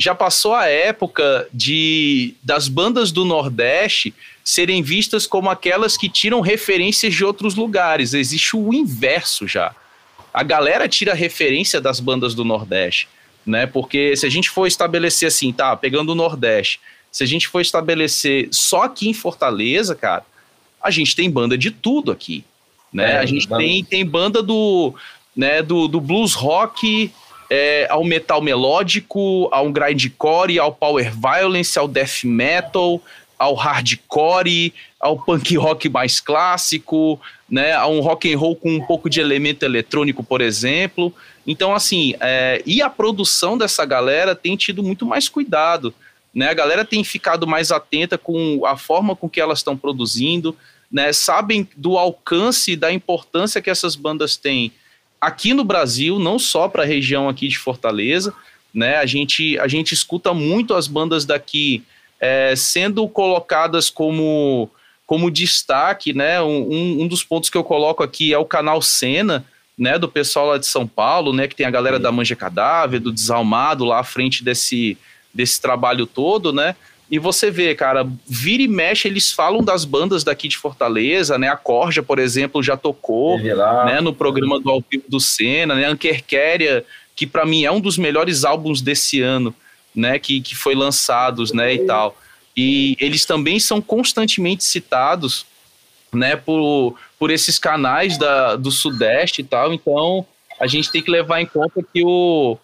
já 0.00 0.14
passou 0.14 0.54
a 0.54 0.64
época 0.64 1.46
de 1.52 2.32
das 2.42 2.68
bandas 2.68 3.12
do 3.12 3.22
Nordeste 3.22 4.14
serem 4.42 4.82
vistas 4.82 5.26
como 5.26 5.50
aquelas 5.50 5.94
que 5.94 6.08
tiram 6.08 6.40
referências 6.40 7.14
de 7.14 7.22
outros 7.22 7.54
lugares. 7.54 8.14
Existe 8.14 8.56
o 8.56 8.72
inverso 8.72 9.46
já. 9.46 9.74
A 10.32 10.42
galera 10.42 10.88
tira 10.88 11.12
referência 11.12 11.82
das 11.82 12.00
bandas 12.00 12.34
do 12.34 12.46
Nordeste, 12.46 13.08
né? 13.44 13.66
Porque 13.66 14.16
se 14.16 14.24
a 14.24 14.30
gente 14.30 14.48
for 14.48 14.66
estabelecer 14.66 15.28
assim, 15.28 15.52
tá, 15.52 15.76
pegando 15.76 16.12
o 16.12 16.14
Nordeste, 16.14 16.80
se 17.12 17.22
a 17.22 17.26
gente 17.26 17.46
for 17.46 17.60
estabelecer 17.60 18.48
só 18.50 18.84
aqui 18.84 19.10
em 19.10 19.14
Fortaleza, 19.14 19.94
cara, 19.94 20.24
a 20.82 20.90
gente 20.90 21.14
tem 21.14 21.30
banda 21.30 21.58
de 21.58 21.70
tudo 21.70 22.10
aqui, 22.10 22.42
né? 22.90 23.16
É, 23.16 23.18
a 23.18 23.26
gente 23.26 23.46
tem, 23.46 23.84
tem 23.84 24.06
banda 24.06 24.42
do, 24.42 24.94
né, 25.36 25.62
do, 25.62 25.86
do 25.86 26.00
blues 26.00 26.32
rock 26.32 27.12
é, 27.50 27.88
ao 27.90 28.04
metal 28.04 28.40
melódico, 28.40 29.48
ao 29.50 29.68
grindcore, 29.70 30.60
ao 30.60 30.72
power 30.72 31.12
violence, 31.12 31.76
ao 31.76 31.88
death 31.88 32.22
metal, 32.22 33.02
ao 33.36 33.54
hardcore, 33.54 34.72
ao 35.00 35.18
punk 35.18 35.56
rock 35.56 35.88
mais 35.88 36.20
clássico, 36.20 37.20
né, 37.48 37.72
a 37.72 37.88
um 37.88 38.00
rock 38.00 38.32
and 38.32 38.38
roll 38.38 38.54
com 38.54 38.70
um 38.70 38.80
pouco 38.80 39.10
de 39.10 39.20
elemento 39.20 39.64
eletrônico, 39.64 40.22
por 40.22 40.40
exemplo. 40.40 41.12
Então, 41.44 41.74
assim, 41.74 42.14
é, 42.20 42.62
e 42.64 42.80
a 42.80 42.88
produção 42.88 43.58
dessa 43.58 43.84
galera 43.84 44.36
tem 44.36 44.56
tido 44.56 44.82
muito 44.82 45.04
mais 45.04 45.28
cuidado, 45.28 45.92
né? 46.32 46.48
A 46.48 46.54
galera 46.54 46.84
tem 46.84 47.02
ficado 47.02 47.46
mais 47.46 47.72
atenta 47.72 48.16
com 48.16 48.64
a 48.64 48.76
forma 48.76 49.16
com 49.16 49.28
que 49.28 49.40
elas 49.40 49.58
estão 49.58 49.76
produzindo, 49.76 50.56
né? 50.92 51.12
Sabem 51.12 51.66
do 51.76 51.98
alcance 51.98 52.72
e 52.72 52.76
da 52.76 52.92
importância 52.92 53.60
que 53.60 53.70
essas 53.70 53.96
bandas 53.96 54.36
têm 54.36 54.70
aqui 55.20 55.52
no 55.52 55.64
Brasil, 55.64 56.18
não 56.18 56.38
só 56.38 56.68
para 56.68 56.82
a 56.82 56.86
região 56.86 57.28
aqui 57.28 57.48
de 57.48 57.58
Fortaleza, 57.58 58.32
né? 58.72 58.96
A 58.96 59.06
gente, 59.06 59.58
a 59.58 59.68
gente 59.68 59.92
escuta 59.92 60.32
muito 60.32 60.74
as 60.74 60.86
bandas 60.86 61.24
daqui 61.24 61.82
é, 62.18 62.54
sendo 62.56 63.06
colocadas 63.08 63.90
como, 63.90 64.70
como 65.06 65.30
destaque, 65.30 66.12
né? 66.12 66.40
Um, 66.40 67.02
um 67.02 67.08
dos 67.08 67.22
pontos 67.24 67.50
que 67.50 67.56
eu 67.56 67.64
coloco 67.64 68.02
aqui 68.02 68.32
é 68.32 68.38
o 68.38 68.44
canal 68.44 68.80
Cena, 68.80 69.44
né? 69.76 69.98
Do 69.98 70.08
pessoal 70.08 70.46
lá 70.46 70.58
de 70.58 70.66
São 70.66 70.86
Paulo, 70.86 71.32
né? 71.32 71.48
Que 71.48 71.56
tem 71.56 71.66
a 71.66 71.70
galera 71.70 71.98
da 71.98 72.12
Manja 72.12 72.36
Cadáver, 72.36 73.00
do 73.00 73.12
Desalmado 73.12 73.84
lá 73.84 73.98
à 74.00 74.04
frente 74.04 74.44
desse, 74.44 74.96
desse 75.34 75.60
trabalho 75.60 76.06
todo, 76.06 76.52
né? 76.52 76.76
E 77.10 77.18
você 77.18 77.50
vê, 77.50 77.74
cara, 77.74 78.06
vira 78.24 78.62
e 78.62 78.68
mexe, 78.68 79.08
eles 79.08 79.32
falam 79.32 79.64
das 79.64 79.84
bandas 79.84 80.22
daqui 80.22 80.46
de 80.46 80.56
Fortaleza, 80.56 81.36
né? 81.36 81.48
A 81.48 81.56
Corja, 81.56 82.04
por 82.04 82.20
exemplo, 82.20 82.62
já 82.62 82.76
tocou 82.76 83.36
né, 83.84 84.00
no 84.00 84.14
programa 84.14 84.60
do 84.60 84.70
Ao 84.70 84.84
Vivo 84.88 85.04
do 85.08 85.18
Senna, 85.18 85.74
né? 85.74 85.86
Ankerquéria, 85.86 86.84
que 87.16 87.26
para 87.26 87.44
mim 87.44 87.64
é 87.64 87.72
um 87.72 87.80
dos 87.80 87.98
melhores 87.98 88.44
álbuns 88.44 88.80
desse 88.80 89.20
ano, 89.20 89.52
né? 89.92 90.20
Que, 90.20 90.40
que 90.40 90.54
foi 90.54 90.76
lançados, 90.76 91.52
né? 91.52 91.74
E 91.74 91.84
tal. 91.84 92.16
E 92.56 92.96
eles 93.00 93.24
também 93.24 93.58
são 93.58 93.80
constantemente 93.82 94.62
citados, 94.62 95.44
né? 96.12 96.36
Por, 96.36 96.94
por 97.18 97.32
esses 97.32 97.58
canais 97.58 98.16
da, 98.16 98.54
do 98.54 98.70
Sudeste 98.70 99.40
e 99.40 99.44
tal. 99.44 99.74
Então, 99.74 100.24
a 100.60 100.68
gente 100.68 100.92
tem 100.92 101.02
que 101.02 101.10
levar 101.10 101.40
em 101.40 101.46
conta 101.46 101.82
que 101.82 102.04
o, 102.04 102.56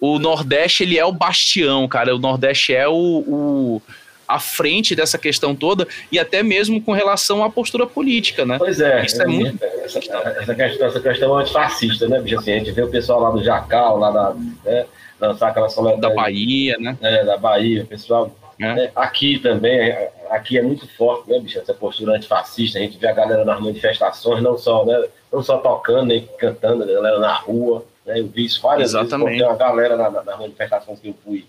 o 0.00 0.18
Nordeste 0.18 0.82
ele 0.82 0.98
é 0.98 1.04
o 1.04 1.12
bastião, 1.12 1.86
cara. 1.86 2.14
O 2.14 2.18
Nordeste 2.18 2.74
é 2.74 2.88
o, 2.88 2.94
o 2.94 3.82
à 4.30 4.38
frente 4.38 4.94
dessa 4.94 5.18
questão 5.18 5.56
toda 5.56 5.88
e 6.10 6.18
até 6.18 6.42
mesmo 6.42 6.80
com 6.80 6.92
relação 6.92 7.42
à 7.42 7.50
postura 7.50 7.84
política, 7.84 8.46
né? 8.46 8.58
Pois 8.58 8.80
é, 8.80 9.04
Isso 9.04 9.20
é, 9.20 9.24
é 9.24 9.28
muito... 9.28 9.64
essa, 9.64 9.98
essa, 9.98 10.54
questão, 10.54 10.86
essa 10.86 11.00
questão 11.00 11.36
antifascista, 11.36 12.08
né, 12.08 12.20
bicho? 12.20 12.38
Assim, 12.38 12.52
a 12.52 12.58
gente 12.58 12.70
vê 12.70 12.82
o 12.82 12.90
pessoal 12.90 13.20
lá 13.20 13.30
do 13.30 13.42
Jacal, 13.42 13.98
lá 13.98 14.10
da, 14.10 14.34
né, 14.64 14.86
dançar 15.18 15.50
aquela. 15.50 15.96
Da 15.96 16.10
Bahia, 16.10 16.76
né? 16.78 16.96
É, 17.02 17.24
da 17.24 17.36
Bahia, 17.36 17.82
o 17.82 17.86
pessoal. 17.86 18.30
É. 18.60 18.74
Né, 18.74 18.90
aqui 18.94 19.38
também, 19.38 19.96
aqui 20.30 20.58
é 20.58 20.62
muito 20.62 20.86
forte, 20.96 21.28
né, 21.28 21.40
bicho? 21.40 21.58
Essa 21.58 21.74
postura 21.74 22.14
antifascista, 22.14 22.78
a 22.78 22.82
gente 22.82 22.98
vê 22.98 23.08
a 23.08 23.12
galera 23.12 23.44
nas 23.44 23.60
manifestações, 23.60 24.42
não 24.42 24.56
só, 24.56 24.84
né, 24.84 25.02
não 25.32 25.42
só 25.42 25.58
tocando, 25.58 26.06
nem 26.06 26.28
cantando, 26.38 26.84
a 26.84 26.86
galera 26.86 27.18
na 27.18 27.34
rua, 27.34 27.84
né? 28.06 28.20
Eu 28.20 28.28
vi 28.28 28.44
isso 28.44 28.60
várias 28.60 28.90
Exatamente. 28.90 29.30
vezes, 29.30 29.46
porque 29.46 29.52
uma 29.52 29.56
galera 29.56 29.96
na, 29.96 30.10
nas 30.10 30.38
manifestações 30.38 31.00
que 31.00 31.08
eu 31.08 31.14
fui 31.24 31.44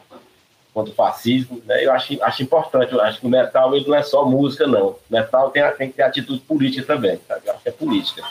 contra 0.74 0.91
o 0.91 0.95
fascismo, 0.95 1.62
né? 1.66 1.86
Eu 1.86 1.91
acho, 1.91 2.22
acho 2.24 2.43
importante, 2.43 2.93
eu 2.93 3.02
acho 3.02 3.20
que 3.20 3.26
o 3.26 3.30
metal 3.30 3.76
ele 3.76 3.88
não 3.88 3.95
é 3.95 4.04
só 4.04 4.26
música, 4.26 4.66
não. 4.66 4.88
O 4.89 4.99
metal 5.10 5.49
tem, 5.49 5.64
tem 5.72 5.89
que 5.89 5.95
ter 5.95 6.04
atitude 6.04 6.39
política 6.41 6.86
também, 6.86 7.20
sabe? 7.28 7.41
Eu 7.45 7.54
acho 7.54 7.64
que 7.64 7.70
é 7.70 7.72
política. 7.72 8.24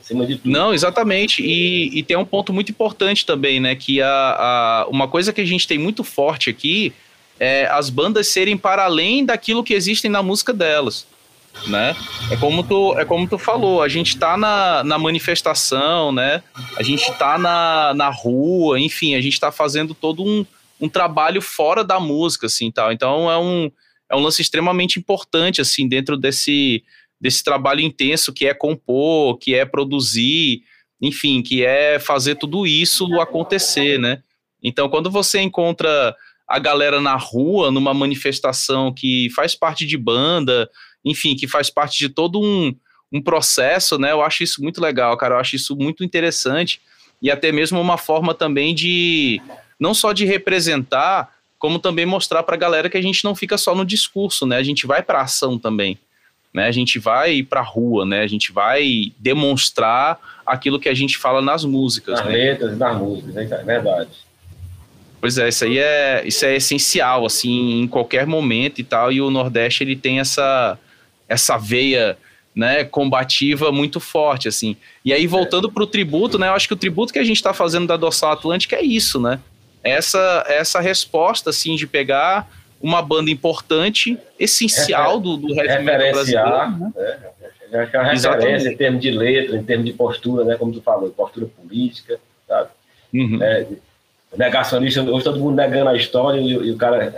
Acima 0.00 0.26
de 0.26 0.36
tudo. 0.36 0.50
Não, 0.50 0.72
exatamente. 0.72 1.42
E, 1.42 1.98
e 1.98 2.02
tem 2.02 2.16
um 2.16 2.24
ponto 2.24 2.52
muito 2.52 2.70
importante 2.70 3.24
também, 3.24 3.60
né? 3.60 3.74
Que 3.74 4.00
a, 4.02 4.08
a, 4.08 4.86
uma 4.88 5.08
coisa 5.08 5.32
que 5.32 5.40
a 5.40 5.44
gente 5.44 5.66
tem 5.66 5.78
muito 5.78 6.02
forte 6.02 6.50
aqui 6.50 6.92
é 7.38 7.66
as 7.66 7.90
bandas 7.90 8.28
serem 8.28 8.56
para 8.56 8.84
além 8.84 9.24
daquilo 9.24 9.62
que 9.62 9.74
existem 9.74 10.10
na 10.10 10.22
música 10.22 10.52
delas. 10.52 11.06
Né? 11.66 11.96
É 12.30 12.36
como 12.36 12.62
tu, 12.62 12.98
é 12.98 13.04
como 13.04 13.28
tu 13.28 13.38
falou, 13.38 13.82
a 13.82 13.88
gente 13.88 14.10
está 14.10 14.36
na, 14.36 14.84
na 14.84 14.98
manifestação, 14.98 16.12
né? 16.12 16.42
A 16.76 16.82
gente 16.82 17.02
está 17.02 17.36
na, 17.38 17.92
na 17.92 18.08
rua, 18.08 18.78
enfim, 18.78 19.14
a 19.14 19.20
gente 19.20 19.32
está 19.32 19.50
fazendo 19.50 19.92
todo 19.92 20.24
um, 20.24 20.46
um 20.80 20.88
trabalho 20.88 21.42
fora 21.42 21.82
da 21.82 21.98
música, 21.98 22.46
assim, 22.46 22.70
tal. 22.70 22.92
Então 22.92 23.30
é 23.30 23.38
um, 23.38 23.70
é 24.10 24.14
um 24.14 24.20
lance 24.20 24.40
extremamente 24.40 24.98
importante, 24.98 25.60
assim, 25.60 25.88
dentro 25.88 26.16
desse, 26.16 26.84
desse 27.20 27.42
trabalho 27.42 27.80
intenso 27.80 28.32
que 28.32 28.46
é 28.46 28.54
compor, 28.54 29.38
que 29.38 29.54
é 29.54 29.64
produzir, 29.64 30.62
enfim, 31.00 31.42
que 31.42 31.64
é 31.64 31.98
fazer 31.98 32.36
tudo 32.36 32.66
isso 32.66 33.20
acontecer, 33.20 33.98
né? 33.98 34.22
Então, 34.62 34.88
quando 34.88 35.10
você 35.10 35.40
encontra 35.40 36.14
a 36.48 36.58
galera 36.58 37.00
na 37.00 37.16
rua, 37.16 37.70
numa 37.70 37.92
manifestação 37.92 38.92
que 38.92 39.28
faz 39.34 39.54
parte 39.54 39.84
de 39.84 39.96
banda, 39.96 40.68
enfim, 41.06 41.36
que 41.36 41.46
faz 41.46 41.70
parte 41.70 41.96
de 41.96 42.08
todo 42.08 42.42
um, 42.42 42.74
um 43.12 43.22
processo, 43.22 43.96
né? 43.96 44.10
Eu 44.10 44.22
acho 44.22 44.42
isso 44.42 44.60
muito 44.60 44.80
legal, 44.80 45.16
cara. 45.16 45.36
Eu 45.36 45.38
acho 45.38 45.54
isso 45.54 45.76
muito 45.76 46.02
interessante 46.02 46.80
e 47.22 47.30
até 47.30 47.52
mesmo 47.52 47.80
uma 47.80 47.96
forma 47.96 48.34
também 48.34 48.74
de 48.74 49.40
não 49.78 49.94
só 49.94 50.12
de 50.12 50.24
representar, 50.24 51.32
como 51.58 51.78
também 51.78 52.04
mostrar 52.04 52.42
para 52.42 52.56
a 52.56 52.58
galera 52.58 52.90
que 52.90 52.96
a 52.96 53.02
gente 53.02 53.24
não 53.24 53.34
fica 53.34 53.56
só 53.56 53.74
no 53.74 53.84
discurso, 53.84 54.44
né? 54.44 54.56
A 54.56 54.62
gente 54.62 54.84
vai 54.84 55.00
para 55.00 55.22
ação 55.22 55.58
também, 55.58 55.96
né? 56.52 56.66
A 56.66 56.72
gente 56.72 56.98
vai 56.98 57.42
para 57.42 57.60
a 57.60 57.64
rua, 57.64 58.04
né? 58.04 58.22
A 58.22 58.26
gente 58.26 58.50
vai 58.52 59.12
demonstrar 59.18 60.18
aquilo 60.44 60.80
que 60.80 60.88
a 60.88 60.94
gente 60.94 61.16
fala 61.16 61.40
nas 61.40 61.64
músicas, 61.64 62.18
nas 62.18 62.26
né? 62.26 62.32
letras 62.32 62.76
nas 62.76 62.98
músicas, 62.98 63.52
é 63.52 63.62
verdade. 63.62 64.10
Pois 65.20 65.38
é, 65.38 65.48
isso 65.48 65.64
aí 65.64 65.78
é, 65.78 66.22
isso 66.26 66.44
é 66.44 66.56
essencial, 66.56 67.24
assim, 67.24 67.80
em 67.80 67.88
qualquer 67.88 68.26
momento 68.26 68.80
e 68.80 68.84
tal, 68.84 69.10
e 69.10 69.20
o 69.20 69.30
Nordeste, 69.30 69.82
ele 69.82 69.96
tem 69.96 70.20
essa, 70.20 70.78
essa 71.28 71.56
veia 71.56 72.16
né, 72.54 72.84
combativa 72.84 73.70
muito 73.70 74.00
forte, 74.00 74.48
assim. 74.48 74.76
E 75.04 75.12
aí, 75.12 75.26
voltando 75.26 75.68
é. 75.68 75.70
para 75.70 75.82
o 75.82 75.86
tributo, 75.86 76.38
né, 76.38 76.48
eu 76.48 76.52
acho 76.52 76.66
que 76.66 76.74
o 76.74 76.76
tributo 76.76 77.12
que 77.12 77.18
a 77.18 77.24
gente 77.24 77.36
está 77.36 77.52
fazendo 77.52 77.86
da 77.86 77.96
Dorsal 77.96 78.32
Atlântica 78.32 78.76
é 78.76 78.82
isso, 78.82 79.20
né? 79.20 79.40
essa, 79.86 80.44
essa 80.48 80.80
resposta, 80.80 81.50
assim, 81.50 81.76
de 81.76 81.86
pegar 81.86 82.50
uma 82.80 83.00
banda 83.00 83.30
importante, 83.30 84.18
essencial 84.38 85.20
do, 85.20 85.36
do 85.36 85.54
heavy 85.54 85.84
metal 85.84 86.12
brasileiro. 86.12 86.70
Né? 86.78 86.92
É, 87.72 87.88
é 87.92 87.98
uma 87.98 88.12
referência 88.12 88.68
em 88.68 88.76
termos 88.76 89.00
de 89.00 89.10
letra, 89.10 89.56
em 89.56 89.64
termos 89.64 89.86
de 89.86 89.92
postura, 89.92 90.44
né? 90.44 90.56
Como 90.56 90.72
tu 90.72 90.82
falou, 90.82 91.08
postura 91.10 91.46
política, 91.46 92.18
sabe? 92.46 92.70
Uhum. 93.14 93.42
É, 93.42 93.66
negacionista, 94.36 95.02
hoje 95.02 95.24
todo 95.24 95.38
mundo 95.38 95.56
negando 95.56 95.90
a 95.90 95.96
história 95.96 96.38
e, 96.38 96.50
e 96.50 96.70
o 96.70 96.76
cara 96.76 97.12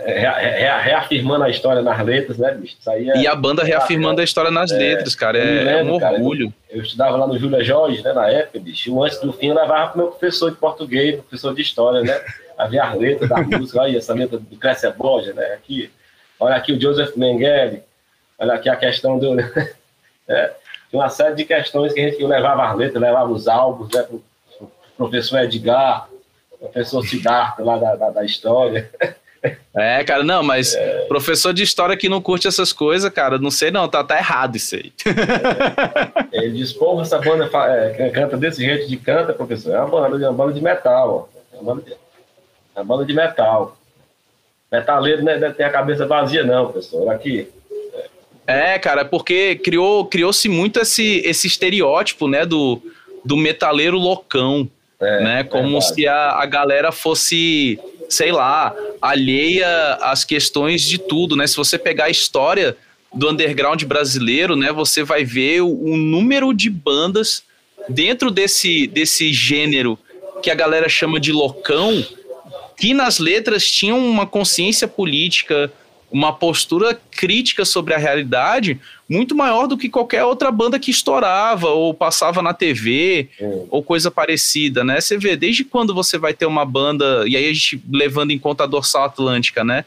reafirmando 0.81 1.43
a 1.43 1.49
história 1.49 1.81
nas 1.81 2.05
letras, 2.05 2.37
né, 2.37 2.51
bicho? 2.53 2.77
Isso 2.79 2.89
aí 2.89 3.09
é, 3.09 3.17
e 3.17 3.27
a 3.27 3.35
banda 3.35 3.63
reafirmando 3.63 4.21
a 4.21 4.23
história 4.23 4.49
nas 4.49 4.71
é, 4.71 4.77
letras, 4.77 5.15
cara, 5.15 5.37
é, 5.37 5.63
lembro, 5.63 5.69
é 5.69 5.83
um 5.83 5.93
orgulho. 5.93 6.49
Cara, 6.49 6.63
eu, 6.71 6.77
eu, 6.77 6.83
estudava 6.83 7.17
lá 7.17 7.27
no 7.27 7.37
Júlia 7.37 7.63
Jorge, 7.63 8.01
né, 8.01 8.13
na 8.13 8.29
época, 8.29 8.59
bicho, 8.59 8.89
e 8.89 9.05
antes 9.05 9.19
do 9.19 9.33
fim 9.33 9.47
eu 9.47 9.55
levava 9.55 9.91
pro 9.91 9.97
meu 9.97 10.07
professor 10.07 10.49
de 10.49 10.57
português, 10.57 11.15
professor 11.15 11.53
de 11.53 11.61
história, 11.61 12.01
né? 12.01 12.19
Havia 12.57 12.83
as 12.83 12.97
letras 12.97 13.29
da 13.29 13.41
música, 13.41 13.81
olha 13.81 13.97
essa 13.97 14.13
letra 14.13 14.37
do 14.37 14.57
Clécia 14.57 14.91
Borja, 14.91 15.33
né? 15.33 15.45
Aqui, 15.53 15.89
olha 16.39 16.55
aqui 16.55 16.73
o 16.73 16.81
Joseph 16.81 17.15
Mengele, 17.15 17.81
olha 18.37 18.53
aqui 18.53 18.69
a 18.69 18.75
questão 18.75 19.17
do. 19.17 19.39
é, 20.27 20.51
tinha 20.89 21.01
uma 21.01 21.09
série 21.09 21.35
de 21.35 21.45
questões 21.45 21.93
que 21.93 22.01
a 22.01 22.09
gente 22.09 22.23
levava 22.23 22.65
as 22.67 22.75
letras, 22.75 23.01
levava 23.01 23.31
os 23.31 23.47
álbuns, 23.47 23.93
né? 23.93 24.03
Pro, 24.03 24.23
pro 24.57 24.71
professor 24.97 25.39
Edgar, 25.39 26.09
professor 26.59 27.05
Siddhartha 27.05 27.63
lá 27.63 27.77
da, 27.77 27.95
da, 27.95 28.09
da 28.09 28.25
história. 28.25 28.89
É, 29.73 30.03
cara, 30.03 30.21
não, 30.21 30.43
mas 30.43 30.75
é. 30.75 31.05
professor 31.05 31.53
de 31.53 31.63
história 31.63 31.95
que 31.95 32.09
não 32.09 32.21
curte 32.21 32.47
essas 32.47 32.73
coisas, 32.73 33.09
cara, 33.09 33.37
não 33.37 33.49
sei 33.49 33.71
não, 33.71 33.87
tá, 33.87 34.03
tá 34.03 34.17
errado 34.17 34.57
isso 34.57 34.75
aí. 34.75 34.91
É. 36.33 36.37
Ele 36.43 36.57
diz, 36.57 36.73
porra, 36.73 37.03
essa 37.03 37.17
banda 37.19 37.49
é, 37.67 38.09
canta 38.09 38.35
desse 38.35 38.63
jeito 38.63 38.87
de 38.87 38.97
canta, 38.97 39.33
professor. 39.33 39.73
É 39.73 39.79
uma 39.79 39.87
banda, 39.87 40.25
é 40.25 40.29
uma 40.29 40.37
banda 40.37 40.53
de 40.53 40.61
metal, 40.61 41.29
ó. 41.33 41.39
É 41.55 41.61
uma 41.61 41.75
banda 41.75 41.85
de 41.85 41.97
é 42.75 42.83
banda 42.83 43.05
de 43.05 43.13
metal. 43.13 43.77
Metaleiro 44.71 45.23
não 45.23 45.39
deve 45.39 45.53
ter 45.53 45.63
a 45.63 45.69
cabeça 45.69 46.05
vazia, 46.05 46.43
não, 46.43 46.71
professor. 46.71 47.09
Aqui. 47.09 47.49
É, 48.45 48.79
cara, 48.79 49.03
porque 49.03 49.55
criou, 49.55 50.05
criou-se 50.05 50.47
muito 50.47 50.79
esse, 50.79 51.21
esse 51.25 51.47
estereótipo, 51.47 52.27
né, 52.27 52.45
do, 52.45 52.81
do 53.23 53.35
metaleiro 53.35 53.97
loucão, 53.97 54.69
é, 54.99 55.23
né, 55.23 55.43
como 55.43 55.79
verdade. 55.79 55.95
se 55.95 56.07
a, 56.07 56.31
a 56.31 56.45
galera 56.45 56.91
fosse, 56.91 57.79
sei 58.09 58.31
lá, 58.31 58.75
alheia 59.01 59.95
às 60.01 60.25
questões 60.25 60.81
de 60.81 60.97
tudo, 60.97 61.35
né, 61.35 61.47
se 61.47 61.55
você 61.55 61.77
pegar 61.77 62.05
a 62.05 62.09
história 62.09 62.75
do 63.13 63.29
underground 63.29 63.83
brasileiro, 63.83 64.55
né, 64.55 64.71
você 64.71 65.03
vai 65.03 65.23
ver 65.23 65.61
o, 65.61 65.69
o 65.69 65.97
número 65.97 66.53
de 66.53 66.69
bandas 66.69 67.43
dentro 67.87 68.29
desse, 68.29 68.87
desse 68.87 69.33
gênero 69.33 69.97
que 70.43 70.51
a 70.51 70.55
galera 70.55 70.87
chama 70.87 71.19
de 71.19 71.31
loucão, 71.31 72.05
que 72.77 72.93
nas 72.93 73.19
letras 73.19 73.69
tinham 73.69 73.97
uma 73.99 74.25
consciência 74.25 74.87
política, 74.87 75.71
uma 76.11 76.33
postura 76.33 76.99
crítica 77.11 77.63
sobre 77.63 77.93
a 77.93 77.97
realidade 77.97 78.79
muito 79.07 79.35
maior 79.35 79.67
do 79.67 79.77
que 79.77 79.89
qualquer 79.89 80.23
outra 80.23 80.51
banda 80.51 80.79
que 80.79 80.91
estourava 80.91 81.69
ou 81.69 81.93
passava 81.93 82.41
na 82.41 82.53
TV 82.53 83.29
hum. 83.41 83.67
ou 83.69 83.83
coisa 83.83 84.11
parecida, 84.11 84.83
né? 84.83 85.01
Você 85.01 85.17
vê, 85.17 85.35
desde 85.35 85.63
quando 85.63 85.93
você 85.93 86.17
vai 86.17 86.33
ter 86.33 86.45
uma 86.45 86.65
banda, 86.65 87.23
e 87.27 87.35
aí 87.35 87.49
a 87.49 87.53
gente 87.53 87.81
levando 87.91 88.31
em 88.31 88.39
conta 88.39 88.63
a 88.63 88.67
Dorsal 88.67 89.05
Atlântica, 89.05 89.63
né? 89.63 89.85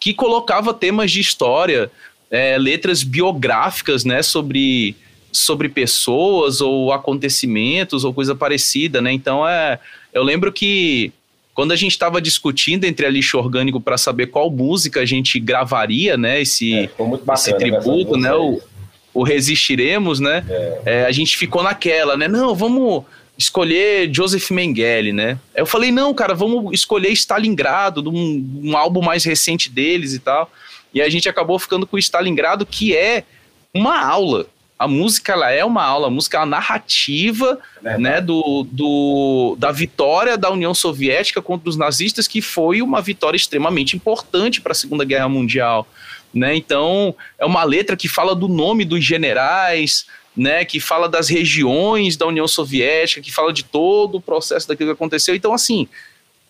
Que 0.00 0.14
colocava 0.14 0.74
temas 0.74 1.10
de 1.10 1.20
história, 1.20 1.90
é, 2.30 2.56
letras 2.58 3.02
biográficas, 3.02 4.04
né? 4.04 4.22
Sobre, 4.22 4.96
sobre 5.30 5.68
pessoas 5.68 6.60
ou 6.60 6.92
acontecimentos 6.92 8.04
ou 8.04 8.14
coisa 8.14 8.34
parecida, 8.34 9.02
né? 9.02 9.12
Então, 9.12 9.46
é, 9.46 9.78
eu 10.12 10.22
lembro 10.22 10.50
que 10.50 11.12
quando 11.54 11.72
a 11.72 11.76
gente 11.76 11.92
estava 11.92 12.20
discutindo 12.20 12.84
entre 12.84 13.04
a 13.04 13.10
lixo 13.10 13.38
orgânico 13.38 13.80
para 13.80 13.98
saber 13.98 14.28
qual 14.28 14.50
música 14.50 15.00
a 15.00 15.04
gente 15.04 15.38
gravaria, 15.38 16.16
né? 16.16 16.40
Esse, 16.40 16.74
é, 16.74 16.86
bacana, 16.86 17.34
esse 17.34 17.52
tributo, 17.54 18.16
né? 18.16 18.32
O, 18.34 18.60
o, 19.12 19.22
Resistiremos, 19.22 20.18
né? 20.18 20.44
É. 20.48 20.82
É, 20.84 21.04
a 21.04 21.12
gente 21.12 21.36
ficou 21.36 21.62
naquela, 21.62 22.16
né? 22.16 22.26
Não, 22.26 22.54
vamos 22.54 23.04
escolher 23.36 24.12
Joseph 24.14 24.50
Mengele, 24.50 25.12
né? 25.12 25.38
Eu 25.54 25.66
falei, 25.66 25.90
não, 25.90 26.14
cara, 26.14 26.34
vamos 26.34 26.72
escolher 26.72 27.10
Stalingrado, 27.10 28.08
um, 28.08 28.60
um 28.64 28.76
álbum 28.76 29.02
mais 29.02 29.24
recente 29.24 29.70
deles 29.70 30.14
e 30.14 30.18
tal. 30.18 30.50
E 30.94 31.02
a 31.02 31.08
gente 31.08 31.28
acabou 31.28 31.58
ficando 31.58 31.86
com 31.86 31.96
o 31.96 31.98
Stalingrado, 31.98 32.64
que 32.64 32.96
é 32.96 33.24
uma 33.74 34.02
aula 34.02 34.46
a 34.82 34.88
música 34.88 35.32
ela 35.32 35.48
é 35.48 35.64
uma 35.64 35.84
aula, 35.84 36.08
a 36.08 36.10
música 36.10 36.36
é 36.36 36.40
uma 36.40 36.46
narrativa 36.46 37.56
é 37.84 37.96
né, 37.98 38.20
do, 38.20 38.66
do, 38.68 39.54
da 39.56 39.70
vitória 39.70 40.36
da 40.36 40.50
União 40.50 40.74
Soviética 40.74 41.40
contra 41.40 41.68
os 41.68 41.76
nazistas, 41.76 42.26
que 42.26 42.42
foi 42.42 42.82
uma 42.82 43.00
vitória 43.00 43.36
extremamente 43.36 43.94
importante 43.94 44.60
para 44.60 44.72
a 44.72 44.74
Segunda 44.74 45.04
Guerra 45.04 45.28
Mundial. 45.28 45.86
Né? 46.34 46.56
Então, 46.56 47.14
é 47.38 47.46
uma 47.46 47.62
letra 47.62 47.96
que 47.96 48.08
fala 48.08 48.34
do 48.34 48.48
nome 48.48 48.84
dos 48.84 49.04
generais, 49.04 50.04
né, 50.36 50.64
que 50.64 50.80
fala 50.80 51.08
das 51.08 51.28
regiões 51.28 52.16
da 52.16 52.26
União 52.26 52.48
Soviética, 52.48 53.20
que 53.20 53.30
fala 53.30 53.52
de 53.52 53.62
todo 53.62 54.16
o 54.16 54.20
processo 54.20 54.66
daquilo 54.66 54.90
que 54.90 54.94
aconteceu. 54.94 55.32
Então, 55.32 55.54
assim, 55.54 55.86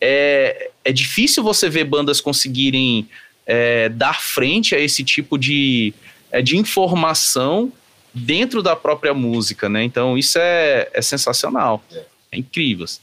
é, 0.01 0.71
é 0.83 0.91
difícil 0.91 1.43
você 1.43 1.69
ver 1.69 1.85
bandas 1.85 2.19
conseguirem 2.19 3.07
é, 3.47 3.91
dar 3.91 4.23
frente 4.23 4.75
a 4.75 4.81
esse 4.81 5.05
tipo 5.05 5.37
de, 5.37 5.93
é, 6.31 6.41
de 6.41 6.57
informação 6.57 7.71
dentro 8.15 8.63
da 8.63 8.77
própria 8.77 9.15
música, 9.15 9.69
né? 9.69 9.83
Então 9.83 10.17
isso 10.19 10.39
é, 10.39 10.89
é 10.93 11.03
sensacional. 11.03 11.83
É 12.31 12.39
incrível. 12.39 12.85
Assim. 12.85 13.01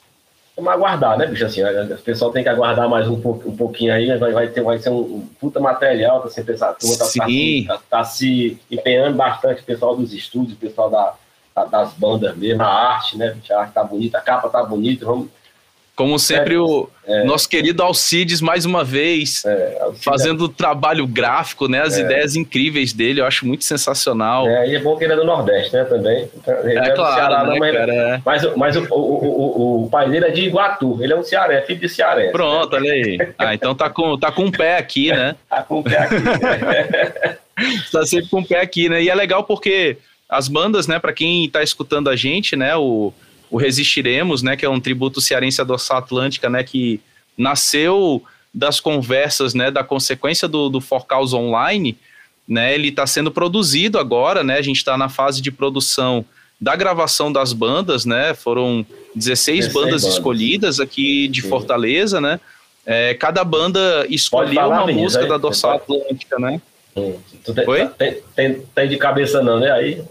Vamos 0.55 0.73
aguardar, 0.73 1.17
né, 1.17 1.25
bicho? 1.25 1.45
Assim, 1.45 1.61
o 1.63 1.97
pessoal 1.99 2.31
tem 2.31 2.43
que 2.43 2.49
aguardar 2.49 2.89
mais 2.89 3.07
um, 3.07 3.19
pouco, 3.19 3.49
um 3.49 3.55
pouquinho 3.55 3.93
aí, 3.93 4.17
vai, 4.17 4.33
vai, 4.33 4.47
ter, 4.49 4.61
vai 4.61 4.77
ser 4.77 4.89
um, 4.89 4.99
um 4.99 5.29
puta 5.39 5.59
material, 5.59 6.19
tá, 6.19 6.27
assim, 6.27 6.43
pensar, 6.43 6.73
tá, 6.73 6.87
tá, 6.97 7.75
tá, 7.75 7.81
tá, 7.89 8.03
se 8.03 8.59
empenhando 8.69 9.15
bastante, 9.15 9.61
o 9.61 9.65
pessoal 9.65 9.95
dos 9.95 10.13
estúdios, 10.13 10.57
o 10.57 10.59
pessoal 10.59 10.89
da, 10.89 11.13
da, 11.55 11.63
das 11.63 11.93
bandas 11.93 12.35
mesmo, 12.35 12.61
a 12.61 12.67
arte, 12.67 13.17
né? 13.17 13.37
A 13.49 13.59
arte 13.59 13.73
tá 13.73 13.83
bonita, 13.83 14.17
a 14.17 14.21
capa 14.21 14.49
tá 14.49 14.61
bonita, 14.61 15.05
vamos 15.05 15.29
como 15.99 16.17
sempre, 16.17 16.53
é, 16.53 16.57
o 16.57 16.89
é, 17.05 17.25
nosso 17.25 17.49
querido 17.49 17.83
Alcides, 17.83 18.39
mais 18.39 18.63
uma 18.63 18.85
vez, 18.85 19.43
é, 19.43 19.91
fazendo 20.01 20.47
trabalho 20.47 21.05
gráfico, 21.05 21.67
né? 21.67 21.81
As 21.81 21.97
é. 21.97 22.03
ideias 22.03 22.37
incríveis 22.37 22.93
dele, 22.93 23.19
eu 23.19 23.25
acho 23.25 23.45
muito 23.45 23.65
sensacional. 23.65 24.47
É, 24.47 24.69
e 24.69 24.75
é 24.77 24.79
bom 24.79 24.95
que 24.95 25.03
ele 25.03 25.11
é 25.11 25.15
do 25.17 25.25
Nordeste, 25.25 25.73
né? 25.73 25.83
Também. 25.83 26.29
Então, 26.37 26.53
é, 26.53 26.73
é 26.73 26.91
claro, 26.91 27.15
Ceará, 27.15 27.43
né, 27.43 27.59
mas, 27.59 27.75
cara, 27.75 28.21
mas, 28.23 28.55
mas 28.55 28.75
o, 28.77 28.87
o, 28.91 28.95
o, 28.95 29.83
o, 29.83 29.89
pai 29.89 30.09
dele 30.09 30.27
é 30.27 30.31
de 30.31 30.43
Iguatu, 30.43 31.03
ele 31.03 31.11
é 31.11 31.17
um 31.17 31.23
cearé, 31.23 31.63
filho 31.63 31.81
de 31.81 31.89
cearé. 31.89 32.29
Pronto, 32.31 32.73
olha 32.77 32.93
aí. 32.93 33.17
Ah, 33.37 33.53
então 33.53 33.75
tá 33.75 33.89
com, 33.89 34.17
tá 34.17 34.31
com 34.31 34.43
um 34.43 34.51
pé 34.51 34.77
aqui, 34.77 35.11
né? 35.11 35.35
tá 35.49 35.63
com 35.63 35.79
um 35.79 35.83
pé 35.83 35.97
aqui. 35.97 36.15
tá 37.91 38.05
sempre 38.05 38.29
com 38.29 38.39
um 38.39 38.45
pé 38.45 38.61
aqui, 38.61 38.87
né? 38.87 39.03
E 39.03 39.09
é 39.09 39.15
legal 39.15 39.43
porque 39.43 39.97
as 40.29 40.47
bandas, 40.47 40.87
né, 40.87 40.97
para 40.97 41.11
quem 41.11 41.49
tá 41.49 41.61
escutando 41.61 42.09
a 42.09 42.15
gente, 42.15 42.55
né, 42.55 42.73
o 42.77 43.11
o 43.49 43.57
Resistiremos, 43.57 44.41
né, 44.41 44.55
que 44.55 44.65
é 44.65 44.69
um 44.69 44.79
tributo 44.79 45.19
cearense 45.19 45.61
à 45.61 45.63
Dorsal 45.63 45.97
Atlântica, 45.97 46.49
né, 46.49 46.63
que 46.63 46.99
nasceu 47.37 48.23
das 48.53 48.79
conversas, 48.79 49.53
né, 49.53 49.71
da 49.71 49.83
consequência 49.83 50.47
do, 50.47 50.69
do 50.69 50.81
Forcaus 50.81 51.33
Online, 51.33 51.97
né, 52.47 52.73
ele 52.73 52.89
está 52.89 53.05
sendo 53.05 53.31
produzido 53.31 53.99
agora, 53.99 54.43
né, 54.43 54.57
a 54.57 54.61
gente 54.61 54.77
está 54.77 54.97
na 54.97 55.09
fase 55.09 55.41
de 55.41 55.51
produção 55.51 56.25
da 56.59 56.75
gravação 56.75 57.31
das 57.31 57.53
bandas, 57.53 58.05
né, 58.05 58.33
foram 58.33 58.85
16, 59.15 59.67
16 59.67 59.67
bandas, 59.67 60.01
bandas, 60.01 60.03
escolhidas 60.03 60.79
aqui 60.79 61.27
de 61.27 61.41
Sim. 61.41 61.49
Fortaleza, 61.49 62.19
né, 62.19 62.39
é, 62.85 63.13
cada 63.13 63.43
banda 63.43 64.05
escolheu 64.09 64.67
uma 64.67 64.87
música 64.87 65.25
da 65.27 65.37
Dorsal 65.37 65.75
Atlântica, 65.75 66.37
né, 66.39 66.61
Tu 67.43 67.53
tem, 67.53 67.67
Oi? 67.67 67.87
Tem, 67.97 68.17
tem, 68.35 68.61
tem, 68.75 68.89
de 68.89 68.97
cabeça 68.97 69.41
não, 69.41 69.59
né? 69.59 69.71
Aí. 69.71 70.03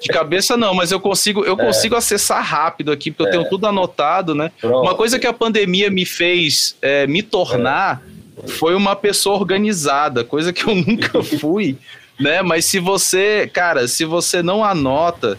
De 0.00 0.08
cabeça 0.08 0.56
não, 0.56 0.72
mas 0.72 0.90
eu 0.90 0.98
consigo, 0.98 1.44
eu 1.44 1.52
é. 1.52 1.56
consigo 1.66 1.94
acessar 1.94 2.42
rápido 2.42 2.90
aqui, 2.90 3.10
porque 3.10 3.24
é. 3.24 3.26
eu 3.26 3.30
tenho 3.30 3.50
tudo 3.50 3.66
anotado, 3.66 4.34
né? 4.34 4.50
Pronto. 4.58 4.80
Uma 4.80 4.94
coisa 4.94 5.18
que 5.18 5.26
a 5.26 5.34
pandemia 5.34 5.90
me 5.90 6.06
fez 6.06 6.74
é, 6.80 7.06
me 7.06 7.22
tornar 7.22 8.02
é. 8.42 8.48
foi 8.48 8.74
uma 8.74 8.96
pessoa 8.96 9.36
organizada, 9.36 10.24
coisa 10.24 10.50
que 10.50 10.64
eu 10.64 10.74
nunca 10.74 11.22
fui, 11.38 11.76
né? 12.18 12.40
Mas 12.40 12.64
se 12.64 12.78
você, 12.78 13.46
cara, 13.52 13.86
se 13.86 14.06
você 14.06 14.42
não 14.42 14.64
anota, 14.64 15.38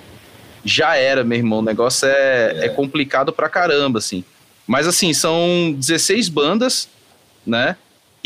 já 0.64 0.96
era, 0.96 1.24
meu 1.24 1.38
irmão. 1.38 1.60
O 1.60 1.64
negócio 1.64 2.08
é, 2.08 2.66
é 2.66 2.70
complicado 2.70 3.34
pra 3.34 3.50
caramba, 3.50 4.00
assim. 4.00 4.24
Mas 4.68 4.88
assim, 4.88 5.14
são 5.14 5.74
16 5.78 6.30
bandas, 6.30 6.90
né? 7.46 7.78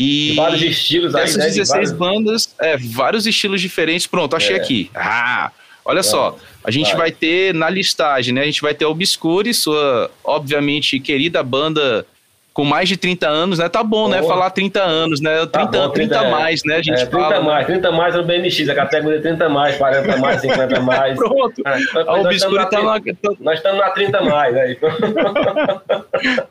E 0.02 0.32
vários 0.34 0.62
estilos 0.62 1.14
aí, 1.14 1.36
né? 1.36 1.44
16 1.44 1.68
vários... 1.68 1.92
bandas, 1.92 2.54
é, 2.58 2.74
vários 2.78 3.26
estilos 3.26 3.60
diferentes. 3.60 4.06
Pronto, 4.06 4.34
achei 4.34 4.56
é. 4.56 4.58
aqui. 4.58 4.90
Ah, 4.94 5.52
olha 5.84 6.00
é. 6.00 6.02
só. 6.02 6.38
A 6.64 6.70
gente 6.70 6.88
vai. 6.92 6.96
vai. 6.96 7.12
ter 7.12 7.52
na 7.52 7.68
listagem, 7.68 8.32
né? 8.32 8.40
A 8.40 8.46
gente 8.46 8.62
vai 8.62 8.74
ter 8.74 8.86
Obscure, 8.86 9.52
sua, 9.52 10.10
obviamente, 10.24 10.98
querida 10.98 11.42
banda 11.42 12.06
com 12.52 12.64
mais 12.64 12.88
de 12.88 12.96
30 12.96 13.28
anos, 13.28 13.58
né? 13.58 13.68
Tá 13.68 13.82
bom, 13.82 14.04
oh. 14.04 14.08
né? 14.08 14.22
Falar 14.22 14.50
30 14.50 14.82
anos, 14.82 15.20
né? 15.20 15.36
30, 15.36 15.48
tá 15.50 15.64
bom, 15.66 15.90
30, 15.90 16.14
30 16.14 16.30
mais, 16.30 16.64
né? 16.64 16.76
A 16.76 16.82
gente 16.82 17.00
é, 17.00 17.06
30 17.06 17.10
fala, 17.10 17.42
mais, 17.42 17.66
30 17.66 17.92
mais 17.92 18.14
no 18.14 18.24
BMX, 18.24 18.68
a 18.68 18.74
categoria 18.74 19.20
30 19.20 19.48
mais, 19.48 19.76
40 19.76 20.16
mais, 20.16 20.40
50 20.40 20.80
mais. 20.82 21.16
Pronto. 21.16 21.62
É, 21.64 22.00
a 22.00 22.14
Obscure 22.14 22.68
tá 22.68 22.82
na... 22.82 23.00
Nós 23.40 23.58
estamos 23.58 23.78
na 23.78 23.90
30 23.90 24.20
mais 24.22 24.56
aí. 24.56 24.78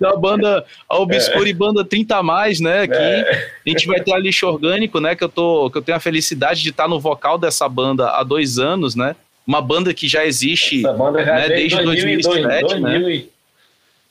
a 0.03 0.15
banda, 0.15 0.65
a 0.87 0.97
Obscure 0.97 1.49
é. 1.49 1.53
banda 1.53 1.83
30 1.83 2.23
mais, 2.23 2.59
né? 2.59 2.83
Aqui 2.83 2.95
é. 2.95 3.49
a 3.65 3.69
gente 3.69 3.85
vai 3.85 3.99
ter 3.99 4.13
a 4.13 4.17
lixo 4.17 4.47
orgânico, 4.47 4.99
né? 4.99 5.15
Que 5.15 5.23
eu, 5.23 5.29
tô, 5.29 5.69
que 5.69 5.77
eu 5.77 5.81
tenho 5.81 5.97
a 5.97 6.01
felicidade 6.01 6.63
de 6.63 6.69
estar 6.69 6.87
no 6.87 6.99
vocal 6.99 7.37
dessa 7.37 7.67
banda 7.67 8.09
há 8.11 8.23
dois 8.23 8.57
anos, 8.57 8.95
né? 8.95 9.15
Uma 9.45 9.61
banda 9.61 9.93
que 9.93 10.07
já 10.07 10.25
existe 10.25 10.79
Essa 10.79 10.93
banda 10.93 11.25
já 11.25 11.33
né, 11.33 11.47
desde 11.49 11.83
2007, 11.83 12.61
2000, 12.61 12.81
né? 12.81 13.23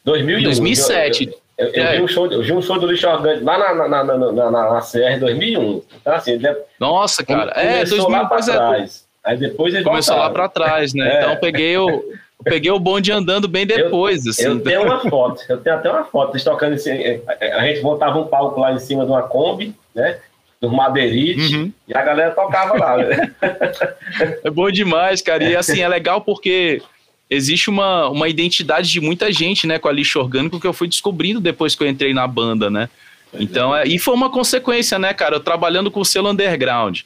2000, 0.05 0.43
2007. 0.43 1.25
Eu, 1.25 1.48
eu, 1.59 1.67
eu, 1.67 1.85
é. 1.85 1.97
vi 1.97 2.03
um 2.03 2.09
show, 2.09 2.31
eu 2.31 2.41
vi 2.41 2.53
um 2.53 2.63
show 2.63 2.79
do 2.79 2.87
Lixo 2.87 3.09
Orgânico 3.09 3.45
lá 3.45 3.75
na, 3.75 3.89
na, 3.89 4.05
na, 4.05 4.33
na, 4.33 4.51
na 4.51 4.81
CR 4.81 5.19
2001. 5.19 5.83
Então, 6.01 6.15
assim, 6.15 6.41
Nossa, 6.79 7.27
cara. 7.27 7.51
É, 7.61 7.85
2000 7.85 8.09
lá 8.09 8.27
pra 8.27 8.39
trás. 8.39 9.05
É... 9.25 9.31
Aí 9.31 9.37
depois 9.37 9.75
ele 9.75 9.83
Começou 9.83 10.15
voltaram. 10.15 10.43
lá 10.43 10.49
pra 10.49 10.49
trás, 10.49 10.95
né? 10.95 11.09
É. 11.19 11.23
Então 11.23 11.37
peguei 11.37 11.77
o, 11.77 11.89
eu 11.89 12.45
peguei 12.45 12.71
o 12.71 12.79
bonde 12.79 13.11
andando 13.11 13.49
bem 13.49 13.67
depois. 13.67 14.25
Eu, 14.25 14.31
assim. 14.31 14.45
eu 14.45 14.61
tenho 14.61 14.85
uma 14.85 15.01
foto, 15.11 15.43
eu 15.49 15.59
tenho 15.59 15.77
até 15.77 15.91
uma 15.91 16.05
foto. 16.05 16.33
Eles 16.33 16.45
tocando 16.45 16.75
assim, 16.75 16.93
a 17.41 17.67
gente 17.67 17.83
montava 17.83 18.19
um 18.19 18.27
palco 18.27 18.61
lá 18.61 18.73
em 18.73 18.79
cima 18.79 19.05
de 19.05 19.11
uma 19.11 19.23
Kombi, 19.23 19.75
né? 19.95 20.19
Dos 20.61 20.73
madeirites, 20.73 21.53
uhum. 21.53 21.73
e 21.87 21.97
a 21.97 22.03
galera 22.03 22.33
tocava 22.33 22.77
lá. 22.77 22.97
Né? 22.97 23.33
É 24.43 24.51
bom 24.51 24.71
demais, 24.71 25.23
cara. 25.23 25.45
E 25.45 25.55
assim, 25.55 25.81
é 25.81 25.89
legal 25.89 26.21
porque 26.21 26.83
existe 27.31 27.69
uma, 27.69 28.09
uma 28.09 28.29
identidade 28.29 28.91
de 28.91 29.01
muita 29.01 29.31
gente, 29.31 29.67
né, 29.67 29.79
com 29.79 29.89
a 29.89 29.93
lixo 29.93 30.19
orgânico 30.19 30.61
que 30.61 30.67
eu 30.67 30.73
fui 30.73 30.89
descobrindo 30.89 31.41
depois 31.41 31.75
que 31.75 31.83
eu 31.83 31.89
entrei 31.89 32.15
na 32.15 32.27
banda, 32.27 32.71
né? 32.71 32.89
Então, 33.35 33.77
é, 33.77 33.87
e 33.87 33.99
foi 33.99 34.15
uma 34.15 34.31
consequência, 34.31 34.99
né, 34.99 35.13
cara? 35.13 35.37
Eu 35.37 35.41
trabalhando 35.41 35.91
com 35.91 36.01
o 36.01 36.05
selo 36.05 36.31
underground, 36.31 37.01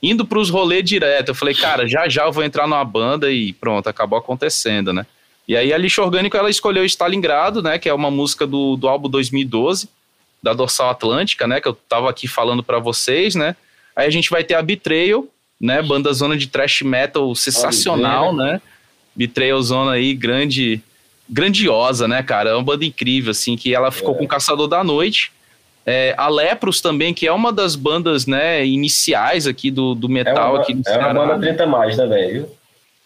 indo 0.00 0.24
para 0.24 0.38
os 0.38 0.50
rolês 0.50 0.84
direto, 0.84 1.30
eu 1.30 1.34
falei, 1.34 1.54
cara, 1.54 1.88
já 1.88 2.08
já 2.08 2.24
eu 2.24 2.32
vou 2.32 2.44
entrar 2.44 2.66
numa 2.66 2.84
banda 2.84 3.30
e 3.32 3.52
pronto, 3.54 3.88
acabou 3.88 4.18
acontecendo, 4.18 4.92
né? 4.92 5.04
E 5.46 5.56
aí 5.56 5.72
a 5.72 5.78
lixo 5.78 6.00
orgânico 6.02 6.36
ela 6.36 6.48
escolheu 6.48 6.84
Stalingrado, 6.84 7.62
né, 7.62 7.78
que 7.78 7.88
é 7.88 7.92
uma 7.94 8.10
música 8.10 8.46
do, 8.46 8.76
do 8.76 8.88
álbum 8.88 9.10
2012 9.10 9.88
da 10.42 10.52
Dorsal 10.52 10.90
Atlântica, 10.90 11.46
né, 11.46 11.60
que 11.60 11.68
eu 11.68 11.74
tava 11.74 12.08
aqui 12.08 12.28
falando 12.28 12.62
para 12.62 12.78
vocês, 12.78 13.34
né? 13.34 13.56
Aí 13.96 14.06
a 14.06 14.10
gente 14.10 14.30
vai 14.30 14.44
ter 14.44 14.54
a 14.54 14.62
Betrayal, 14.62 15.26
né, 15.60 15.82
banda 15.82 16.12
zona 16.12 16.36
de 16.36 16.46
thrash 16.46 16.82
metal 16.82 17.34
sensacional, 17.34 18.34
né? 18.34 18.60
Betrayal 19.14 19.62
Zona 19.62 19.92
aí, 19.92 20.14
grande, 20.14 20.82
grandiosa, 21.28 22.08
né, 22.08 22.22
cara? 22.22 22.50
É 22.50 22.54
uma 22.54 22.62
banda 22.62 22.84
incrível, 22.84 23.30
assim, 23.30 23.56
que 23.56 23.74
ela 23.74 23.90
ficou 23.90 24.14
é. 24.14 24.18
com 24.18 24.24
o 24.24 24.28
Caçador 24.28 24.68
da 24.68 24.82
Noite. 24.82 25.32
É, 25.86 26.14
a 26.16 26.28
Lepros 26.28 26.80
também, 26.80 27.12
que 27.12 27.26
é 27.26 27.32
uma 27.32 27.52
das 27.52 27.76
bandas, 27.76 28.26
né, 28.26 28.64
iniciais 28.64 29.46
aqui 29.46 29.70
do, 29.70 29.94
do 29.94 30.08
metal 30.08 30.48
é 30.48 30.52
uma, 30.52 30.62
aqui 30.62 30.74
no 30.74 30.82
É 30.86 30.98
uma 30.98 31.26
banda 31.26 31.40
30 31.40 31.66
mais 31.66 31.96
também, 31.96 32.32
viu? 32.32 32.50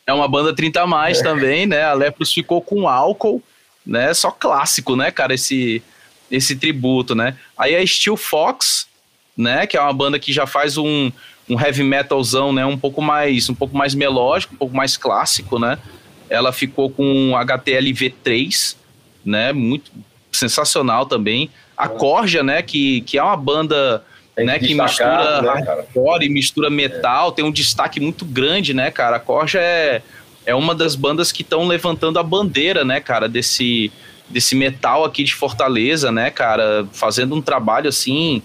É 0.06 0.12
uma 0.12 0.28
banda 0.28 0.54
30 0.54 0.86
mais 0.86 1.18
é. 1.18 1.22
também, 1.22 1.66
né? 1.66 1.82
A 1.82 1.92
Lepros 1.92 2.32
ficou 2.32 2.62
com 2.62 2.88
álcool, 2.88 3.42
né? 3.84 4.14
Só 4.14 4.30
clássico, 4.30 4.94
né, 4.94 5.10
cara, 5.10 5.34
esse, 5.34 5.82
esse 6.30 6.56
tributo, 6.56 7.14
né? 7.14 7.36
Aí 7.56 7.74
a 7.74 7.84
Steel 7.84 8.16
Fox, 8.16 8.86
né, 9.36 9.66
que 9.66 9.76
é 9.76 9.80
uma 9.80 9.92
banda 9.92 10.18
que 10.18 10.32
já 10.32 10.46
faz 10.46 10.78
um, 10.78 11.10
um 11.48 11.60
heavy 11.60 11.82
metalzão, 11.82 12.52
né, 12.52 12.64
um 12.64 12.78
pouco 12.78 13.00
mais 13.00 13.48
um 13.48 13.54
pouco 13.54 13.76
mais 13.76 13.94
melódico, 13.94 14.54
um 14.54 14.58
pouco 14.58 14.76
mais 14.76 14.96
clássico, 14.96 15.58
né? 15.58 15.78
Ela 16.28 16.52
ficou 16.52 16.90
com 16.90 17.32
HTLV3, 17.32 18.76
né? 19.24 19.52
Muito 19.52 19.90
sensacional 20.32 21.06
também. 21.06 21.50
A 21.76 21.88
Corja, 21.88 22.42
né? 22.42 22.62
Que, 22.62 23.00
que 23.02 23.18
é 23.18 23.22
uma 23.22 23.36
banda 23.36 24.04
né, 24.44 24.58
que 24.58 24.74
mistura 24.74 25.42
né, 25.42 25.64
hardcore 25.66 26.26
e 26.26 26.28
mistura 26.28 26.70
metal, 26.70 27.30
é. 27.30 27.32
tem 27.32 27.44
um 27.44 27.50
destaque 27.50 28.00
muito 28.00 28.24
grande, 28.24 28.72
né, 28.72 28.90
cara? 28.90 29.16
A 29.16 29.20
Corja 29.20 29.58
é, 29.58 30.02
é 30.46 30.54
uma 30.54 30.74
das 30.74 30.94
bandas 30.94 31.32
que 31.32 31.42
estão 31.42 31.66
levantando 31.66 32.18
a 32.18 32.22
bandeira, 32.22 32.84
né, 32.84 33.00
cara, 33.00 33.28
desse, 33.28 33.90
desse 34.28 34.54
metal 34.54 35.04
aqui 35.04 35.24
de 35.24 35.34
Fortaleza, 35.34 36.12
né, 36.12 36.30
cara? 36.30 36.86
Fazendo 36.92 37.34
um 37.34 37.42
trabalho 37.42 37.88
assim 37.88 38.42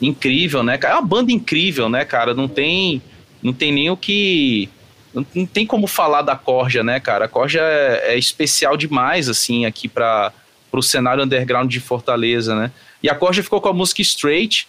incrível, 0.00 0.62
né? 0.62 0.78
É 0.82 0.92
uma 0.92 1.02
banda 1.02 1.32
incrível, 1.32 1.88
né, 1.88 2.04
cara? 2.04 2.34
Não 2.34 2.48
tem, 2.48 3.00
não 3.42 3.52
tem 3.52 3.72
nem 3.72 3.90
o 3.90 3.96
que 3.96 4.68
não, 5.14 5.26
não, 5.34 5.46
tem 5.46 5.66
como 5.66 5.86
falar 5.86 6.22
da 6.22 6.36
Corja, 6.36 6.82
né, 6.82 6.98
cara? 6.98 7.26
A 7.26 7.28
Corja 7.28 7.60
é, 7.60 8.14
é 8.14 8.18
especial 8.18 8.76
demais, 8.76 9.28
assim, 9.28 9.66
aqui 9.66 9.88
para 9.88 10.32
o 10.72 10.82
cenário 10.82 11.24
underground 11.24 11.70
de 11.70 11.80
Fortaleza, 11.80 12.54
né? 12.54 12.70
E 13.02 13.10
a 13.10 13.14
Corja 13.14 13.42
ficou 13.42 13.60
com 13.60 13.68
a 13.68 13.72
música 13.72 14.00
Straight, 14.00 14.66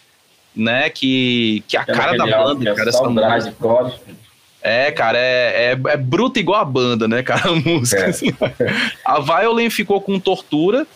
né? 0.54 0.90
Que, 0.90 1.62
que 1.66 1.76
é 1.76 1.80
a 1.80 1.84
é 1.86 1.92
cara 1.94 2.16
da 2.16 2.26
banda, 2.26 2.70
é 2.70 2.74
cara. 2.74 2.88
Essa 2.88 3.08
música. 3.08 3.54
É, 4.62 4.90
cara, 4.90 5.18
é, 5.18 5.72
é, 5.72 5.92
é 5.92 5.96
bruta 5.96 6.40
igual 6.40 6.60
a 6.60 6.64
banda, 6.64 7.06
né, 7.06 7.22
cara? 7.22 7.48
A 7.50 7.54
música. 7.54 8.00
É. 8.00 8.06
Assim. 8.06 8.34
A 9.04 9.20
Violin 9.20 9.68
ficou 9.68 10.00
com 10.00 10.18
Tortura, 10.18 10.86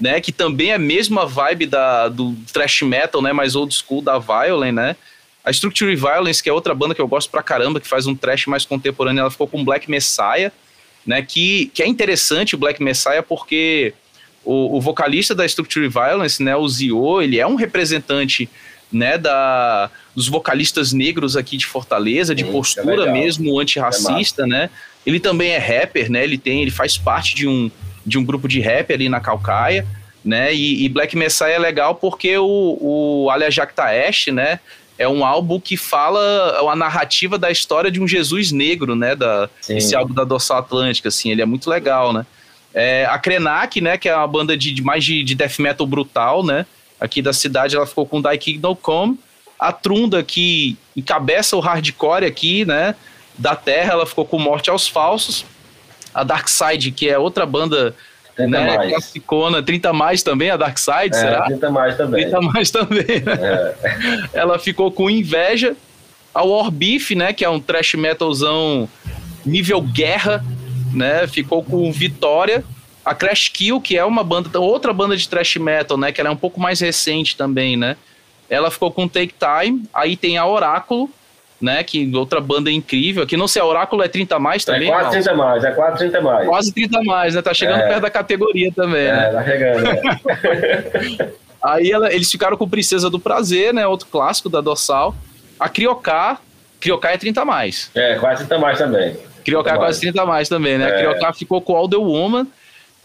né? 0.00 0.18
Que 0.18 0.32
também 0.32 0.70
é 0.70 0.74
a 0.74 0.78
mesma 0.78 1.26
vibe 1.26 1.66
da, 1.66 2.08
do 2.08 2.34
thrash 2.50 2.80
metal, 2.82 3.20
né? 3.20 3.32
Mais 3.32 3.54
old 3.54 3.74
school 3.74 4.00
da 4.00 4.18
Violin, 4.18 4.72
né? 4.72 4.96
A 5.48 5.50
Structure 5.50 5.96
Violence, 5.96 6.42
que 6.42 6.50
é 6.50 6.52
outra 6.52 6.74
banda 6.74 6.94
que 6.94 7.00
eu 7.00 7.08
gosto 7.08 7.30
pra 7.30 7.42
caramba, 7.42 7.80
que 7.80 7.88
faz 7.88 8.06
um 8.06 8.14
trash 8.14 8.46
mais 8.46 8.66
contemporâneo, 8.66 9.22
ela 9.22 9.30
ficou 9.30 9.48
com 9.48 9.64
Black 9.64 9.90
Messiah, 9.90 10.52
né? 11.06 11.22
Que, 11.22 11.70
que 11.72 11.82
é 11.82 11.86
interessante 11.86 12.54
o 12.54 12.58
Black 12.58 12.82
Messiah 12.82 13.22
porque 13.22 13.94
o, 14.44 14.76
o 14.76 14.80
vocalista 14.80 15.34
da 15.34 15.46
Structure 15.46 15.88
Violence, 15.88 16.42
né, 16.42 16.54
o 16.54 16.68
Zio, 16.68 17.22
ele 17.22 17.38
é 17.38 17.46
um 17.46 17.54
representante 17.54 18.46
né, 18.92 19.16
da, 19.16 19.90
dos 20.14 20.28
vocalistas 20.28 20.92
negros 20.92 21.34
aqui 21.34 21.56
de 21.56 21.64
Fortaleza, 21.64 22.34
de 22.34 22.44
Sim, 22.44 22.52
postura 22.52 23.06
é 23.06 23.12
mesmo 23.12 23.58
antirracista, 23.58 24.42
é 24.42 24.46
né? 24.46 24.70
Ele 25.06 25.18
também 25.18 25.52
é 25.52 25.58
rapper, 25.58 26.10
né? 26.10 26.24
Ele 26.24 26.36
tem, 26.36 26.60
ele 26.60 26.70
faz 26.70 26.98
parte 26.98 27.34
de 27.34 27.48
um 27.48 27.70
de 28.04 28.18
um 28.18 28.24
grupo 28.24 28.48
de 28.48 28.60
rap 28.60 28.92
ali 28.92 29.08
na 29.08 29.20
Calcaia, 29.20 29.86
né? 30.22 30.54
E, 30.54 30.84
e 30.84 30.88
Black 30.90 31.16
Messiah 31.16 31.52
é 31.52 31.58
legal 31.58 31.94
porque 31.94 32.36
o, 32.36 32.78
o 32.80 33.30
Alia 33.30 33.50
Jactaesh, 33.50 34.26
né? 34.28 34.60
É 34.98 35.08
um 35.08 35.24
álbum 35.24 35.60
que 35.60 35.76
fala 35.76 36.58
a 36.68 36.74
narrativa 36.74 37.38
da 37.38 37.50
história 37.50 37.90
de 37.90 38.00
um 38.00 38.08
Jesus 38.08 38.50
negro, 38.50 38.96
né? 38.96 39.14
Da, 39.14 39.48
esse 39.68 39.94
álbum 39.94 40.12
da 40.12 40.24
Dorsal 40.24 40.58
Atlântica, 40.58 41.08
assim, 41.08 41.30
ele 41.30 41.40
é 41.40 41.46
muito 41.46 41.70
legal, 41.70 42.12
né? 42.12 42.26
É, 42.74 43.06
a 43.06 43.16
Krenak, 43.18 43.80
né? 43.80 43.96
Que 43.96 44.08
é 44.08 44.16
uma 44.16 44.26
banda 44.26 44.56
de, 44.56 44.72
de 44.72 44.82
mais 44.82 45.04
de, 45.04 45.22
de, 45.22 45.36
death 45.36 45.60
metal 45.60 45.86
brutal, 45.86 46.44
né? 46.44 46.66
Aqui 47.00 47.22
da 47.22 47.32
cidade, 47.32 47.76
ela 47.76 47.86
ficou 47.86 48.06
com 48.06 48.20
Die 48.20 48.38
King 48.38 48.58
No 48.58 48.74
Come. 48.74 49.18
A 49.58 49.72
Trunda, 49.72 50.22
que 50.22 50.76
encabeça 50.96 51.56
o 51.56 51.60
hardcore 51.60 52.24
aqui, 52.24 52.64
né? 52.64 52.94
Da 53.36 53.54
Terra, 53.54 53.92
ela 53.92 54.06
ficou 54.06 54.24
com 54.24 54.38
Morte 54.38 54.68
aos 54.68 54.88
Falsos. 54.88 55.44
A 56.12 56.24
Dark 56.24 56.48
Side, 56.48 56.90
que 56.90 57.08
é 57.08 57.16
outra 57.16 57.46
banda 57.46 57.94
30 57.94 57.94
né, 58.46 58.76
mais. 58.76 58.90
Classicona, 58.90 59.62
30 59.62 59.92
mais 59.92 60.22
também, 60.22 60.50
a 60.50 60.56
Dark 60.56 60.78
Side, 60.78 61.10
é, 61.10 61.12
será? 61.12 61.42
30 61.42 61.70
mais 61.70 61.96
também. 61.96 62.22
30 62.22 62.40
mais 62.40 62.70
também, 62.70 63.20
né? 63.20 63.38
É. 63.40 64.28
Ela 64.40 64.58
ficou 64.58 64.90
com 64.92 65.10
inveja. 65.10 65.76
A 66.34 66.42
War 66.44 66.70
Beef, 66.70 67.10
né, 67.12 67.32
que 67.32 67.44
é 67.44 67.48
um 67.48 67.58
trash 67.58 67.94
metalzão 67.94 68.88
nível 69.44 69.80
guerra, 69.80 70.44
né, 70.92 71.26
ficou 71.26 71.64
com 71.64 71.90
Vitória. 71.90 72.64
A 73.04 73.14
Crash 73.14 73.48
Kill, 73.48 73.80
que 73.80 73.96
é 73.96 74.04
uma 74.04 74.22
banda, 74.22 74.60
outra 74.60 74.92
banda 74.92 75.16
de 75.16 75.26
thrash 75.28 75.56
metal, 75.56 75.96
né, 75.96 76.12
que 76.12 76.20
ela 76.20 76.28
é 76.28 76.32
um 76.32 76.36
pouco 76.36 76.60
mais 76.60 76.80
recente 76.80 77.36
também, 77.36 77.76
né? 77.76 77.96
Ela 78.50 78.70
ficou 78.70 78.90
com 78.90 79.08
Take 79.08 79.34
Time. 79.34 79.82
Aí 79.92 80.16
tem 80.16 80.36
a 80.36 80.46
Oráculo, 80.46 81.10
né? 81.60 81.82
Que 81.82 82.10
outra 82.14 82.40
banda 82.40 82.70
incrível. 82.70 83.24
Aqui 83.24 83.36
não 83.36 83.48
sei, 83.48 83.60
a 83.60 83.64
Oráculo 83.64 84.02
é 84.02 84.08
30 84.08 84.38
mais 84.38 84.62
é 84.66 84.72
também? 84.72 84.88
É 84.88 84.92
quase 84.92 85.10
30 85.10 85.34
mais, 85.34 85.64
é 85.64 85.70
quase 85.70 85.98
30 85.98 86.20
mais. 86.20 86.48
Quase 86.48 86.74
30 86.74 87.02
mais, 87.02 87.34
né? 87.34 87.42
Tá 87.42 87.54
chegando 87.54 87.80
é. 87.80 87.88
perto 87.88 88.02
da 88.02 88.10
categoria 88.10 88.72
também, 88.72 89.06
é, 89.06 89.12
né? 89.12 89.30
tá 89.30 89.44
chegando. 89.44 89.86
É. 89.86 91.28
Aí 91.62 91.90
ela, 91.90 92.12
eles 92.12 92.30
ficaram 92.30 92.56
com 92.56 92.68
Princesa 92.68 93.10
do 93.10 93.18
Prazer, 93.18 93.74
né? 93.74 93.86
Outro 93.86 94.06
clássico 94.06 94.48
da 94.48 94.60
Dorsal. 94.60 95.14
A 95.58 95.68
Criocar, 95.68 96.40
Criocar 96.80 97.12
é 97.12 97.18
30 97.18 97.44
mais. 97.44 97.90
É, 97.94 98.14
quase 98.16 98.46
30 98.46 98.58
mais 98.58 98.78
também. 98.78 99.16
Criocar 99.44 99.74
é 99.74 99.78
quase 99.78 100.00
30 100.00 100.24
mais 100.24 100.48
também, 100.48 100.78
né? 100.78 100.88
É. 100.88 100.94
A 100.94 100.98
Criocar 100.98 101.34
ficou 101.34 101.60
com 101.60 101.74
All 101.74 101.88
the 101.88 101.96
Woman 101.96 102.46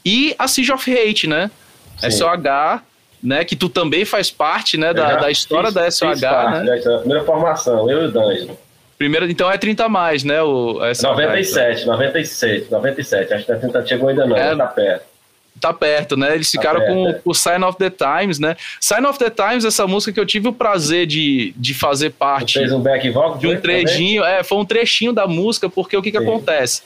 e 0.05 0.35
a 0.37 0.47
Siege 0.47 0.71
of 0.71 0.91
Hate, 0.91 1.25
né? 1.25 1.49
Sim. 1.97 2.11
SOH 2.11 2.81
né? 3.23 3.45
Que 3.45 3.55
tu 3.55 3.69
também 3.69 4.03
faz 4.03 4.29
parte, 4.29 4.77
né? 4.77 4.93
Da, 4.93 5.15
da 5.15 5.31
história 5.31 5.67
fiz, 5.67 5.75
da 5.75 5.89
SOH, 5.89 6.19
parte, 6.21 6.65
né? 6.65 6.75
Da 6.77 6.97
primeira 6.99 7.23
formação, 7.23 7.89
eu 7.89 8.03
e 8.03 8.05
o 8.07 8.11
D'Angelo. 8.11 8.59
Primeiro, 8.97 9.29
então 9.29 9.49
é 9.49 9.57
30 9.57 9.87
mais, 9.89 10.23
né? 10.23 10.41
O, 10.41 10.79
SOH, 10.93 11.09
97, 11.11 11.81
então. 11.81 11.93
97, 11.93 12.71
97. 12.71 13.33
Acho 13.33 13.45
que 13.45 13.55
30 13.55 13.85
chegou 13.85 14.09
ainda 14.09 14.25
não, 14.25 14.35
é, 14.35 14.55
tá 14.55 14.67
perto. 14.67 15.05
Tá 15.59 15.73
perto, 15.73 16.17
né? 16.17 16.35
Eles 16.35 16.51
tá 16.51 16.59
ficaram 16.59 16.79
perto, 16.81 16.93
com 16.93 17.09
é. 17.09 17.21
o 17.23 17.33
Sign 17.33 17.63
of 17.63 17.77
the 17.77 17.89
Times, 17.89 18.39
né? 18.39 18.57
Sign 18.79 19.05
of 19.07 19.17
the 19.17 19.29
Times, 19.29 19.63
essa 19.63 19.87
música 19.87 20.11
que 20.11 20.19
eu 20.19 20.25
tive 20.25 20.49
o 20.49 20.53
prazer 20.53 21.05
de, 21.05 21.53
de 21.55 21.73
fazer 21.73 22.11
parte. 22.11 22.53
Você 22.53 22.59
fez 22.59 22.71
um 22.73 22.81
back 22.81 23.09
vocal? 23.09 23.37
De 23.37 23.47
um 23.47 23.59
trechinho, 23.59 24.23
é, 24.23 24.43
foi 24.43 24.57
um 24.57 24.65
trechinho 24.65 25.13
da 25.13 25.27
música, 25.27 25.69
porque 25.69 25.95
o 25.95 26.01
que 26.01 26.11
que 26.11 26.17
acontece? 26.17 26.81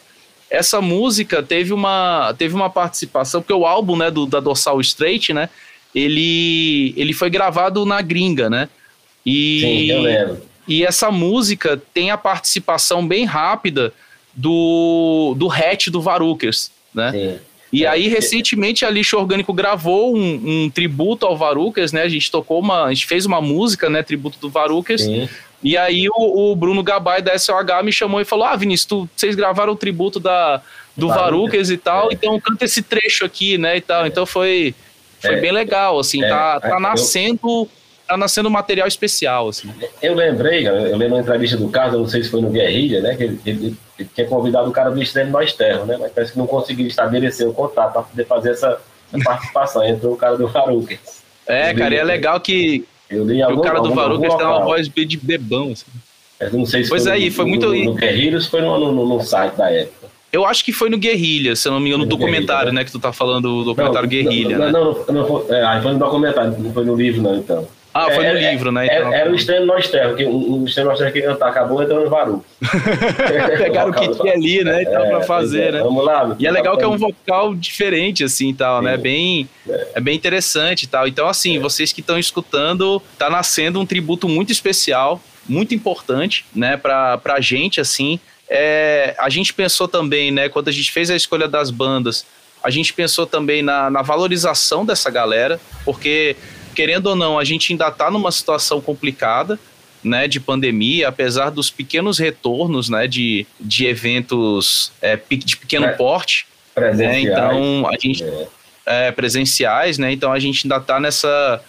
Essa 0.50 0.80
música 0.80 1.44
teve 1.44 1.74
uma, 1.74 2.34
teve 2.38 2.56
uma 2.56 2.70
participação, 2.70 3.42
porque 3.42 3.54
o 3.54 3.66
álbum, 3.66 3.98
né, 3.98 4.10
do, 4.10 4.26
da 4.26 4.40
Dorsal 4.40 4.80
Straight, 4.80 5.34
né? 5.34 5.50
Ele, 5.98 6.94
ele 6.96 7.12
foi 7.12 7.30
gravado 7.30 7.84
na 7.86 8.02
gringa, 8.02 8.50
né? 8.50 8.70
E, 9.26 9.60
Sim, 9.62 9.92
eu 9.92 10.02
lembro. 10.02 10.42
E 10.68 10.86
essa 10.86 11.10
música 11.10 11.82
tem 11.94 12.12
a 12.12 12.18
participação 12.18 13.06
bem 13.08 13.26
rápida 13.26 13.92
do, 14.34 15.34
do 15.36 15.52
Hatch 15.52 15.88
do 15.88 16.02
Varukers, 16.02 16.72
né? 16.94 17.12
Sim. 17.12 17.40
E 17.74 17.84
é, 17.84 17.88
aí, 17.88 18.08
recentemente, 18.08 18.86
a 18.86 18.90
Lixo 18.90 19.18
Orgânico 19.18 19.52
gravou 19.54 20.16
um, 20.16 20.66
um, 20.66 20.70
tributo 20.70 21.26
ao 21.26 21.36
Varukers, 21.36 21.92
né? 21.92 22.04
A 22.04 22.10
gente 22.10 22.32
tocou 22.32 22.60
uma. 22.60 22.86
A 22.86 22.94
gente 22.94 23.06
fez 23.06 23.26
uma 23.26 23.42
música, 23.42 23.90
né? 23.90 24.04
Tributo 24.04 24.40
do 24.40 24.50
Varukers. 24.50 25.02
Sim. 25.02 25.28
E 25.64 25.76
aí 25.76 26.08
o, 26.10 26.52
o, 26.52 26.56
Bruno 26.56 26.84
Gabay 26.84 27.22
da 27.22 27.38
SOH 27.38 27.84
me 27.84 27.92
chamou 27.92 28.22
e 28.22 28.26
falou: 28.26 28.46
Ah, 28.46 28.56
Vinícius, 28.56 28.86
tu, 28.86 29.10
vocês 29.16 29.36
gravaram 29.36 29.74
o 29.74 29.76
tributo 29.76 30.20
da, 30.20 30.62
do 30.96 31.10
Varukers 31.10 31.70
e 31.70 31.78
tal, 31.78 32.10
é. 32.10 32.14
então 32.14 32.40
canta 32.40 32.64
esse 32.64 32.82
trecho 32.82 33.26
aqui, 33.26 33.58
né? 33.58 33.78
E 33.78 33.82
tal. 33.82 34.06
É. 34.06 34.08
Então 34.08 34.26
foi. 34.26 34.74
Foi 35.20 35.36
é, 35.36 35.42
bem 35.42 35.52
legal, 35.52 36.00
assim, 36.00 36.24
é, 36.24 36.30
tá, 36.30 36.60
tá 36.60 36.80
nascendo. 36.80 37.40
Eu, 37.44 37.70
tá 38.08 38.18
nascendo 38.18 38.50
material 38.50 38.88
especial, 38.88 39.50
assim. 39.50 39.70
Eu 40.02 40.16
lembrei, 40.16 40.68
eu 40.68 40.96
lembro 40.96 41.16
uma 41.16 41.22
entrevista 41.22 41.58
do 41.58 41.70
Carlos, 41.70 42.00
não 42.00 42.08
sei 42.08 42.24
se 42.24 42.30
foi 42.30 42.42
no 42.42 42.50
Guerrilha, 42.50 43.02
né? 43.02 43.16
Que 43.16 43.24
ele, 43.24 43.40
ele, 43.46 43.78
ele 44.00 44.10
tinha 44.14 44.28
convidado 44.28 44.70
o 44.70 44.72
cara 44.72 44.90
do 44.90 45.02
Extremo 45.02 45.32
Nós 45.32 45.54
Terra, 45.54 45.84
né? 45.86 45.98
Mas 46.00 46.12
parece 46.12 46.32
que 46.32 46.40
não 46.40 46.48
conseguiu 46.48 46.88
estabelecer 46.88 47.48
o 47.48 47.54
contato 47.54 47.94
para 47.94 48.04
poder 48.04 48.26
fazer 48.26 48.52
essa, 48.52 48.80
essa 49.12 49.24
participação. 49.24 49.84
Entrou 49.84 50.14
o 50.14 50.18
cara 50.18 50.38
do 50.38 50.48
Faruques. 50.48 51.00
É, 51.46 51.74
cara, 51.74 51.96
e 51.96 51.98
é 51.98 52.04
legal 52.04 52.40
que, 52.40 52.86
que 53.10 53.16
o 53.16 53.62
cara 53.62 53.82
do 53.82 53.94
Faruques 53.94 54.36
tem 54.36 54.46
uma 54.46 54.64
voz 54.64 54.88
de 54.88 55.18
bebão, 55.18 55.72
assim. 55.72 55.86
Eu 56.40 56.54
não 56.54 56.66
sei 56.68 56.84
se 56.84 56.90
pois 56.90 57.04
foi 57.04 57.12
aí, 57.12 57.30
no, 57.30 57.32
foi 57.32 57.46
muito. 57.46 57.74
No, 57.74 57.94
no 57.94 58.42
se 58.42 58.50
foi 58.50 58.62
no, 58.62 58.92
no, 58.92 59.08
no 59.08 59.24
site 59.24 59.56
da 59.56 59.72
época. 59.72 59.97
Eu 60.32 60.46
acho 60.46 60.64
que 60.64 60.74
foi 60.74 60.90
no 60.90 60.98
Guerrilha, 60.98 61.56
se 61.56 61.68
eu 61.68 61.72
não 61.72 61.80
me 61.80 61.88
engano, 61.88 62.04
no 62.04 62.10
documentário, 62.10 62.66
Guerrilha, 62.66 62.74
né? 62.74 62.84
Que 62.84 62.92
tu 62.92 63.00
tá 63.00 63.14
falando 63.14 63.44
do 63.44 63.64
documentário 63.64 64.02
não, 64.02 64.10
Guerrilha, 64.10 64.58
não, 64.58 64.66
né? 64.66 64.72
Não, 64.72 64.94
não, 64.94 65.14
não, 65.14 65.28
foi, 65.28 65.56
é, 65.56 65.82
foi 65.82 65.94
no 65.94 66.00
documentário, 66.00 66.56
não 66.60 66.74
foi 66.74 66.86
no 66.86 66.96
livro, 66.96 67.22
não, 67.22 67.36
então. 67.36 67.68
Ah, 67.98 68.12
foi 68.12 68.26
é, 68.26 68.34
no 68.34 68.40
livro, 68.40 68.72
né? 68.72 68.86
Então, 68.86 69.12
era, 69.12 69.32
o 69.32 69.36
Extremo 69.36 69.66
Nós 69.66 69.88
Terra, 69.88 70.14
que 70.14 70.24
o, 70.24 70.62
o 70.62 70.66
Extremo 70.66 70.90
Nós 70.90 71.00
Terra 71.00 71.12
que 71.12 71.22
cantar 71.22 71.50
acabou 71.50 71.82
entrando 71.82 72.04
no 72.04 72.10
Varu. 72.12 72.46
Pegaram 73.58 73.90
o 73.90 73.94
que 73.94 74.08
tinha 74.10 74.34
ali, 74.34 74.64
né? 74.64 74.84
Então, 74.84 75.04
é, 75.04 75.10
pra 75.10 75.22
fazer, 75.22 75.70
é. 75.70 75.72
né? 75.72 75.80
Vamos 75.80 76.06
lá. 76.06 76.36
E 76.38 76.46
é 76.46 76.52
legal 76.52 76.78
que 76.78 76.84
é 76.84 76.88
um 76.88 76.98
vocal 76.98 77.56
diferente, 77.56 78.24
assim, 78.24 78.54
tal, 78.54 78.84
né? 78.84 78.98
Bem, 78.98 79.50
é. 79.68 79.88
é 79.96 80.00
bem 80.00 80.16
interessante 80.16 80.84
e 80.84 80.88
tal. 80.88 81.08
Então, 81.08 81.28
assim, 81.28 81.58
vocês 81.58 81.92
que 81.92 82.02
estão 82.02 82.20
escutando, 82.20 83.02
tá 83.18 83.32
nascendo 83.32 83.80
um 83.80 83.86
tributo 83.86 84.30
muito 84.30 84.52
especial, 84.52 85.20
muito 85.50 85.74
importante, 85.74 86.46
né? 86.54 86.78
Pra, 86.78 87.18
pra 87.18 87.42
gente, 87.42 87.82
assim, 87.82 88.20
é, 88.50 89.16
a 89.20 89.30
gente 89.30 89.54
pensou 89.54 89.88
também, 89.88 90.32
né, 90.32 90.50
quando 90.50 90.70
a 90.70 90.72
gente 90.72 90.92
fez 90.92 91.10
a 91.10 91.16
escolha 91.16 91.48
das 91.48 91.70
bandas, 91.70 92.26
a 92.64 92.70
gente 92.70 92.94
pensou 92.94 93.26
também 93.26 93.62
na, 93.62 93.90
na 93.90 94.02
valorização 94.02 94.86
dessa 94.86 95.10
galera, 95.10 95.60
porque, 95.84 96.36
querendo 96.74 97.08
ou 97.08 97.16
não, 97.16 97.38
a 97.38 97.44
gente 97.44 97.72
ainda 97.72 97.88
está 97.90 98.10
numa 98.10 98.32
situação 98.32 98.82
complicada, 98.82 99.60
né, 100.04 100.28
de 100.28 100.40
pandemia, 100.40 101.10
apesar 101.10 101.50
dos 101.50 101.70
pequenos 101.70 102.18
retornos, 102.18 102.88
né, 102.88 103.08
de, 103.08 103.46
de 103.60 103.86
eventos 103.86 104.92
é, 105.02 105.20
de 105.30 105.58
pequeno 105.58 105.86
é, 105.86 105.94
porte, 105.94 106.48
né, 106.96 107.22
então 107.22 107.88
a 107.88 107.98
gente 108.00 108.24
é. 108.24 108.48
é. 108.86 109.12
presenciais, 109.12 109.98
né, 109.98 110.12
então 110.12 110.32
a 110.32 110.40
gente 110.40 110.66
ainda 110.66 110.78
está 110.78 111.00
nessa 111.00 111.62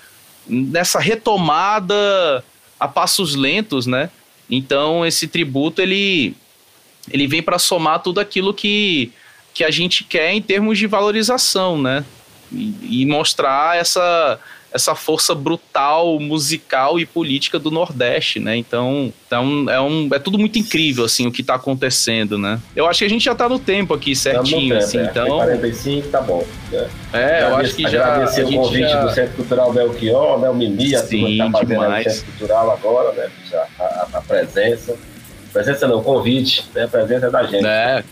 nessa 0.47 0.99
retomada 0.99 2.43
a 2.81 2.89
passos 2.89 3.35
lentos, 3.35 3.87
né, 3.87 4.11
então 4.49 5.05
esse 5.05 5.27
tributo 5.27 5.83
ele 5.83 6.35
ele 7.11 7.27
vem 7.27 7.43
para 7.43 7.59
somar 7.59 8.03
tudo 8.03 8.21
aquilo 8.21 8.53
que, 8.55 9.13
que 9.55 9.65
a 9.65 9.71
gente 9.71 10.05
quer 10.05 10.33
em 10.33 10.43
termos 10.43 10.79
de 10.79 10.87
valorização, 10.87 11.81
né? 11.81 12.05
E, 12.51 13.03
e, 13.03 13.07
mostrar 13.07 13.77
essa, 13.77 14.39
essa 14.73 14.95
força 14.95 15.35
brutal 15.35 16.19
musical 16.19 16.99
e 16.99 17.05
política 17.05 17.59
do 17.59 17.71
Nordeste, 17.71 18.41
né? 18.41 18.57
Então, 18.57 19.13
então 19.27 19.67
é, 19.69 19.81
um, 19.81 20.09
é 20.13 20.19
tudo 20.19 20.39
muito 20.39 20.59
incrível, 20.59 21.05
assim, 21.05 21.27
o 21.27 21.33
que 21.33 21.43
está 21.43 21.57
acontecendo, 21.57 22.39
né? 22.39 22.61
Eu 22.75 22.87
acho 22.87 23.01
que 23.01 23.05
a 23.05 23.09
gente 23.09 23.25
já 23.25 23.33
está 23.33 23.49
no 23.49 23.59
tempo 23.59 23.93
aqui, 23.93 24.17
certinho, 24.17 24.75
tempo, 24.75 24.85
assim, 24.85 24.99
é. 24.99 25.05
então... 25.05 25.27
45, 25.27 26.09
tá 26.09 26.21
bom. 26.23 26.47
Né? 26.71 26.89
É, 27.13 27.43
eu 27.43 27.57
acho 27.57 27.75
que 27.75 27.83
já... 27.83 28.07
Agradecer 28.07 28.45
o 28.45 28.53
convite 28.53 28.89
já... 28.89 29.05
do 29.05 29.15
Centro 29.15 29.37
Cultural 29.37 29.73
Belchior, 29.73 30.41
né? 30.41 30.49
O 30.49 30.55
Mimi, 30.55 30.95
a 30.95 31.03
turma 31.03 31.29
que 31.29 31.39
tá 31.39 31.51
fazendo 31.51 31.83
o 31.83 32.03
Centro 32.03 32.25
Cultural 32.33 32.71
agora, 32.71 33.13
né? 33.13 33.31
A, 33.79 33.83
a, 33.83 34.09
a 34.15 34.21
presença. 34.23 34.97
Presença 35.53 35.89
não, 35.89 36.03
convite, 36.03 36.69
né? 36.75 36.85
A 36.85 36.89
presença 36.89 37.27
é 37.27 37.31
da 37.31 37.43
gente. 37.45 37.67
É. 37.67 38.05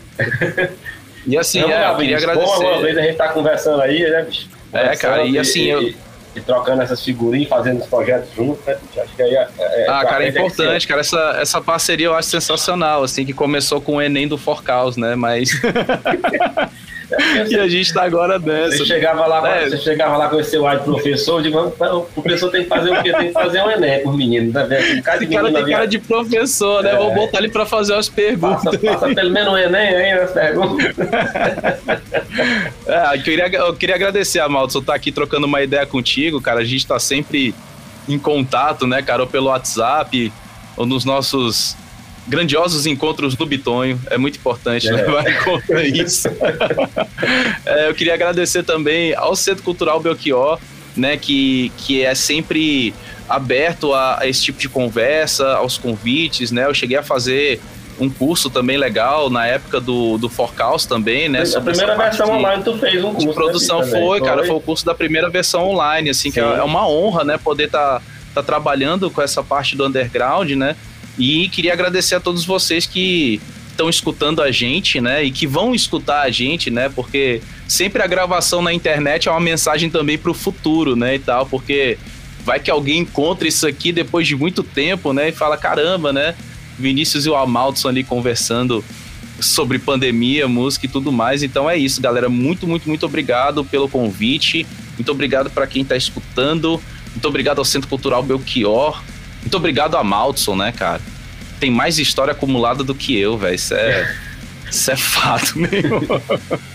E 1.27 1.37
assim, 1.37 1.61
não, 1.61 1.71
é, 1.71 1.91
eu 1.91 1.97
queria 1.97 2.17
agradecer. 2.17 2.47
Bom, 2.47 2.73
uma 2.73 2.83
vez 2.83 2.97
a 2.97 3.03
gente 3.03 3.17
tá 3.17 3.29
conversando 3.29 3.83
aí, 3.83 4.09
né, 4.09 4.23
bicho? 4.23 4.49
É, 4.73 4.97
cara, 4.97 5.25
e, 5.25 5.39
assim, 5.39 5.63
e, 5.63 5.69
eu... 5.69 5.83
E, 5.83 5.97
e, 6.37 6.41
trocando 6.41 6.83
essas 6.83 7.05
figurinhas, 7.05 7.49
fazendo 7.49 7.81
os 7.81 7.87
projetos 7.87 8.33
juntos, 8.33 8.65
né? 8.65 8.77
Acho 8.97 9.17
que 9.17 9.23
aí 9.23 9.35
é, 9.35 9.49
é, 9.59 9.87
ah, 9.89 10.05
cara, 10.05 10.25
é 10.25 10.29
importante, 10.29 10.87
cara. 10.87 11.01
Essa, 11.01 11.37
essa 11.41 11.61
parceria 11.61 12.07
eu 12.07 12.15
acho 12.15 12.29
sensacional, 12.29 13.03
assim, 13.03 13.25
que 13.25 13.33
começou 13.33 13.81
com 13.81 13.97
o 13.97 14.03
Enem 14.03 14.29
do 14.29 14.39
Forcaus, 14.39 14.97
né? 14.97 15.17
Mas. 15.17 15.51
e 17.49 17.59
a 17.59 17.69
gente 17.69 17.93
tá 17.93 18.03
agora 18.03 18.39
nessa. 18.39 18.79
Você 18.79 18.85
chegava 18.85 19.27
lá, 19.27 19.57
é. 19.57 19.69
você 19.69 19.79
chegava 19.79 20.17
lá 20.17 20.29
com 20.29 20.41
esse 20.41 20.57
ar 20.57 20.79
de 20.79 20.85
professor, 20.85 21.43
de 21.43 21.49
o 21.49 21.71
professor 22.15 22.51
tem 22.51 22.65
que 22.65 22.69
fazer 22.69 22.91
o 22.91 23.03
quê? 23.03 23.13
Tem 23.13 23.29
que 23.29 23.33
fazer 23.33 23.63
um 23.63 23.71
Enem 23.71 24.03
com 24.03 24.11
os 24.11 24.17
meninos, 24.17 24.53
tá 24.53 24.65
vendo? 24.65 24.83
esse 24.83 25.03
cara 25.03 25.19
tem 25.53 25.67
cara 25.71 25.87
de 25.87 25.99
professor, 25.99 26.83
né? 26.83 26.93
É. 26.93 26.97
Vou 26.97 27.15
botar 27.15 27.39
ele 27.39 27.49
pra 27.49 27.65
fazer 27.65 27.95
as 27.95 28.09
perguntas. 28.09 28.65
Passa, 28.65 28.79
passa 28.79 29.15
pelo 29.15 29.31
menos 29.31 29.53
um 29.53 29.59
Enem 29.59 29.89
aí 29.89 30.15
nas 30.19 30.33
perguntas. 30.33 30.87
é, 32.87 33.17
eu, 33.17 33.23
queria, 33.23 33.49
eu 33.49 33.75
queria 33.75 33.95
agradecer, 33.95 34.41
Amaldo, 34.41 34.83
tá 34.83 34.95
aqui 34.95 35.13
trocando 35.13 35.47
uma 35.47 35.63
ideia 35.63 35.87
contigo, 35.87 36.41
cara. 36.41 36.61
A 36.61 36.65
gente 36.65 36.87
tá 36.87 36.99
sempre 36.99 37.55
em 38.09 38.19
contato, 38.19 38.87
né, 38.87 39.03
cara, 39.03 39.23
ou 39.23 39.29
pelo 39.29 39.47
WhatsApp, 39.47 40.33
ou 40.77 40.87
nos 40.87 41.05
nossos 41.05 41.77
grandiosos 42.29 42.87
encontros 42.87 43.35
do 43.35 43.47
Bitonho, 43.47 44.01
é 44.11 44.19
muito 44.19 44.39
importante 44.39 44.89
é. 44.89 44.93
levar 44.93 45.27
em 45.29 45.43
conta 45.43 45.83
isso. 45.83 46.29
é, 47.65 47.89
eu 47.89 47.95
queria 47.95 48.15
agradecer 48.15 48.63
também 48.63 49.15
ao 49.15 49.37
Centro 49.37 49.63
Cultural 49.63 50.01
Belchior, 50.01 50.59
né, 50.97 51.17
que, 51.17 51.71
que 51.77 52.03
é 52.03 52.15
sempre 52.15 52.95
aberto 53.29 53.93
a, 53.93 54.21
a, 54.21 54.29
esse 54.29 54.43
tipo 54.43 54.59
de 54.59 54.69
conversa, 54.69 55.55
aos 55.57 55.77
convites, 55.77 56.51
né? 56.51 56.65
Eu 56.65 56.75
cheguei 56.75 56.97
a 56.97 57.03
fazer 57.03 57.61
um 57.99 58.09
curso 58.11 58.51
também 58.51 58.77
legal 58.77 59.31
na 59.31 59.47
época 59.47 59.81
do, 59.81 60.19
do 60.19 60.29
Forecast 60.29 60.89
também, 60.89 61.29
né? 61.29 61.43
A 61.55 61.61
primeira 61.61 61.97
versão 61.97 62.27
de, 62.27 62.33
online 62.33 62.63
tu 62.63 62.79
fez 62.79 63.03
um 63.03 63.13
curso. 63.13 63.27
De 63.27 63.35
produção 63.35 63.81
né, 63.81 63.87
foi, 63.87 64.21
cara, 64.21 64.45
foi 64.45 64.55
o 64.55 64.61
curso 64.61 64.85
da 64.85 64.95
primeira 64.95 65.29
versão 65.29 65.69
online, 65.69 66.11
assim, 66.11 66.31
Sim. 66.31 66.33
que 66.33 66.41
é, 66.41 66.43
é 66.43 66.63
uma 66.63 66.89
honra, 66.89 67.25
né? 67.25 67.39
Poder 67.39 67.65
estar 67.65 68.01
tá, 68.01 68.03
tá 68.35 68.43
trabalhando 68.43 69.11
com 69.11 69.21
essa 69.21 69.43
parte 69.43 69.77
do 69.77 69.87
underground, 69.87 70.51
né? 70.53 70.77
E 71.19 71.49
queria 71.49 71.73
agradecer 71.73 72.15
a 72.15 72.21
todos 72.21 72.45
vocês 72.45 72.87
que 72.87 73.41
estão 73.71 73.89
escutando 73.91 74.43
a 74.43 74.51
gente, 74.51 75.01
né? 75.01 75.23
E 75.23 75.31
que 75.31 75.47
vão 75.47 75.75
escutar 75.75 76.23
a 76.23 76.31
gente, 76.31 76.71
né? 76.71 76.89
Porque 76.89 77.43
sempre 77.69 78.03
a 78.03 78.07
gravação 78.07 78.63
na 78.63 78.73
internet 78.73 79.29
é 79.29 79.31
uma 79.31 79.41
mensagem 79.41 79.91
também 79.91 80.17
para 80.17 80.31
o 80.31 80.35
futuro, 80.35 80.97
né? 80.97 81.17
E 81.17 81.19
tal, 81.19 81.47
porque 81.47 81.99
vai 82.45 82.59
que 82.59 82.71
alguém 82.71 83.01
encontra 83.01 83.47
isso 83.47 83.67
aqui 83.67 83.93
depois 83.93 84.27
de 84.27 84.35
muito 84.35 84.63
tempo, 84.63 85.13
né? 85.13 85.29
E 85.29 85.33
fala, 85.33 85.57
caramba, 85.57 86.13
né? 86.13 86.35
Vinícius 86.79 87.27
e 87.27 87.31
o 87.31 87.35
Amaldson 87.37 87.89
ali 87.89 88.05
conversando 88.05 88.85
sobre 89.41 89.79
pandemia, 89.79 90.49
música 90.49 90.87
e 90.87 90.89
tudo 90.89 91.13
mais. 91.13 91.43
Então 91.43 91.69
é 91.69 91.77
isso, 91.77 92.01
galera. 92.01 92.29
Muito, 92.29 92.67
muito, 92.67 92.89
muito 92.89 93.05
obrigado 93.05 93.65
pelo 93.65 93.89
convite. 93.89 94.67
Muito 94.97 95.11
obrigado 95.11 95.51
para 95.51 95.67
quem 95.67 95.83
está 95.83 95.97
escutando. 95.97 96.81
Muito 97.11 97.29
obrigado 97.29 97.59
ao 97.59 97.65
Centro 97.65 97.89
Cultural 97.89 98.23
Belchior. 98.23 99.03
Muito 99.47 99.59
obrigado 99.59 99.97
a 99.97 100.03
Maldson, 100.03 100.57
né, 100.57 100.73
cara? 100.73 101.01
Tem 101.61 101.71
mais 101.71 102.01
história 102.01 102.33
acumulada 102.33 102.83
do 102.83 102.97
que 102.97 103.17
eu, 103.17 103.39
velho. 103.39 103.55
Isso 103.55 103.75
é, 103.75 104.13
isso 104.69 104.91
é 104.91 104.97
fato 104.97 105.57
mesmo. 105.57 106.01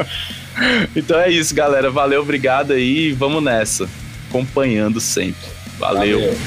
então 0.95 1.19
é 1.19 1.29
isso, 1.29 1.53
galera. 1.53 1.91
Valeu, 1.91 2.21
obrigado 2.21 2.71
aí. 2.71 3.11
Vamos 3.11 3.43
nessa. 3.43 3.89
Acompanhando 4.29 5.01
sempre. 5.01 5.49
Valeu. 5.77 6.21
Valeu. 6.21 6.37